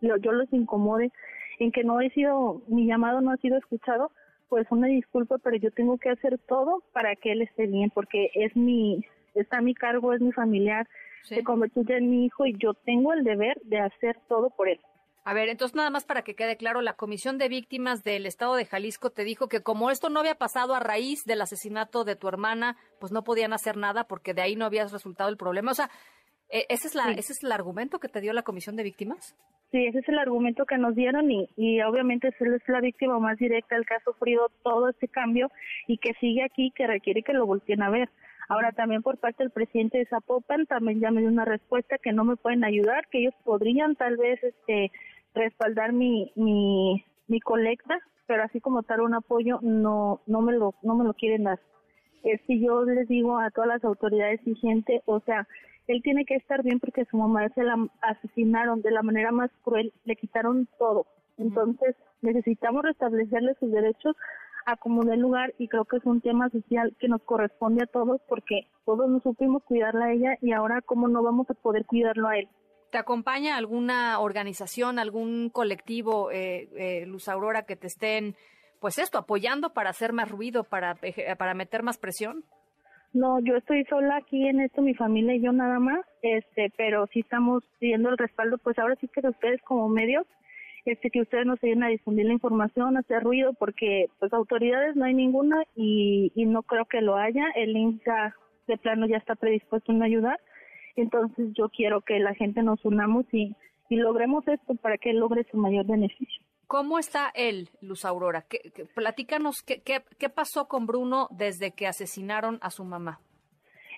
[0.00, 1.10] yo los incomode
[1.58, 4.10] en que no he sido, mi llamado no ha sido escuchado,
[4.48, 8.30] pues una disculpa, pero yo tengo que hacer todo para que él esté bien, porque
[8.34, 9.04] es mi,
[9.34, 10.88] está a mi cargo, es mi familiar,
[11.22, 14.78] se convirtió en mi hijo y yo tengo el deber de hacer todo por él.
[15.26, 18.56] A ver, entonces nada más para que quede claro, la Comisión de Víctimas del Estado
[18.56, 22.14] de Jalisco te dijo que como esto no había pasado a raíz del asesinato de
[22.14, 25.70] tu hermana, pues no podían hacer nada porque de ahí no había resultado el problema.
[25.70, 25.90] O sea,
[26.50, 29.34] ¿e-, ¿ese es, la, ¿ese es el argumento que te dio la Comisión de Víctimas?
[29.74, 33.36] Sí, ese es el argumento que nos dieron y, y obviamente es la víctima más
[33.38, 35.50] directa del que ha sufrido todo este cambio
[35.88, 38.08] y que sigue aquí, que requiere que lo volteen a ver.
[38.48, 42.12] Ahora también por parte del presidente de Zapopan también ya me dio una respuesta que
[42.12, 44.92] no me pueden ayudar, que ellos podrían tal vez este
[45.34, 47.98] respaldar mi mi, mi colecta,
[48.28, 51.58] pero así como tal un apoyo no no me lo no me lo quieren dar.
[52.22, 55.48] Es que yo les digo a todas las autoridades y gente, o sea,
[55.86, 59.50] él tiene que estar bien porque su mamá se la asesinaron de la manera más
[59.62, 61.06] cruel, le quitaron todo.
[61.36, 64.16] Entonces necesitamos restablecerle sus derechos
[64.66, 67.86] a como de lugar y creo que es un tema social que nos corresponde a
[67.86, 71.84] todos porque todos nos supimos cuidarla a ella y ahora cómo no vamos a poder
[71.84, 72.48] cuidarlo a él.
[72.90, 78.36] ¿Te acompaña alguna organización, algún colectivo, eh, eh, Luz Aurora, que te estén,
[78.80, 80.96] pues esto, apoyando para hacer más ruido, para,
[81.36, 82.44] para meter más presión?
[83.14, 87.06] No, yo estoy sola aquí en esto, mi familia y yo nada más, este, pero
[87.12, 90.26] sí estamos pidiendo el respaldo, pues ahora sí que de ustedes como medios,
[90.84, 95.04] este, que ustedes nos ayuden a difundir la información, hacer ruido, porque pues autoridades no
[95.04, 98.34] hay ninguna y, y no creo que lo haya, el INSA
[98.66, 100.40] de plano ya está predispuesto a ayudar,
[100.96, 103.54] entonces yo quiero que la gente nos unamos y,
[103.90, 106.43] y logremos esto para que logre su mayor beneficio.
[106.66, 108.44] ¿Cómo está él, Luz Aurora?
[108.48, 108.58] ¿Qué,
[108.94, 113.20] platícanos qué, qué, pasó con Bruno desde que asesinaron a su mamá.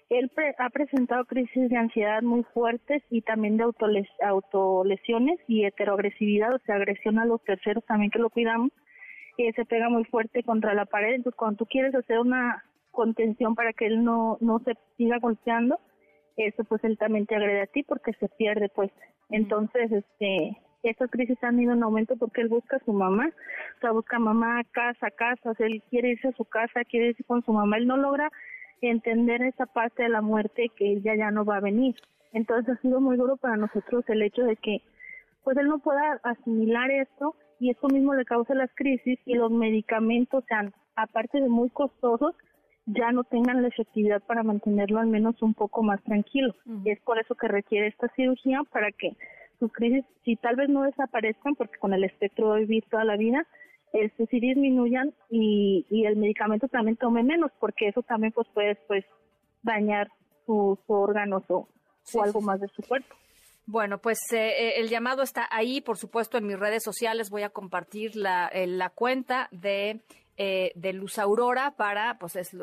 [0.08, 6.54] Él ha presentado crisis de ansiedad muy fuertes y también de autoles autolesiones y heteroagresividad,
[6.54, 8.70] o sea, agresión a los terceros también que lo cuidamos.
[9.36, 11.14] se pega muy fuerte contra la pared.
[11.14, 15.78] Entonces, cuando tú quieres hacer una contención para que él no, no se siga golpeando,
[16.36, 18.90] eso pues él también te agrede a ti porque se pierde pues.
[19.30, 20.56] Entonces, este,
[20.90, 23.28] estas crisis han ido en aumento porque él busca a su mamá,
[23.76, 27.44] o sea, busca mamá, casa, casa, él quiere irse a su casa, quiere irse con
[27.44, 28.30] su mamá, él no logra
[28.80, 31.94] entender esa parte de la muerte que ella ya no va a venir.
[32.32, 34.82] Entonces ha sido muy duro para nosotros el hecho de que
[35.44, 39.50] pues él no pueda asimilar esto y eso mismo le causa las crisis y los
[39.50, 42.34] medicamentos sean, aparte de muy costosos,
[42.86, 46.54] ya no tengan la efectividad para mantenerlo al menos un poco más tranquilo.
[46.84, 49.16] Es por eso que requiere esta cirugía para que
[49.58, 53.16] sus crisis, si tal vez no desaparezcan, porque con el espectro de vivir toda la
[53.16, 53.46] vida,
[53.92, 58.74] este, sí disminuyan y, y el medicamento también tome menos, porque eso también pues puede
[58.86, 59.04] pues
[59.62, 60.08] dañar
[60.44, 61.68] sus órganos o,
[62.14, 63.14] o algo más de su cuerpo.
[63.66, 67.42] Bueno, pues eh, eh, el llamado está ahí, por supuesto, en mis redes sociales voy
[67.42, 70.02] a compartir la, eh, la cuenta de,
[70.36, 72.54] de Luz Aurora para pues es,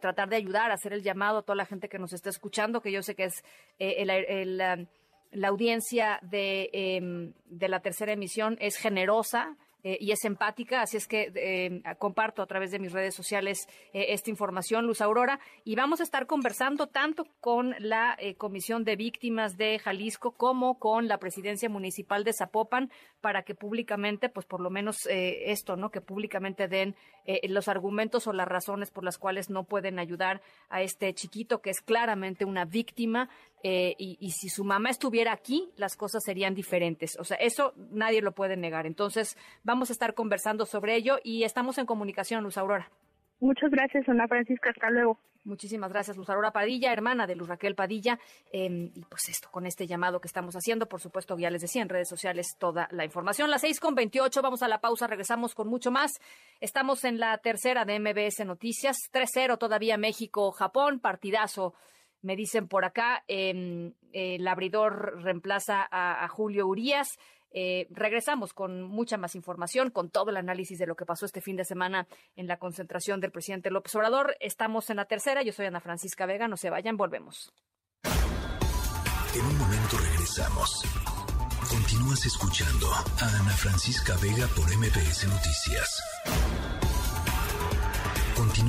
[0.00, 2.82] tratar de ayudar a hacer el llamado a toda la gente que nos está escuchando,
[2.82, 3.44] que yo sé que es
[3.78, 4.88] el, el,
[5.30, 10.96] la audiencia de, em, de la tercera emisión es generosa eh, y es empática, así
[10.96, 15.38] es que eh, comparto a través de mis redes sociales eh, esta información, Luz Aurora,
[15.62, 21.06] y vamos a estar conversando tanto con la Comisión de Víctimas de Jalisco como con
[21.06, 22.90] la Presidencia Municipal de Zapopan
[23.20, 25.90] para que públicamente, pues por lo menos esto, ¿no?
[25.90, 26.96] Que públicamente den
[27.48, 31.70] los argumentos o las razones por las cuales no pueden ayudar a este chiquito que
[31.70, 33.28] es claramente una víctima
[33.62, 37.16] y, y, si su mamá estuviera aquí, las cosas serían diferentes.
[37.18, 38.86] O sea, eso nadie lo puede negar.
[38.86, 42.90] Entonces, vamos Vamos a estar conversando sobre ello y estamos en comunicación, Luz Aurora.
[43.40, 44.70] Muchas gracias, Ana Francisca.
[44.70, 45.18] Hasta luego.
[45.44, 48.18] Muchísimas gracias, Luz Aurora Padilla, hermana de Luz Raquel Padilla.
[48.50, 51.82] Em, y pues esto, con este llamado que estamos haciendo, por supuesto, ya les decía
[51.82, 53.50] en redes sociales toda la información.
[53.50, 56.12] Las seis con veintiocho, vamos a la pausa, regresamos con mucho más.
[56.62, 61.74] Estamos en la tercera de MBS Noticias, 3-0 todavía México-Japón, partidazo.
[62.22, 67.18] Me dicen por acá, em, el abridor reemplaza a Julio Urias.
[67.58, 71.40] Eh, regresamos con mucha más información, con todo el análisis de lo que pasó este
[71.40, 74.36] fin de semana en la concentración del presidente López Obrador.
[74.40, 75.42] Estamos en la tercera.
[75.42, 76.48] Yo soy Ana Francisca Vega.
[76.48, 77.54] No se vayan, volvemos.
[78.04, 80.82] En un momento regresamos.
[81.70, 86.75] Continúas escuchando a Ana Francisca Vega por MPS Noticias.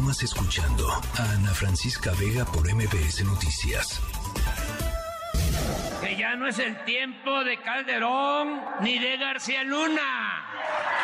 [0.07, 4.01] Continúas escuchando a Ana Francisca Vega por MPS Noticias
[6.01, 10.45] que ya no es el tiempo de Calderón ni de García Luna,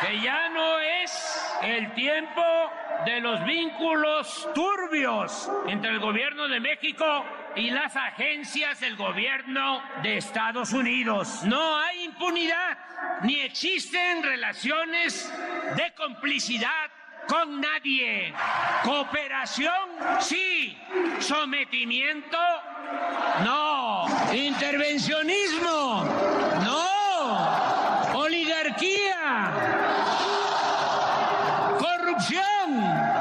[0.01, 1.11] que ya no es
[1.63, 2.41] el tiempo
[3.05, 7.25] de los vínculos turbios entre el gobierno de México
[7.57, 11.43] y las agencias del gobierno de Estados Unidos.
[11.43, 12.77] No hay impunidad,
[13.23, 15.29] ni existen relaciones
[15.75, 16.92] de complicidad
[17.27, 18.33] con nadie.
[18.83, 19.73] Cooperación,
[20.19, 20.77] sí.
[21.19, 22.37] Sometimiento,
[23.43, 24.05] no.
[24.33, 26.05] Intervencionismo,
[26.63, 28.19] no.
[28.19, 29.51] Oligarquía,
[31.79, 33.12] corrupción,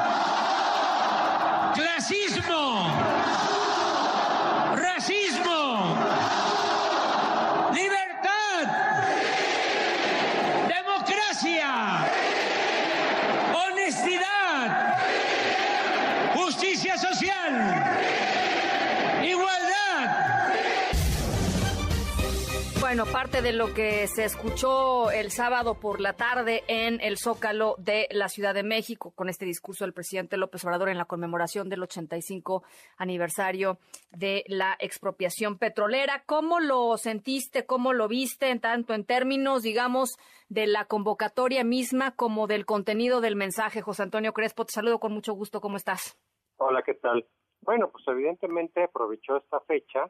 [23.02, 27.74] Bueno, parte de lo que se escuchó el sábado por la tarde en el Zócalo
[27.76, 31.68] de la Ciudad de México con este discurso del presidente López Obrador en la conmemoración
[31.68, 32.62] del 85
[32.96, 33.78] aniversario
[34.12, 36.22] de la expropiación petrolera.
[36.26, 37.66] ¿Cómo lo sentiste?
[37.66, 38.50] ¿Cómo lo viste?
[38.50, 40.16] En tanto en términos, digamos,
[40.48, 43.82] de la convocatoria misma como del contenido del mensaje.
[43.82, 45.60] José Antonio Crespo, te saludo con mucho gusto.
[45.60, 46.16] ¿Cómo estás?
[46.58, 47.26] Hola, ¿qué tal?
[47.62, 50.08] Bueno, pues evidentemente aprovechó esta fecha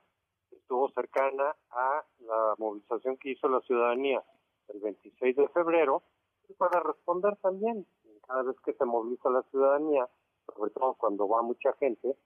[0.73, 4.23] estuvo cercana a la movilización que hizo la ciudadanía
[4.69, 6.03] el 26 de febrero
[6.49, 7.87] y para responder también
[8.27, 10.09] cada vez que se moviliza la ciudadanía,
[10.55, 12.17] sobre todo cuando va mucha gente,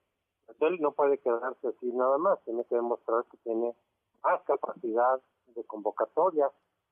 [0.45, 3.75] pues él no puede quedarse así nada más, tiene que demostrar que tiene
[4.23, 6.49] más capacidad de convocatoria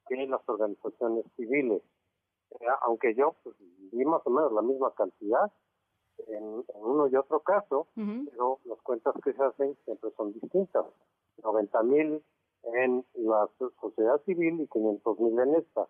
[0.08, 1.82] que las organizaciones civiles.
[2.60, 3.56] Eh, aunque yo pues,
[3.92, 5.52] vi más o menos la misma cantidad
[6.28, 10.86] en, uno y otro caso, pero las cuentas que se hacen siempre son distintas.
[11.44, 12.24] 90 mil
[12.74, 13.48] en la
[13.80, 15.88] sociedad civil y 500 mil en esta.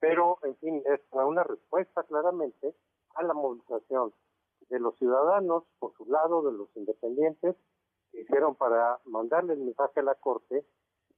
[0.00, 2.74] Pero, en fin, es una respuesta claramente
[3.14, 4.12] a la movilización
[4.68, 7.56] de los ciudadanos, por su lado, de los independientes,
[8.10, 10.64] que hicieron para mandarle el mensaje a la Corte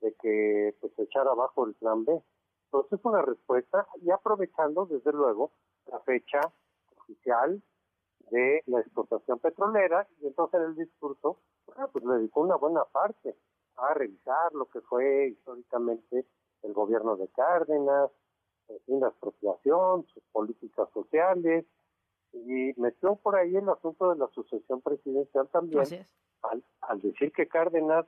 [0.00, 2.22] de que pues echara abajo el plan B.
[2.66, 5.50] Entonces, es una respuesta y aprovechando, desde luego,
[5.86, 6.40] la fecha
[6.96, 7.62] oficial
[8.30, 13.34] de la explotación petrolera y entonces en el discurso, pues le dedicó una buena parte
[13.78, 16.26] a revisar lo que fue históricamente
[16.62, 18.10] el gobierno de Cárdenas,
[18.86, 21.64] en la expropiación, sus políticas sociales,
[22.32, 25.84] y metió por ahí el asunto de la sucesión presidencial también,
[26.42, 28.06] al, al, decir que Cárdenas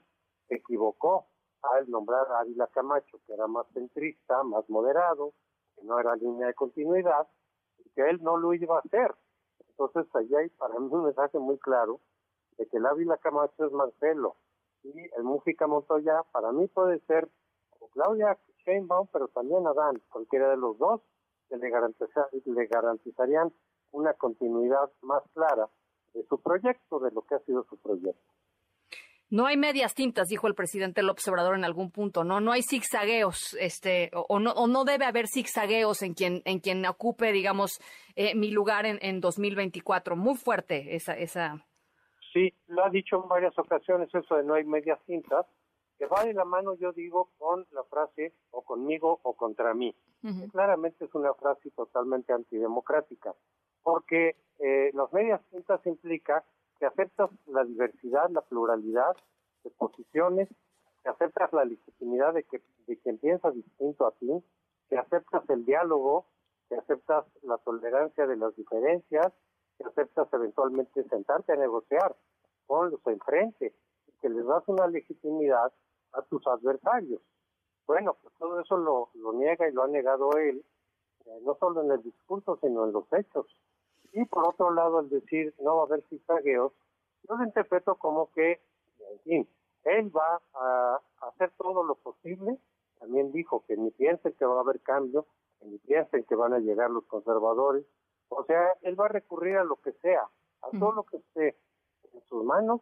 [0.49, 1.27] se equivocó
[1.63, 5.33] al nombrar a Ávila Camacho, que era más centrista, más moderado,
[5.77, 7.29] que no era línea de continuidad,
[7.79, 9.15] y que él no lo iba a hacer.
[9.71, 12.01] Entonces, ahí hay para mí un mensaje muy claro
[12.59, 14.37] de que el Ávila Camacho es Marcelo,
[14.82, 17.28] y el Música Montoya para mí puede ser
[17.93, 21.01] Claudia Sheinbaum, pero también Adán, cualquiera de los dos,
[21.48, 23.52] que le, le garantizarían
[23.93, 25.69] una continuidad más clara
[26.15, 28.32] de su proyecto, de lo que ha sido su proyecto.
[29.31, 32.40] No hay medias tintas, dijo el presidente López Obrador en algún punto, ¿no?
[32.40, 36.85] No hay zigzagueos, este, o, no, o no debe haber zigzagueos en quien, en quien
[36.85, 37.81] ocupe, digamos,
[38.16, 40.16] eh, mi lugar en, en 2024.
[40.16, 41.65] Muy fuerte esa, esa.
[42.32, 45.47] Sí, lo ha dicho en varias ocasiones eso de no hay medias tintas,
[45.98, 49.94] que va de la mano, yo digo, con la frase o conmigo o contra mí.
[50.52, 53.35] Claramente es una frase totalmente antidemocrática,
[53.82, 56.44] porque eh, las medias tintas implica
[56.78, 59.16] que aceptas la diversidad, la pluralidad
[59.65, 60.48] de posiciones,
[61.02, 64.31] que aceptas la legitimidad de, que, de quien piensa distinto a ti,
[64.89, 66.27] que aceptas el diálogo,
[66.69, 69.32] que aceptas la tolerancia de las diferencias,
[69.81, 72.15] que aceptas eventualmente sentarte a negociar
[72.66, 73.74] con los enfrente,
[74.07, 75.73] y que les das una legitimidad
[76.12, 77.23] a tus adversarios.
[77.86, 80.62] Bueno, pues todo eso lo, lo niega y lo ha negado él,
[81.24, 83.47] eh, no solo en el discurso, sino en los hechos.
[84.12, 86.73] Y por otro lado, el decir no va a haber zigzagueos,
[87.27, 88.61] yo lo interpreto como que,
[89.12, 89.48] en fin,
[89.85, 92.59] él va a hacer todo lo posible.
[92.98, 95.27] También dijo que ni piensen que va a haber cambio,
[95.59, 97.86] que ni piensen que van a llegar los conservadores.
[98.31, 100.28] O sea, él va a recurrir a lo que sea,
[100.62, 101.59] a todo lo que esté
[102.15, 102.81] en sus manos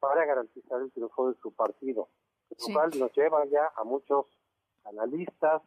[0.00, 2.08] para garantizar el triunfo de su partido.
[2.50, 4.26] Lo cual nos lleva ya a muchos
[4.84, 5.62] analistas,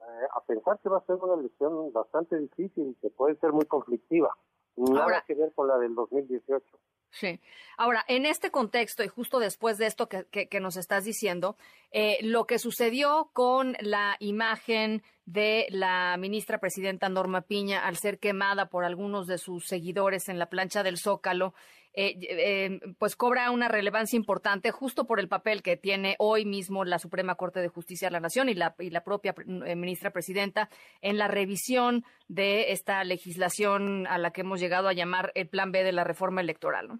[0.00, 3.52] eh, a pensar que va a ser una elección bastante difícil y que puede ser
[3.52, 4.36] muy conflictiva.
[4.76, 6.78] Nada que ver con la del 2018.
[7.14, 7.40] Sí.
[7.76, 11.56] Ahora, en este contexto y justo después de esto que, nos estás diciendo,
[11.92, 18.18] eh, lo que sucedió con la imagen de la ministra presidenta Norma Piña al ser
[18.18, 21.54] quemada por algunos de sus seguidores en la plancha del Zócalo,
[21.94, 26.84] eh, eh, pues cobra una relevancia importante justo por el papel que tiene hoy mismo
[26.84, 30.68] la Suprema Corte de Justicia de la Nación y la, y la propia ministra presidenta
[31.00, 35.72] en la revisión de esta legislación a la que hemos llegado a llamar el Plan
[35.72, 36.88] B de la reforma electoral.
[36.88, 36.98] ¿no?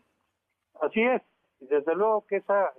[0.81, 1.23] Así es,
[1.61, 2.73] desde luego que esa,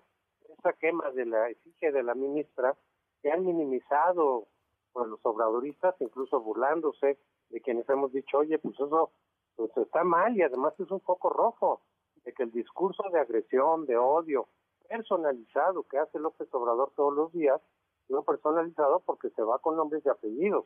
[0.58, 2.76] esa quema de la efigie de la ministra
[3.22, 4.48] que han minimizado
[4.94, 7.18] por los obradoristas, incluso burlándose
[7.50, 9.12] de quienes hemos dicho, oye, pues eso
[9.56, 11.82] pues está mal y además es un poco rojo,
[12.26, 14.48] de que el discurso de agresión, de odio,
[14.90, 17.62] personalizado que hace López Obrador todos los días,
[18.10, 20.66] no personalizado porque se va con nombres y apellidos,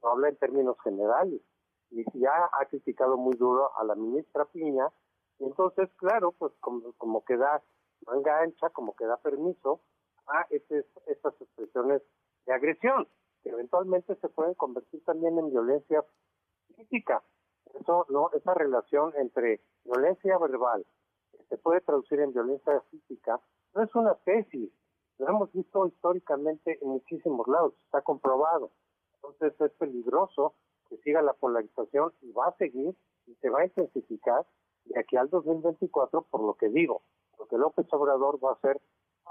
[0.00, 1.40] no habla en términos generales.
[1.90, 4.88] Y ya ha criticado muy duro a la ministra Piña,
[5.38, 7.62] y entonces, claro, pues como, como que da
[8.06, 9.80] manga ancha, como que da permiso
[10.26, 12.02] a estas expresiones
[12.46, 13.06] de agresión
[13.42, 16.04] que eventualmente se pueden convertir también en violencia
[16.76, 17.22] física.
[17.80, 20.84] Eso, no, esa relación entre violencia verbal
[21.32, 23.40] que se puede traducir en violencia física
[23.74, 24.70] no es una tesis,
[25.18, 28.70] lo hemos visto históricamente en muchísimos lados, está comprobado.
[29.14, 30.54] Entonces es peligroso
[30.88, 32.94] que siga la polarización y va a seguir
[33.26, 34.44] y se va a intensificar
[34.84, 37.02] de aquí al 2024 por lo que digo,
[37.36, 38.80] porque López Obrador va a hacer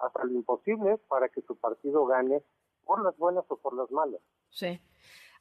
[0.02, 2.44] hasta lo imposible para que su partido gane
[2.86, 4.22] por las buenas o por las malas.
[4.50, 4.80] Sí.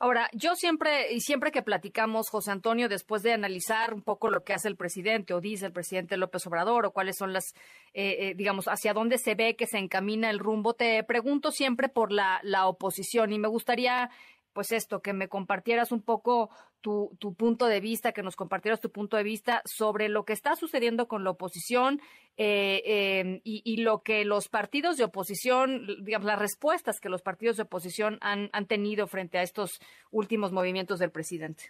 [0.03, 4.45] Ahora, yo siempre, y siempre que platicamos, José Antonio, después de analizar un poco lo
[4.45, 7.53] que hace el presidente o dice el presidente López Obrador o cuáles son las,
[7.93, 11.91] eh, eh, digamos, hacia dónde se ve que se encamina el rumbo, te pregunto siempre
[11.91, 14.11] por la, la oposición y me gustaría
[14.53, 16.51] pues esto, que me compartieras un poco
[16.81, 20.33] tu, tu, punto de vista, que nos compartieras tu punto de vista sobre lo que
[20.33, 22.01] está sucediendo con la oposición
[22.37, 27.57] eh, em, y, lo que los partidos de oposición, digamos, las respuestas que los partidos
[27.57, 31.65] de oposición han, han tenido frente a estos últimos movimientos del presidente.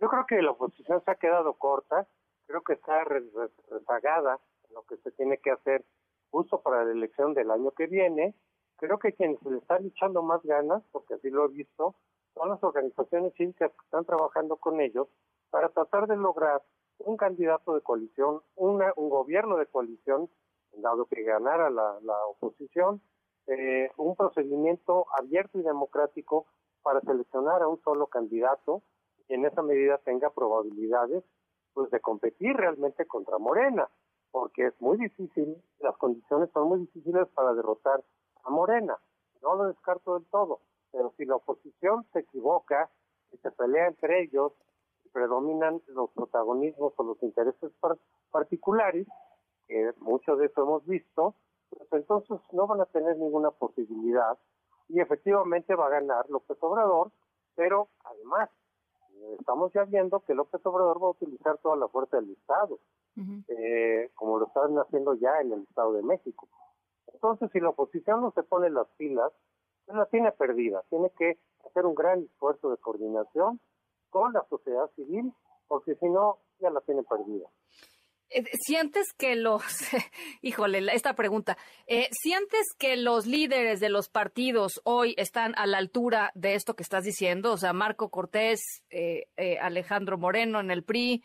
[0.00, 2.06] Yo creo que la oposición se ha quedado corta,
[2.46, 4.38] creo que está rezagada
[4.68, 5.84] en lo que se tiene que hacer
[6.30, 8.34] justo para la elección del año que viene.
[8.76, 11.94] Creo que quienes le están echando más ganas, porque así lo he visto,
[12.34, 15.08] son las organizaciones cívicas que están trabajando con ellos
[15.50, 16.62] para tratar de lograr
[16.98, 20.28] un candidato de coalición, una, un gobierno de coalición,
[20.72, 23.00] dado que ganara la, oposición,
[23.46, 26.46] eh, un procedimiento abierto y democrático
[26.82, 28.82] para seleccionar a un solo candidato
[29.28, 31.24] y en esa medida tenga probabilidades
[31.72, 33.88] pues de competir realmente contra Morena,
[34.30, 38.02] porque es muy difícil, las condiciones son muy difíciles para derrotar
[38.44, 38.96] a Morena.
[39.42, 40.60] No lo descarto del todo
[40.94, 42.88] pero si la oposición se equivoca
[43.32, 44.52] y se pelea entre ellos
[45.04, 47.72] y predominan los protagonismos o los intereses
[48.30, 49.08] particulares,
[49.66, 51.34] que mucho de eso hemos visto,
[51.68, 54.38] pues entonces no van a tener ninguna posibilidad
[54.88, 57.10] y efectivamente va a ganar López Obrador,
[57.56, 58.50] pero además
[59.40, 62.78] estamos ya viendo que López Obrador va a utilizar toda la fuerza del Estado,
[63.48, 66.48] eh, como lo están haciendo ya en el Estado de México.
[67.12, 69.32] Entonces, si la oposición no se pone las pilas,
[69.86, 70.82] la tiene perdida.
[70.90, 73.60] Tiene que hacer un gran esfuerzo de coordinación
[74.10, 75.32] con la sociedad civil,
[75.66, 77.48] porque si no, ya la tienen perdida.
[78.30, 79.62] Eh, ¿Sientes que los,
[80.42, 81.56] híjole, esta pregunta,
[81.86, 86.74] eh, ¿sientes que los líderes de los partidos hoy están a la altura de esto
[86.74, 87.52] que estás diciendo?
[87.52, 89.26] O sea, Marco Cortés, eh,
[89.60, 91.22] Alejandro Moreno en el PRI,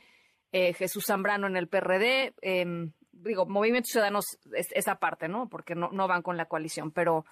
[0.52, 5.48] Jesús Zambrano en el PRD, em, digo, Movimiento Ciudadanos, esa parte, ¿no?
[5.48, 7.24] Porque no, no van con la coalición, pero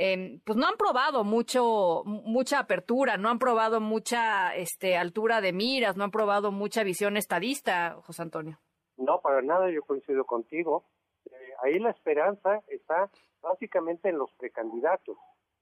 [0.00, 5.52] em, pues no han probado mucho, mucha apertura, no han probado mucha este, altura de
[5.52, 8.58] miras, no han probado mucha visión estadista, José Antonio.
[8.96, 10.84] No, para nada, yo coincido contigo.
[11.26, 13.10] Eh, ahí la esperanza está
[13.42, 15.18] básicamente en los precandidatos.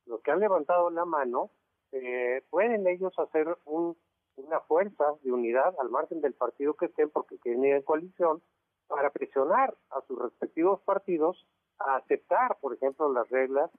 [0.07, 1.51] Los que han levantado la mano,
[1.91, 7.39] eh, pueden ellos hacer una fuerza de unidad al margen del partido que estén, porque
[7.39, 8.41] quieren ir en coalición,
[8.87, 11.45] para presionar a sus respectivos partidos
[11.79, 13.71] a aceptar, por ejemplo, las reglas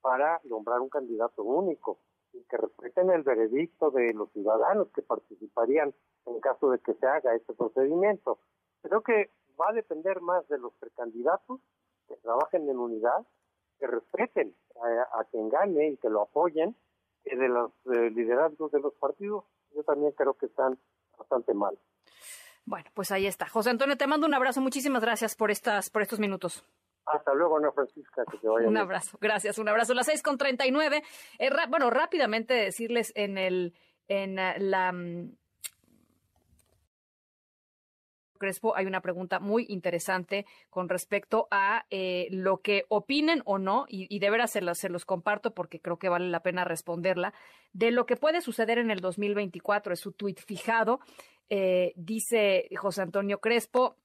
[0.00, 1.98] para nombrar un candidato único
[2.32, 5.94] y que respeten el veredicto de los ciudadanos que participarían
[6.26, 8.38] en caso de que se haga este procedimiento.
[8.82, 11.60] Creo que va a depender más de los precandidatos
[12.08, 13.26] que trabajen en unidad,
[13.78, 14.54] que respeten
[15.12, 16.76] a, quien gane y que lo apoyen,
[17.24, 19.44] que de los liderazgos de los partidos.
[19.74, 20.78] Yo también creo que están
[21.18, 21.78] bastante mal.
[22.64, 23.48] Bueno, pues ahí está.
[23.48, 24.60] José Antonio, te mando un abrazo.
[24.60, 26.64] Muchísimas gracias por estas, por estos minutos.
[27.06, 29.94] Hasta luego, Ana Francisca, que te vaya Un abrazo, gracias, un abrazo.
[29.94, 31.02] Las seis con treinta y nueve.
[31.38, 33.74] Eh, bueno, rápidamente decirles en el,
[34.08, 35.30] en la mm,
[38.38, 43.86] Crespo, hay una pregunta muy interesante con respecto a eh, lo que opinen o no,
[43.88, 47.34] y, de veras se los, se los comparto porque creo que vale la pena responderla,
[47.72, 49.92] de lo que puede suceder en el 2024.
[49.92, 51.00] Es su tuit fijado.
[51.48, 53.96] Eh, dice José Antonio Crespo,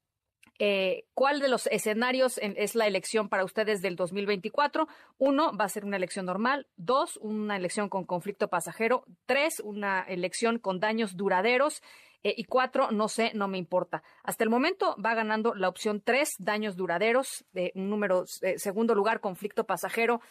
[0.63, 4.87] eh, ¿Cuál de los escenarios es la elección para ustedes del 2024?
[5.17, 6.67] Uno, va a ser una elección normal.
[6.77, 9.03] Dos, una elección con conflicto pasajero.
[9.25, 11.81] Tres, una elección con daños duraderos.
[12.21, 14.03] Eh, y cuatro, no sé, no me importa.
[14.21, 18.93] Hasta el momento va ganando la opción tres, daños duraderos, de un número, eh, segundo
[18.93, 20.21] lugar, conflicto pasajero.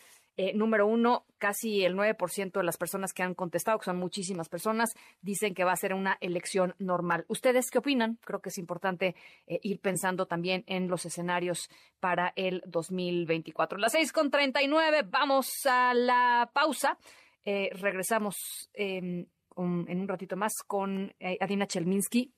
[0.42, 4.48] Eh, número uno, casi el 9% de las personas que han contestado, que son muchísimas
[4.48, 7.26] personas, dicen que va a ser una elección normal.
[7.28, 8.18] ¿Ustedes qué opinan?
[8.24, 9.14] Creo que es importante
[9.46, 11.68] ir pensando también en los escenarios
[12.00, 13.76] para el 2024.
[13.78, 16.96] Las seis con 39, vamos a la pausa.
[17.44, 19.26] regresamos em,
[19.58, 22.32] en un ratito más con eh, Adina Chelminsky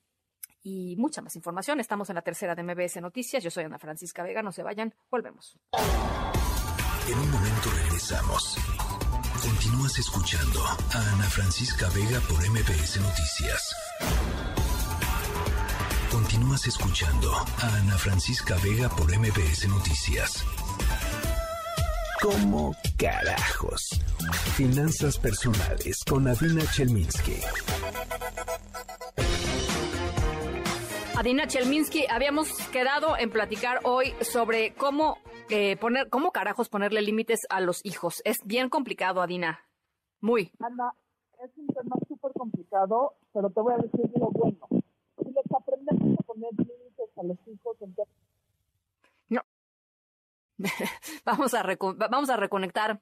[0.61, 1.79] y mucha más información.
[1.79, 3.41] Estamos en la tercera de MBS Noticias.
[3.41, 4.41] Yo soy Ana Francisca Vega.
[4.41, 4.93] No se vayan.
[5.09, 5.57] Volvemos.
[7.07, 8.55] En un momento regresamos.
[9.41, 13.75] Continúas escuchando a Ana Francisca Vega por MBS Noticias.
[16.09, 20.45] Continúas escuchando a Ana Francisca Vega por MBS Noticias.
[22.21, 23.99] ¿Cómo carajos?
[24.55, 27.41] Finanzas personales con Adina Chelminsky.
[31.15, 35.17] Adina Chelminsky, habíamos quedado en platicar hoy sobre cómo
[35.49, 38.21] eh, poner, cómo carajos ponerle límites a los hijos.
[38.25, 39.59] Es bien complicado, Adina.
[40.21, 40.51] Muy.
[40.59, 40.93] Ana,
[41.43, 44.67] es un tema súper complicado, pero te voy a decir lo bueno.
[44.69, 48.23] Si les aprendemos a poner límites a los hijos, entonces
[51.25, 51.63] vamos, a
[52.09, 53.01] vamos a reconectar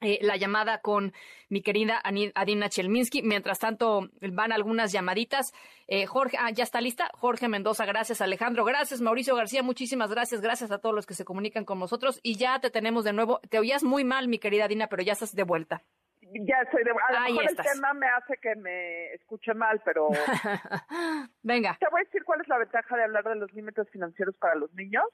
[0.00, 1.12] eh, la llamada con
[1.48, 3.22] mi querida Adina Chelminsky.
[3.22, 5.54] Mientras tanto, van algunas llamaditas.
[5.86, 7.10] Eh, Jorge, ah, ya está lista.
[7.14, 8.20] Jorge Mendoza, gracias.
[8.20, 9.00] Alejandro, gracias.
[9.00, 10.40] Mauricio García, muchísimas gracias.
[10.42, 12.20] Gracias a todos los que se comunican con nosotros.
[12.22, 13.40] Y ya te tenemos de nuevo.
[13.48, 15.82] Te oías muy mal, mi querida Adina, pero ya estás de vuelta.
[16.20, 17.24] Ya estoy de vuelta.
[17.24, 20.08] A lo mejor el tema me hace que me escuche mal, pero.
[21.42, 21.76] Venga.
[21.80, 24.56] Te voy a decir cuál es la ventaja de hablar de los límites financieros para
[24.56, 25.04] los niños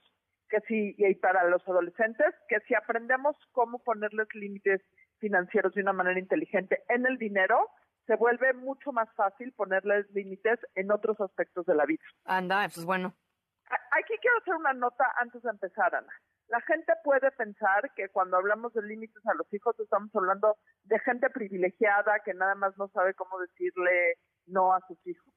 [0.53, 4.83] que si, y para los adolescentes, que si aprendemos cómo ponerles límites
[5.19, 7.71] financieros de una manera inteligente en el dinero,
[8.07, 12.05] se vuelve mucho más fácil ponerles límites en otros aspectos de la vida.
[12.27, 13.15] Anda, eso es bueno.
[13.93, 16.13] Aquí quiero hacer una nota antes de empezar, Ana.
[16.49, 20.99] La gente puede pensar que cuando hablamos de límites a los hijos estamos hablando de
[20.99, 25.33] gente privilegiada que nada más no sabe cómo decirle no a sus hijos.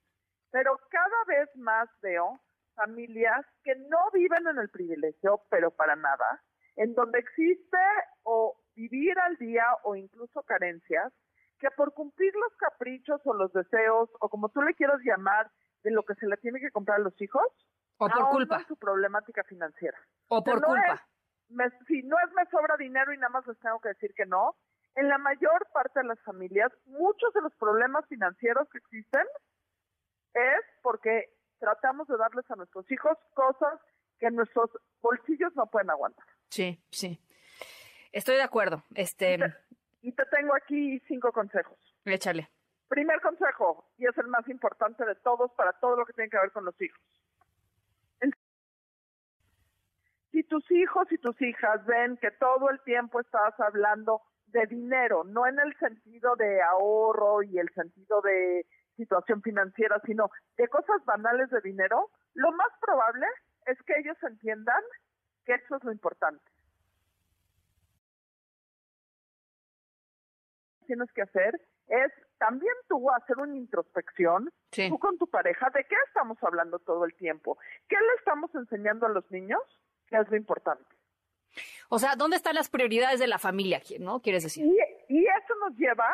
[0.52, 2.38] Pero cada vez más veo
[2.76, 6.44] familias que no viven en el privilegio, pero para nada,
[6.76, 7.78] en donde existe
[8.24, 11.14] o vivir al día o incluso carencias,
[11.60, 15.50] que por cumplir los caprichos o los deseos, o como tú le quieras llamar,
[15.84, 17.46] de lo que se le tiene que comprar a los hijos,
[17.98, 18.66] o por culpa.
[18.68, 19.98] su problemática financiera.
[20.28, 21.08] O por culpa.
[21.88, 24.56] si no es me sobra dinero y nada más les tengo que decir que no,
[24.96, 29.26] en la mayor parte de las familias, muchos de los problemas financieros que existen
[30.34, 31.35] es porque
[31.66, 33.80] tratamos de darles a nuestros hijos cosas
[34.20, 34.70] que nuestros
[35.02, 36.26] bolsillos no pueden aguantar.
[36.50, 37.20] Sí, sí.
[38.12, 38.84] Estoy de acuerdo.
[38.94, 39.40] Este,
[40.04, 41.80] Y te tengo aquí cinco consejos.
[42.06, 42.52] Échale.
[42.88, 46.38] Primer consejo, y es el más importante de todos para todo lo que tiene que
[46.38, 47.02] ver con los hijos.
[50.32, 55.24] Si tus hijos y tus hijas ven que todo el tiempo estás hablando de dinero,
[55.24, 61.04] no en el sentido de ahorro y el sentido de situación financiera, sino de cosas
[61.06, 63.28] banales de dinero, lo más probable
[63.66, 64.82] es que ellos entiendan
[65.46, 66.44] que eso es lo importante.
[70.86, 75.96] Tienes que hacer es también tú hacer una introspección, tú con tu pareja, de qué
[76.08, 77.58] estamos hablando todo el tiempo,
[77.88, 79.62] qué le estamos enseñando a los niños,
[80.08, 80.86] qué es lo importante.
[81.90, 83.82] O sea, ¿dónde están las prioridades de la familia?
[84.00, 84.20] ¿No?
[84.20, 84.66] ¿Quieres decir?
[84.66, 84.78] Y,
[85.08, 86.14] y eso nos lleva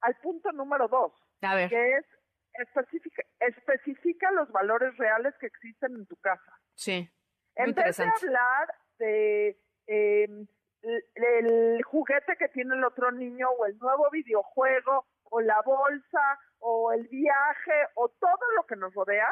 [0.00, 2.06] al punto número dos, que es
[2.54, 6.52] especifica, especifica los valores reales que existen en tu casa.
[6.74, 7.08] Sí.
[7.56, 10.46] En vez de hablar de eh,
[11.14, 16.92] el juguete que tiene el otro niño o el nuevo videojuego o la bolsa o
[16.92, 19.28] el viaje o todo lo que nos rodea,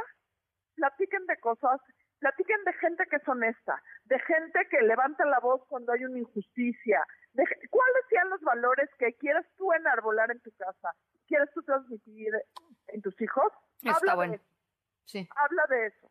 [0.74, 1.80] platiquen de cosas,
[2.18, 6.18] platiquen de gente que es honesta, de gente que levanta la voz cuando hay una
[6.18, 10.92] injusticia, de cuáles sean los valores que quieres tú enarbolar en tu casa,
[11.34, 12.32] quieres tú transmitir
[12.88, 13.52] en tus hijos.
[13.82, 14.38] Está bueno.
[15.04, 15.28] Sí.
[15.34, 16.10] Habla de eso.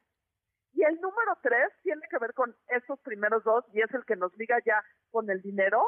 [0.74, 4.18] Y el número tres tiene que ver con esos primeros dos y es el que
[4.18, 5.82] nos liga ya con el dinero.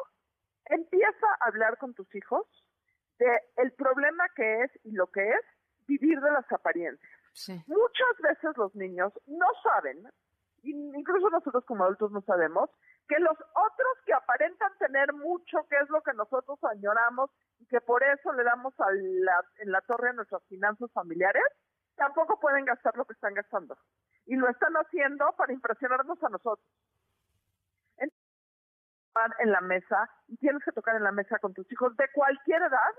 [0.65, 2.45] Empieza a hablar con tus hijos
[3.19, 5.41] de el problema que es y lo que es
[5.87, 7.11] vivir de las apariencias.
[7.67, 10.09] Muchas veces los niños no saben,
[10.63, 12.69] incluso nosotros como adultos no sabemos,
[13.07, 17.29] que los otros que aparentan tener mucho, que es lo que nosotros añoramos
[17.59, 21.43] y que por eso le damos a en la torre a nuestras finanzas familiares,
[21.95, 23.77] tampoco pueden gastar lo que están gastando
[24.25, 26.67] y lo están haciendo para impresionarnos a nosotros.
[29.39, 32.61] en la mesa y tienes que tocar en la mesa con tus hijos de cualquier
[32.61, 32.93] edad,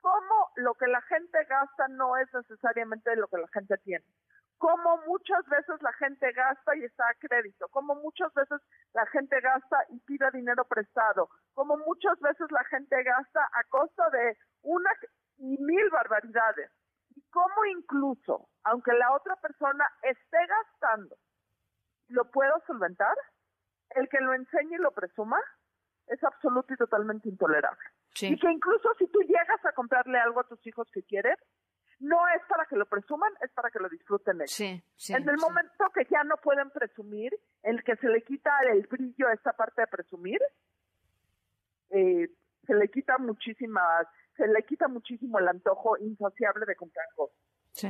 [0.00, 4.04] cómo lo que la gente gasta no es necesariamente lo que la gente tiene.
[4.58, 8.60] Como muchas veces la gente gasta y está a crédito, como muchas veces
[8.94, 14.08] la gente gasta y pide dinero prestado, como muchas veces la gente gasta a costa
[14.10, 14.90] de una
[15.38, 16.70] y mil barbaridades.
[17.14, 21.16] Y cómo incluso, aunque la otra persona esté gastando,
[22.08, 23.16] lo puedo solventar,
[23.90, 25.40] el que lo enseñe y lo presuma
[26.06, 27.90] es absoluto y totalmente intolerable.
[28.20, 31.36] Y que incluso si tú llegas a comprarle algo a tus hijos que quieren,
[31.98, 34.60] no es para que lo presuman, es para que lo disfruten ellos.
[34.60, 37.32] en el momento que ya no pueden presumir,
[37.62, 40.40] el que se le quita el brillo a esta parte de presumir,
[41.90, 42.28] eh,
[42.66, 44.06] se le quita muchísimas
[44.36, 47.36] se le quita muchísimo el antojo insaciable de comprar cosas.
[47.72, 47.88] Sí.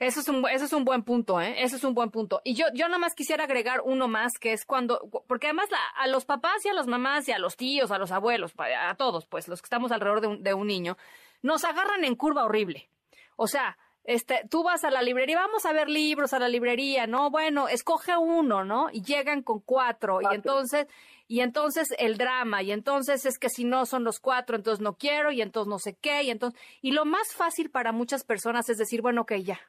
[0.00, 1.62] Eso es un, eso es un buen punto, ¿eh?
[1.62, 2.40] Eso es un buen punto.
[2.42, 4.98] Y yo, yo nada más quisiera agregar uno más, que es cuando,
[5.28, 8.10] porque además a los papás y a las mamás y a los tíos, a los
[8.10, 10.96] abuelos, a todos, pues, los que estamos alrededor de un, de un niño,
[11.42, 12.90] nos agarran en curva horrible.
[13.36, 17.06] O sea, este, tú vas a la librería, vamos a ver libros a la librería,
[17.06, 17.30] ¿no?
[17.30, 18.88] Bueno, escoge uno, ¿no?
[18.92, 20.86] Y llegan con cuatro, y entonces,
[21.26, 24.96] y entonces el drama, y entonces es que si no son los cuatro, entonces no
[24.96, 28.68] quiero, y entonces no sé qué, y entonces, y lo más fácil para muchas personas
[28.68, 29.60] es decir, bueno, ok, ya,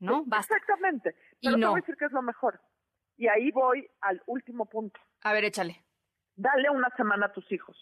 [0.00, 0.24] ¿no?
[0.26, 0.56] Basta.
[0.56, 1.14] Exactamente.
[1.40, 1.66] Pero y no.
[1.66, 2.60] te voy a decir que es lo mejor.
[3.16, 5.00] Y ahí voy al último punto.
[5.22, 5.84] A ver, échale.
[6.36, 7.76] Dale una semana a tus hijos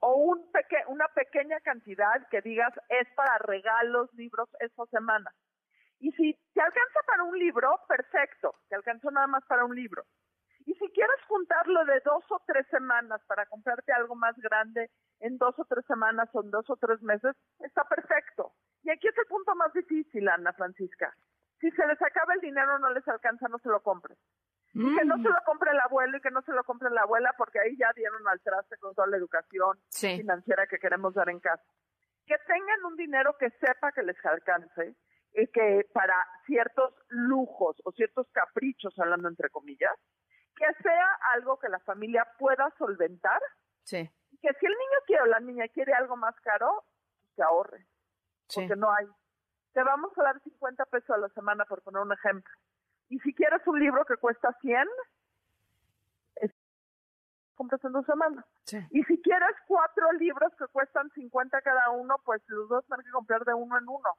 [0.00, 5.30] o un peque una pequeña cantidad que digas es para regalos, libros esta semana.
[6.00, 10.02] Y si te alcanza para un libro, perfecto, te alcanzó nada más para un libro.
[10.66, 14.90] Y si quieres juntarlo de dos o tres semanas para comprarte algo más grande
[15.20, 18.52] en dos o tres semanas o en dos o tres meses, está perfecto.
[18.82, 21.14] Y aquí es el punto más difícil, Ana Francisca.
[21.60, 24.18] Si se les acaba el dinero, no les alcanza, no se lo compres.
[24.72, 27.34] Que no se lo compre el abuelo y que no se lo compre la abuela
[27.36, 31.40] porque ahí ya dieron al traste con toda la educación financiera que queremos dar en
[31.40, 31.62] casa.
[32.26, 34.96] Que tengan un dinero que sepa que les alcance
[35.34, 36.14] y que para
[36.46, 39.92] ciertos lujos o ciertos caprichos, hablando entre comillas,
[40.56, 43.42] que sea algo que la familia pueda solventar.
[43.82, 44.10] Sí.
[44.40, 46.84] Que si el niño quiere o la niña quiere algo más caro,
[47.18, 47.86] pues que ahorre.
[48.54, 49.06] Porque no hay.
[49.74, 52.52] Te vamos a dar 50 pesos a la semana, por poner un ejemplo
[53.12, 54.88] y si quieres un libro que cuesta 100,
[57.54, 58.44] compras en dos semanas.
[58.90, 63.12] Y si quieres cuatro libros que cuestan 50 cada uno, pues los dos tienen que
[63.12, 64.10] comprar de uno en uno.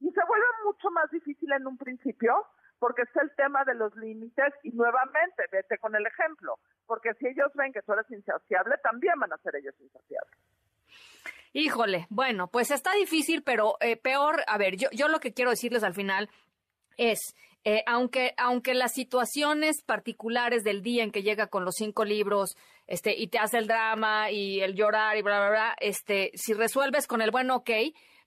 [0.00, 2.46] Y se vuelve mucho más difícil en un principio
[2.78, 7.28] porque está el tema de los límites y nuevamente, vete con el ejemplo, porque si
[7.28, 10.38] ellos ven que tú eres insaciable, también van a ser ellos insaciables.
[11.54, 15.52] Híjole, bueno, pues está difícil, pero eh, peor, a ver, yo, yo lo que quiero
[15.52, 16.28] decirles al final
[16.96, 17.34] es,
[17.68, 22.56] Eh, aunque, aunque las situaciones particulares del día en que llega con los cinco libros,
[22.86, 26.52] este, y te hace el drama y el llorar y bla, bla, bla, este, si
[26.52, 27.70] resuelves con el bueno ok,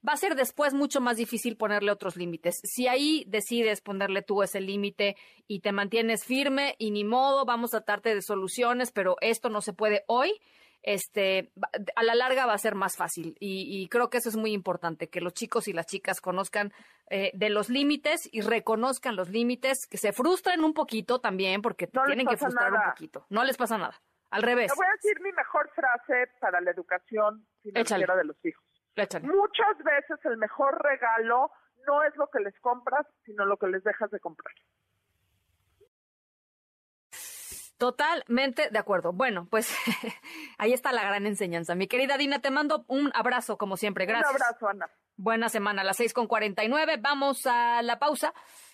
[0.06, 2.60] va a ser después mucho más difícil ponerle otros límites.
[2.66, 5.16] Si ahí decides ponerle tú ese límite
[5.48, 9.62] y te mantienes firme y ni modo, vamos a tratarte de soluciones, pero esto no
[9.62, 10.34] se puede hoy,
[10.82, 11.52] este,
[11.96, 13.36] a la larga va a ser más fácil.
[13.40, 16.72] Y, creo que eso es muy importante, que los chicos y las chicas conozcan
[17.10, 21.88] eh, de los límites y reconozcan los límites, que se frustren un poquito también, porque
[21.88, 23.26] tienen que frustrar un poquito.
[23.30, 24.00] No les pasa nada.
[24.32, 24.72] Al revés.
[24.72, 28.64] Te voy a decir mi mejor frase para la educación financiera de los hijos.
[29.24, 31.52] Muchas veces el mejor regalo
[31.88, 34.54] no es lo que les compras, sino lo que les dejas de comprar.
[37.80, 39.14] Totalmente de acuerdo.
[39.14, 39.74] Bueno, pues
[40.58, 41.76] ahí está la gran enseñanza.
[41.76, 44.06] Mi querida Dina, te mando un abrazo como siempre.
[44.06, 44.36] Gracias.
[44.36, 44.90] Un abrazo, Ana.
[45.16, 46.98] Buena semana, a las seis con cuarenta y nueve.
[47.00, 48.34] Vamos a la pausa.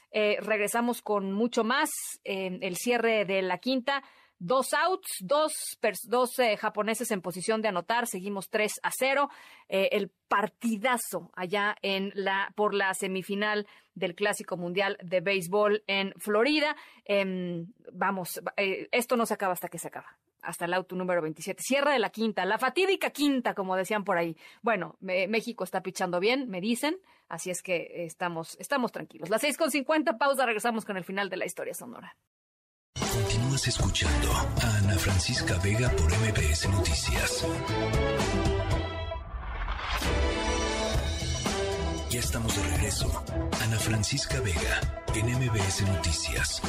[0.10, 1.92] Eh, regresamos con mucho más.
[2.24, 4.04] el cierre de la quinta.
[4.46, 9.28] Dos outs, dos, eh, japoneses en posición de anotar, seguimos 3 a 0.
[9.70, 13.66] Eh, el partidazo allá en la, por la semifinal
[13.96, 16.76] del Clásico Mundial de Béisbol en Florida.
[17.06, 21.24] Em, vamos, eh, esto no se acaba hasta que se acaba hasta el auto número
[21.24, 21.64] 27.
[21.64, 24.38] Cierra de la quinta, la fatídica quinta, como decían por ahí.
[24.62, 27.00] Bueno, México está pichando bien, me dicen,
[27.30, 29.30] así es que estamos, estamos tranquilos.
[29.30, 32.16] Las 6.50, pausa, regresamos con el final de la historia sonora.
[33.56, 37.46] Continúas escuchando a Ana Francisca Vega por MBS Noticias.
[42.10, 43.24] Ya estamos de regreso.
[43.64, 44.82] Ana Francisca Vega
[45.14, 46.62] en MBS Noticias.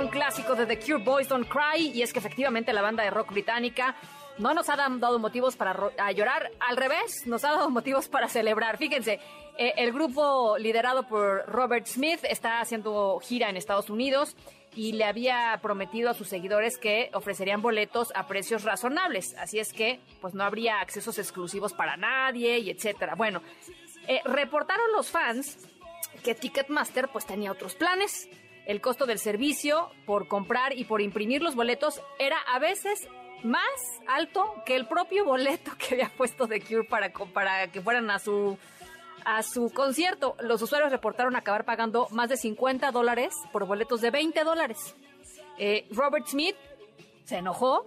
[0.00, 3.10] Un clásico de The Cure Boys Don't Cry y es que efectivamente la banda de
[3.10, 3.96] rock británica
[4.38, 5.74] no nos ha dado motivos para
[6.12, 8.78] llorar, al revés, nos ha dado motivos para celebrar.
[8.78, 9.18] Fíjense,
[9.56, 14.36] eh, el grupo liderado por Robert Smith está haciendo gira en Estados Unidos
[14.76, 19.34] y le había prometido a sus seguidores que ofrecerían boletos a precios razonables.
[19.38, 23.16] Así es que, pues no habría accesos exclusivos para nadie y etcétera.
[23.16, 23.42] Bueno,
[24.06, 25.58] eh, reportaron los fans
[26.22, 28.28] que Ticketmaster pues tenía otros planes.
[28.68, 33.08] El costo del servicio por comprar y por imprimir los boletos era a veces
[33.42, 33.64] más
[34.06, 38.58] alto que el propio boleto que había puesto The Cure para, que fueran a su,
[39.24, 40.36] a su concierto.
[40.40, 44.94] Los usuarios reportaron acabar pagando más de 50 dólares por boletos de 20 dólares.
[45.56, 46.56] Eh, Robert Smith
[47.24, 47.86] se enojó,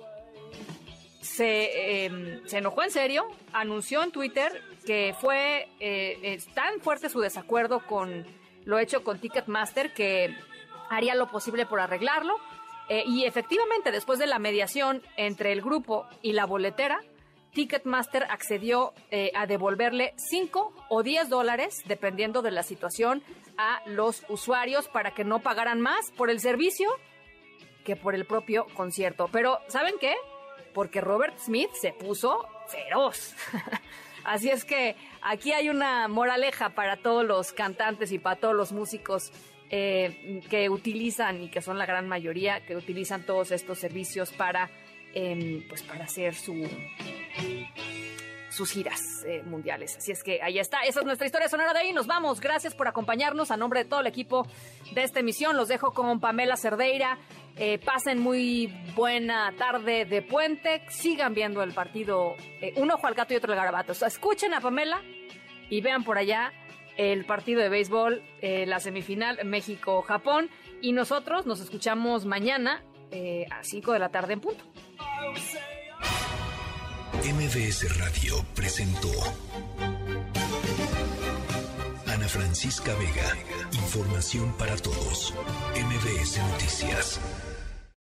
[1.21, 7.19] se, em, se, enojó en serio, anunció en Twitter que fue eh, tan fuerte su
[7.19, 8.25] desacuerdo con
[8.65, 10.35] lo hecho con Ticketmaster que
[10.91, 12.35] haría lo posible por arreglarlo
[12.89, 16.99] eh, y efectivamente, después de la mediación entre el grupo y la boletera,
[17.53, 23.23] Ticketmaster accedió eh, a devolverle 5 o 10 dólares, dependiendo de la situación,
[23.57, 26.89] a los usuarios para que no pagaran más por el servicio
[27.85, 29.29] que por el propio concierto.
[29.31, 30.15] Pero, ¿saben qué?
[30.73, 33.35] Porque Robert Smith se puso feroz.
[34.25, 38.71] Así es que aquí hay una moraleja para todos los cantantes y para todos los
[38.71, 39.31] músicos
[39.73, 44.69] eh, que utilizan y que son la gran mayoría que utilizan todos estos servicios para
[45.13, 46.67] em, pues para hacer su
[48.49, 49.95] sus giras eh, mundiales.
[49.95, 50.81] Así es que ahí está.
[50.81, 51.93] Esa es nuestra historia sonora de ahí.
[51.93, 52.41] Nos vamos.
[52.41, 53.49] Gracias por acompañarnos.
[53.49, 54.45] A nombre de todo el equipo
[54.93, 57.17] de esta emisión, los dejo con Pamela Cerdeira.
[57.55, 60.83] Eh, pasen muy buena tarde de puente.
[60.89, 62.35] Sigan viendo el partido.
[62.75, 63.93] un ojo al gato y otro al garabato.
[63.93, 65.01] escuchen a Pamela
[65.69, 66.51] y vean por allá
[66.97, 70.49] el partido de béisbol, eh, la semifinal México-Japón.
[70.81, 74.63] Y nosotros nos escuchamos mañana eh, a 5 de la tarde en punto.
[77.23, 79.09] MBS Radio presentó
[82.07, 83.37] Ana Francisca Vega.
[83.73, 85.33] Información para todos.
[85.75, 87.50] MBS Noticias.